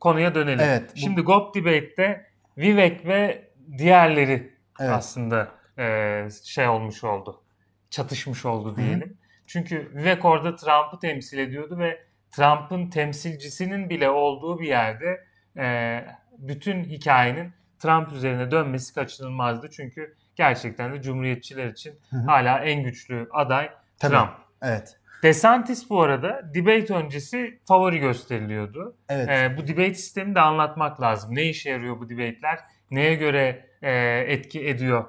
[0.00, 0.60] konuya dönelim.
[0.62, 2.26] Evet, bu- Şimdi GOP Debate'de
[2.58, 3.48] Vivek ve
[3.78, 4.90] diğerleri Evet.
[4.92, 5.48] aslında
[5.78, 7.42] e, şey olmuş oldu.
[7.90, 9.18] Çatışmış oldu diyelim.
[9.46, 15.24] Çünkü Vivek orada Trump'ı temsil ediyordu ve Trump'ın temsilcisinin bile olduğu bir yerde
[15.56, 16.04] e,
[16.38, 19.70] bütün hikayenin Trump üzerine dönmesi kaçınılmazdı.
[19.70, 22.26] Çünkü gerçekten de cumhuriyetçiler için Hı hı.
[22.26, 24.14] hala en güçlü aday Tabii.
[24.14, 24.30] Trump.
[24.62, 24.96] Evet.
[25.22, 28.96] DeSantis bu arada debate öncesi favori gösteriliyordu.
[29.08, 29.28] Evet.
[29.28, 31.34] Ee, bu debate sistemi de anlatmak lazım.
[31.34, 32.58] Ne işe yarıyor bu debate'ler?
[32.90, 33.92] Neye göre e,
[34.28, 35.04] etki ediyor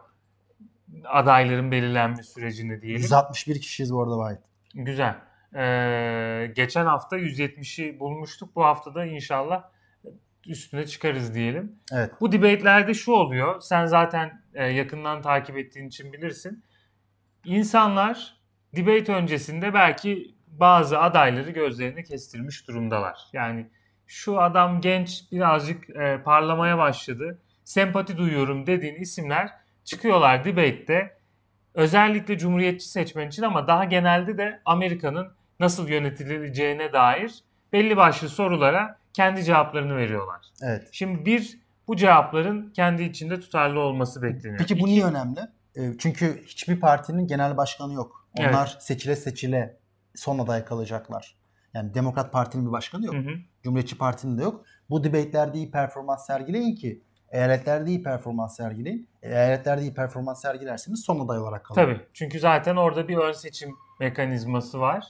[1.05, 3.01] adayların belirlenme sürecini diyelim.
[3.01, 4.39] 161 kişiyiz bu arada Vahit.
[4.73, 5.15] Güzel.
[5.55, 8.55] Ee, geçen hafta 170'i bulmuştuk.
[8.55, 9.63] Bu hafta da inşallah
[10.47, 11.75] üstüne çıkarız diyelim.
[11.93, 12.11] Evet.
[12.21, 13.61] Bu debate'lerde şu oluyor.
[13.61, 16.63] Sen zaten e, yakından takip ettiğin için bilirsin.
[17.45, 18.37] İnsanlar
[18.75, 23.19] debate öncesinde belki bazı adayları gözlerini kestirmiş durumdalar.
[23.33, 23.69] Yani
[24.07, 27.41] şu adam genç birazcık e, parlamaya başladı.
[27.63, 29.49] Sempati duyuyorum dediğin isimler
[29.83, 31.19] çıkıyorlar debate'de.
[31.73, 35.27] Özellikle Cumhuriyetçi seçmen için ama daha genelde de Amerika'nın
[35.59, 37.43] nasıl yönetileceğine dair
[37.73, 40.45] belli başlı sorulara kendi cevaplarını veriyorlar.
[40.61, 40.89] Evet.
[40.91, 44.59] Şimdi bir bu cevapların kendi içinde tutarlı olması bekleniyor.
[44.59, 45.39] Peki bu İki- niye önemli?
[45.75, 48.27] E, Çünkü hiçbir partinin genel başkanı yok.
[48.37, 48.49] Evet.
[48.49, 49.77] Onlar seçile seçile
[50.15, 51.35] son aday kalacaklar.
[51.73, 53.15] Yani Demokrat Parti'nin bir başkanı yok.
[53.15, 53.31] Hı hı.
[53.63, 54.65] Cumhuriyetçi Parti'nin de yok.
[54.89, 57.01] Bu debate'lerde iyi performans sergileyin ki
[57.31, 59.07] eyaletlerde iyi performans sergileyin.
[59.21, 61.75] Eyaletlerde iyi performans sergilerseniz son aday olarak kalın.
[61.75, 62.01] Tabii.
[62.13, 65.07] Çünkü zaten orada bir ön seçim mekanizması var.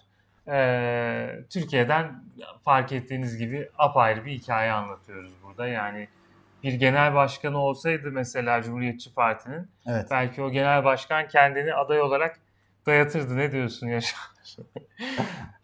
[0.48, 2.24] Ee, Türkiye'den
[2.66, 5.68] fark ettiğiniz gibi apayrı bir hikaye anlatıyoruz burada.
[5.68, 6.08] Yani
[6.64, 10.08] bir genel başkanı olsaydı mesela Cumhuriyetçi Parti'nin Evet.
[10.12, 12.40] belki o genel başkan kendini aday olarak
[12.86, 13.38] dayatırdı.
[13.38, 14.20] Ne diyorsun Yaşar?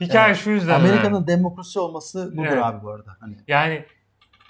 [0.01, 0.37] Hikaye Evet.
[0.37, 0.73] şu yüzden.
[0.79, 2.63] Amerika'nın demokrasi olması budur Evet.
[2.63, 3.17] abi bu arada.
[3.19, 3.85] Hani Yani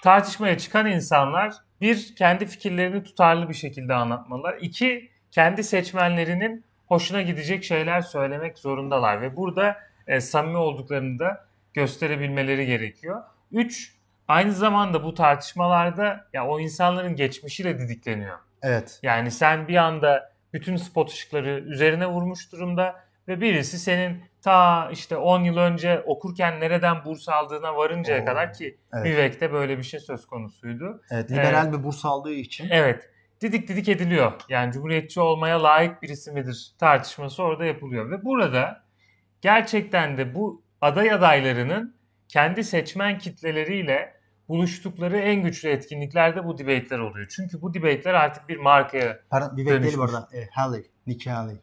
[0.02, 4.56] tartışmaya çıkan insanlar bir kendi fikirlerini tutarlı bir şekilde anlatmalılar.
[4.60, 9.76] İki kendi seçmenlerinin hoşuna gidecek şeyler söylemek zorundalar ve burada
[10.06, 13.22] e, samimi olduklarını da gösterebilmeleri gerekiyor.
[13.52, 13.94] Üç
[14.28, 18.38] aynı zamanda bu tartışmalarda ya o insanların geçmişiyle didikleniyor.
[18.62, 19.00] evet.
[19.02, 25.16] Yani sen bir anda bütün spot ışıkları üzerine vurmuş durumda ve birisi senin ta işte
[25.16, 29.04] 10 yıl önce okurken nereden burs aldığına varıncaya Oo, kadar ki evet.
[29.04, 31.02] Vivek'te böyle bir şey söz konusuydu.
[31.10, 32.68] Evet, liberal bir burs aldığı için.
[32.70, 33.10] Evet.
[33.40, 34.32] Didik didik ediliyor.
[34.48, 38.10] Yani cumhuriyetçi olmaya layık birisi midir tartışması orada yapılıyor.
[38.10, 38.82] Ve burada
[39.40, 41.96] gerçekten de bu aday adaylarının
[42.28, 44.16] kendi seçmen kitleleriyle
[44.48, 47.26] buluştukları en güçlü etkinliklerde bu debate'ler oluyor.
[47.36, 50.14] Çünkü bu debate'ler artık bir markaya Pardon, Vivek değil bu Dönüşmüş.
[50.14, 50.28] arada.
[50.36, 50.90] E, Haley.
[51.06, 51.56] Nikki Haley.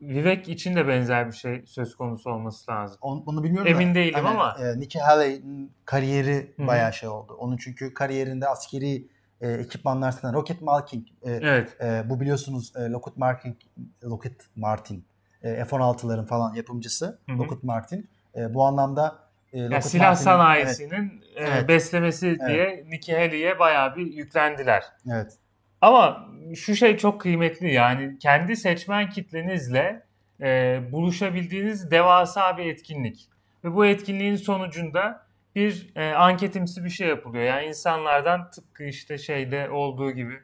[0.00, 2.98] Vivek için de benzer bir şey söz konusu olması lazım.
[3.00, 4.56] Onu, onu bilmiyorum Emin da, değilim hani, ama.
[4.60, 6.66] E, Nikki Haley'in kariyeri Hı hı.
[6.66, 7.36] bayağı şey oldu.
[7.38, 9.06] Onun çünkü kariyerinde askeri
[9.40, 11.06] e, ekipmanlar satan Rocket Marking.
[11.22, 11.76] E, Evet.
[11.80, 13.58] e, bu biliyorsunuz e, Lockheed Martin,
[14.04, 15.04] Lockheed Martin
[15.42, 17.38] e, F-16'ların falan yapımcısı Hı hı.
[17.38, 18.08] Lockheed Martin.
[18.36, 19.18] E, bu anlamda
[19.52, 21.68] e, Yani silah Martin'in- sanayisinin e, Evet.
[21.68, 24.84] beslemesi diye Nikki Haley'e bayağı bir yüklendiler.
[25.06, 25.32] Evet, evet.
[25.80, 30.02] Ama şu şey çok kıymetli yani kendi seçmen kitlenizle
[30.40, 33.28] e, buluşabildiğiniz devasa bir etkinlik.
[33.64, 37.44] Ve bu etkinliğin sonucunda bir e, anketimsi bir şey yapılıyor.
[37.44, 40.34] Yani insanlardan tıpkı işte şeyde olduğu gibi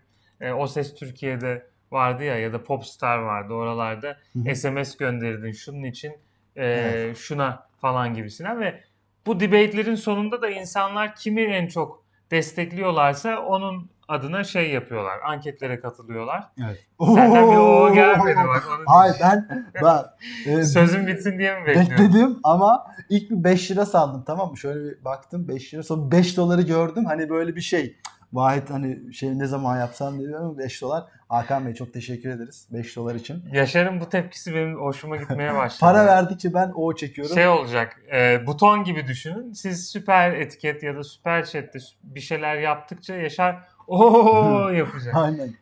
[0.40, 4.54] e, O Ses Türkiye'de vardı ya ya da Popstar vardı oralarda Hı hı.
[4.54, 6.12] SMS gönderirdin şunun için
[6.56, 7.16] e, Evet.
[7.16, 8.80] şuna falan gibisinden ve
[9.26, 15.18] bu debate'lerin sonunda da insanlar kimi en çok destekliyorlarsa onun adına şey yapıyorlar.
[15.24, 16.44] Anketlere katılıyorlar.
[16.66, 16.86] evet.
[17.14, 18.68] Senden bir o gelmedi bak.
[18.68, 20.04] Onu Hayır ben, ben
[20.52, 21.92] e, Sözün bitsin diye mi bekliyorsun?
[21.92, 24.58] Bekledim ama ilk bir 5 lira sandım tamam mı?
[24.58, 27.04] Şöyle bir baktım 5 lira sonra 5 doları gördüm.
[27.04, 27.96] Hani böyle bir şey.
[28.32, 31.04] Vahit hani şey ne zaman yapsam diyorum 5 dolar.
[31.28, 33.44] Hakan Bey çok teşekkür ederiz 5 dolar için.
[33.52, 35.80] Yaşar'ın bu tepkisi benim hoşuma gitmeye başladı.
[35.80, 37.34] Para verdikçe ben o çekiyorum.
[37.34, 39.52] Şey olacak, e, buton gibi düşünün.
[39.52, 45.14] Siz süper etiket ya da süper chatte bir şeyler yaptıkça Yaşar ooo yapacak.
[45.14, 45.54] Aynen.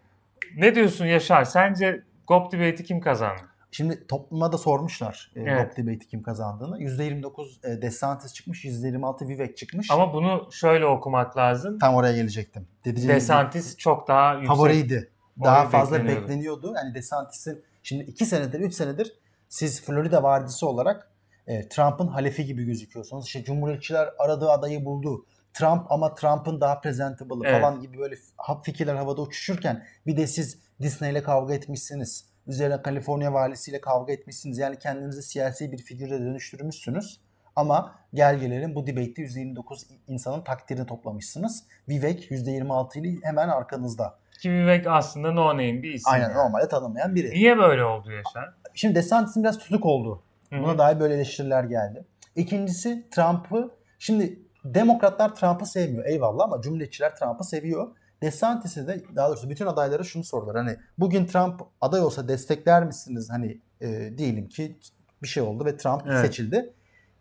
[0.56, 1.44] ne diyorsun Yaşar?
[1.44, 3.42] Sence GOP debate'i kim kazandı?
[3.70, 5.76] Şimdi topluma da sormuşlar e, Evet.
[5.76, 6.78] Top Debate'i kim kazandığını.
[6.78, 9.90] %29 e, DeSantis çıkmış, %26 Vivek çıkmış.
[9.90, 11.78] Ama bunu şöyle okumak lazım.
[11.78, 12.66] Tam oraya gelecektim.
[12.84, 14.48] Dediğim DeSantis çok daha yüksek.
[14.48, 15.10] favoriydi.
[15.44, 16.22] Daha fazla bekleniyordu.
[16.22, 16.72] bekleniyordu.
[16.76, 19.12] Yani DeSantis'in şimdi 2 senedir 3 senedir
[19.48, 21.10] siz Florida Vadisi olarak
[21.46, 23.26] e, Trump'ın halefi gibi gözüküyorsunuz.
[23.26, 25.26] İşte Cumhuriyetçiler aradığı adayı buldu.
[25.54, 27.60] Trump ama Trump'ın daha presentable'ı Evet.
[27.60, 28.14] falan gibi böyle
[28.62, 32.24] fikirler havada uçuşurken bir de siz Disney ile kavga etmişsiniz.
[32.46, 34.58] Üzerine Kaliforniya valisiyle kavga etmişsiniz.
[34.58, 37.20] Yani kendinizi siyasi bir figüre dönüştürmüşsünüz.
[37.56, 41.64] Ama gel gelelim bu debate'de %29 insanın takdirini toplamışsınız.
[41.88, 44.18] Vivek %26 ile hemen arkanızda.
[44.42, 46.12] Ki Vivek aslında no name bir isim.
[46.12, 46.34] Aynen yani.
[46.36, 47.30] normalde tanınmayan biri.
[47.30, 48.54] Niye böyle oldu Yaşar?
[48.74, 50.22] Şimdi DeSantis'in biraz tutuk oldu.
[50.50, 50.62] Hı hı.
[50.62, 52.04] Buna dair böyle eleştiriler geldi.
[52.36, 57.96] İkincisi Trump'ı şimdi Demokratlar Trump'ı sevmiyor eyvallah ama Cumhuriyetçiler Trump'ı seviyor.
[58.22, 60.56] DeSantis'e de daha doğrusu bütün adaylara şunu sordular.
[60.56, 63.28] Hani bugün Trump aday olsa destekler misiniz?
[63.30, 64.78] Hani e, diyelim ki
[65.22, 66.26] bir şey oldu ve Trump Evet.
[66.26, 66.72] seçildi.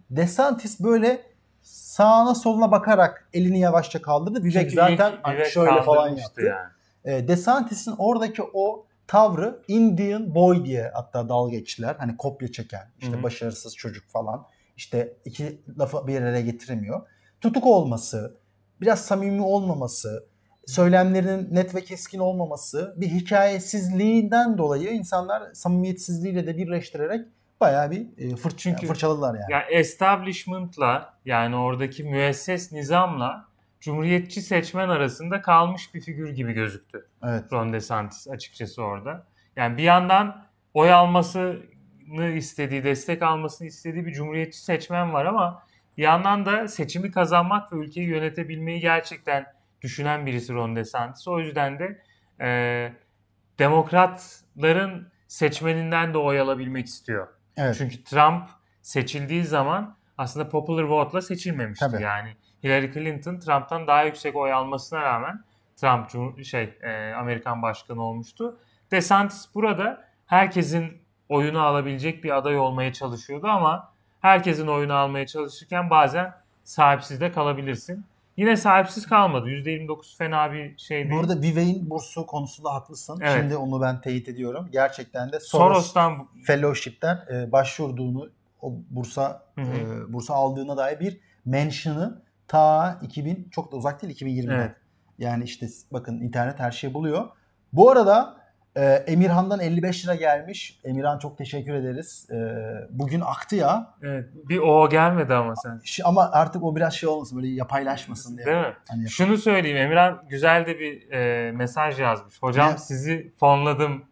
[0.10, 1.22] DeSantis böyle
[1.62, 4.44] sağına soluna bakarak elini yavaşça kaldırdı.
[4.44, 6.42] Vivek Çünkü zaten ilk hani Vivek şöyle falan yaptı.
[6.42, 6.70] Yani.
[7.06, 11.96] E, DeSantis'in oradaki o tavrı Indian boy diye hatta dalga geçtiler.
[12.00, 13.24] Hani kopya çeken, işte Hı hı.
[13.24, 14.46] başarısız çocuk falan.
[14.78, 17.02] İşte iki lafı bir araya getiremiyor.
[17.42, 18.38] Tutuk olması,
[18.82, 20.28] biraz samimi olmaması,
[20.66, 27.26] söylemlerinin net ve keskin olmaması, bir hikayesizliğinden dolayı insanlar samimiyetsizliğiyle de birleştirerek
[27.62, 29.52] bayağı bir e, fır, Çünkü- fırçaladılar yani.
[29.52, 33.46] Yani establishment'la yani oradaki müesses nizamla
[33.80, 37.44] cumhuriyetçi seçmen arasında kalmış bir figür gibi gözüktü Evet.
[37.54, 39.24] Ron DeSantis açıkçası orada.
[39.56, 40.44] Yani bir yandan
[40.74, 41.58] oy almasını
[42.36, 45.64] istediği, destek almasını istediği bir cumhuriyetçi seçmen var ama
[46.02, 49.46] bir yandan da seçimi kazanmak ve ülkeyi yönetebilmeyi gerçekten
[49.82, 51.28] düşünen birisi Ron DeSantis.
[51.28, 52.02] O yüzden de
[52.42, 52.94] e,
[53.60, 57.28] demokratların seçmeninden de oy alabilmek istiyor.
[57.58, 57.76] Evet.
[57.78, 58.50] Çünkü Trump
[58.82, 61.86] seçildiği zaman aslında popular vote'la seçilmemişti.
[61.86, 62.04] Tabii.
[62.04, 65.44] Yani Hillary Clinton Trump'tan daha yüksek oy almasına rağmen
[65.76, 68.60] Trump şey e, Amerikan başkanı olmuştu.
[68.92, 76.34] DeSantis burada herkesin oyunu alabilecek bir aday olmaya çalışıyordu ama herkesin oyunu almaya çalışırken bazen
[76.64, 78.06] sahipsiz de kalabilirsin.
[78.38, 79.50] Yine sahipsiz kalmadı.
[79.50, 81.22] %29 fena bir şey değil.
[81.22, 83.20] Burada Vivek'in bursu konusunda haklısın.
[83.22, 83.38] Evet.
[83.40, 84.70] Şimdi onu ben teyit ediyorum.
[84.72, 88.30] Gerçekten de Soros Soros'tan Fellowship'ten e, başvurduğunu,
[88.62, 89.78] o bursa Hı hı.
[89.78, 94.54] e, bursa aldığına dair bir mention'ı ta 2000 çok da uzak değil 2020'de.
[94.54, 94.76] Evet.
[95.18, 97.30] Yani işte bakın internet her şeyi buluyor.
[97.74, 98.41] Bu arada
[98.76, 100.80] e, Emirhan'dan 55 lira gelmiş.
[100.84, 102.28] Emirhan çok teşekkür ederiz.
[102.32, 102.36] E,
[102.90, 103.94] bugün aktı ya.
[104.04, 105.82] evet, bir o gelmedi ama sen.
[106.04, 108.46] Ama artık o biraz şey olmasın böyle yapaylaşmasın diye.
[108.46, 108.74] Değil mi?
[108.90, 112.44] Hani Şunu söyleyeyim Emirhan güzel de bir e, mesaj yazmış.
[112.44, 112.78] Hocam Ne?
[112.78, 114.04] sizi fonladım.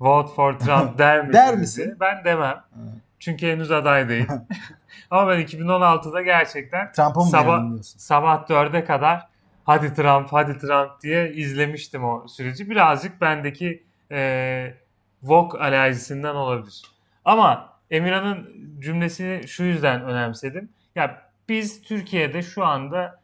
[0.00, 1.34] Vote for Trump der misiniz?
[1.34, 1.84] Der misin?
[1.84, 1.96] diye.
[2.00, 2.56] Ben demem.
[2.76, 2.92] Evet.
[3.18, 4.26] Çünkü henüz aday değil.
[5.10, 9.28] Ama ben 2016'da gerçekten Sabah- sabah 4'e kadar
[9.64, 12.70] hadi Trump hadi Trump diye izlemiştim o süreci.
[12.70, 14.74] Birazcık bendeki e,
[15.22, 16.82] Vogue alerjisinden olabilir.
[17.24, 20.68] Ama Emirhan'ın cümlesini şu yüzden önemsedim.
[20.94, 23.20] Ya biz Türkiye'de şu anda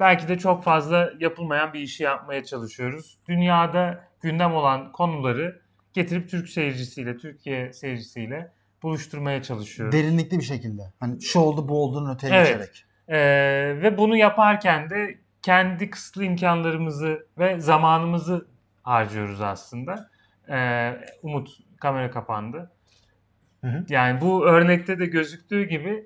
[0.00, 3.18] belki de çok fazla yapılmayan bir işi yapmaya çalışıyoruz.
[3.28, 5.60] Dünyada gündem olan konuları
[5.92, 8.52] getirip Türk seyircisiyle, Türkiye seyircisiyle
[8.82, 9.92] buluşturmaya çalışıyoruz.
[9.92, 10.82] Derinlikli bir şekilde.
[11.00, 12.46] Hani şu oldu bu olduğunun öteye Evet.
[12.46, 12.84] geçerek.
[13.08, 13.16] Ee,
[13.82, 18.46] ve bunu yaparken de kendi kısıtlı imkanlarımızı ve zamanımızı
[18.82, 20.10] harcıyoruz aslında.
[20.50, 21.48] Ee, Umut
[21.80, 22.70] kamera kapandı.
[23.60, 23.84] Hı hı.
[23.88, 26.04] Yani bu örnekte de gözüktüğü gibi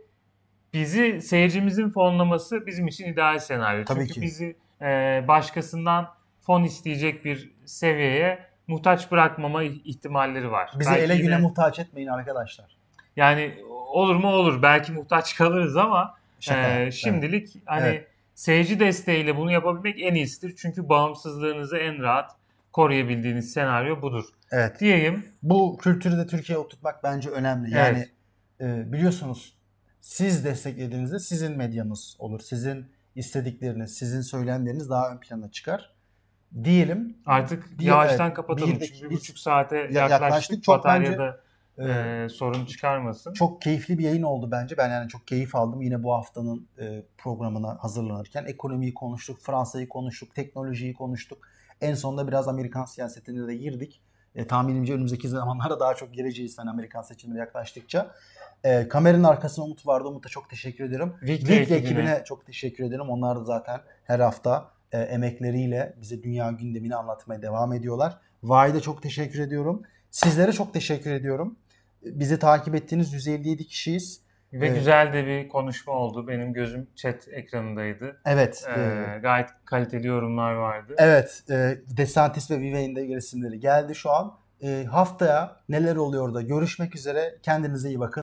[0.73, 3.85] bizi seyircimizin fonlaması bizim için ideal senaryo.
[3.85, 4.23] Tabii Çünkü ki.
[4.23, 10.71] bizi e, başkasından fon isteyecek bir seviyeye muhtaç bırakmama ihtimalleri var.
[10.79, 12.77] Bizi Belki ele güne muhtaç etmeyin arkadaşlar.
[13.17, 13.55] Yani
[13.93, 14.63] olur mu olur.
[14.63, 16.61] Belki muhtaç kalırız ama Şaka.
[16.69, 16.93] ee, Evet.
[16.93, 18.09] şimdilik hani Evet.
[18.35, 20.55] seyirci desteğiyle bunu yapabilmek en iyisidir.
[20.57, 22.37] Çünkü bağımsızlığınızı en rahat
[22.73, 24.25] koruyabildiğiniz senaryo budur.
[24.51, 24.81] Evet.
[24.81, 25.27] Diyeyim.
[25.43, 27.71] Bu kültürü de Türkiye'ye oturtmak bence önemli.
[27.75, 28.09] Yani
[28.61, 29.57] e, biliyorsunuz
[30.01, 32.41] siz desteklediğinizde sizin medyanız olur.
[32.41, 35.93] Sizin istedikleriniz, sizin söylemleriniz daha ön plana çıkar.
[36.65, 37.17] Diyelim.
[37.27, 38.81] Artık Bir- yavaştan evet, kapatalım.
[38.81, 40.11] bir Çünkü bir bir- buçuk saate Ya- yaklaştık.
[40.23, 40.65] yaklaştık.
[40.65, 41.41] Çok Bataryada
[41.79, 43.33] e, e, sorun çıkarmasın.
[43.33, 44.77] çok keyifli bir yayın oldu bence.
[44.77, 48.45] Ben yani çok keyif aldım yine bu haftanın e, programına hazırlanırken.
[48.45, 51.49] Ekonomiyi konuştuk, Fransa'yı konuştuk, teknolojiyi konuştuk.
[51.83, 54.01] En sonunda biraz Amerikan siyasetine de girdik.
[54.35, 58.15] E, tahminimce önümüzdeki zamanlarda daha çok gireceğiz hani Amerikan seçimleri yaklaştıkça.
[58.65, 60.09] E, kameranın arkasında Umut vardı.
[60.09, 61.15] Umut'a çok teşekkür ederim.
[61.23, 61.79] Vikle ekibine.
[61.79, 63.11] ekibine çok teşekkür ederim.
[63.11, 68.19] Onlar da zaten her hafta e, emekleriyle bize dünya gündemini anlatmaya devam ediyorlar.
[68.43, 69.83] Vahide çok teşekkür ediyorum.
[70.11, 71.57] Sizlere çok teşekkür ediyorum.
[72.03, 74.21] Bizi takip ettiğiniz 157 kişiyiz.
[74.53, 74.75] Ve Evet.
[74.79, 76.29] güzel de bir konuşma oldu.
[76.29, 78.21] Benim gözüm chat ekranındaydı.
[78.27, 78.65] Evet.
[78.77, 80.95] Ee, e, gayet kaliteli yorumlar vardı.
[80.99, 81.43] evet.
[81.51, 84.35] E, DeSantis ve Vivek'in de resimleri geldi şu an.
[84.63, 87.35] E, haftaya neler oluyor da görüşmek üzere.
[87.43, 88.11] Kendinize iyi bakın.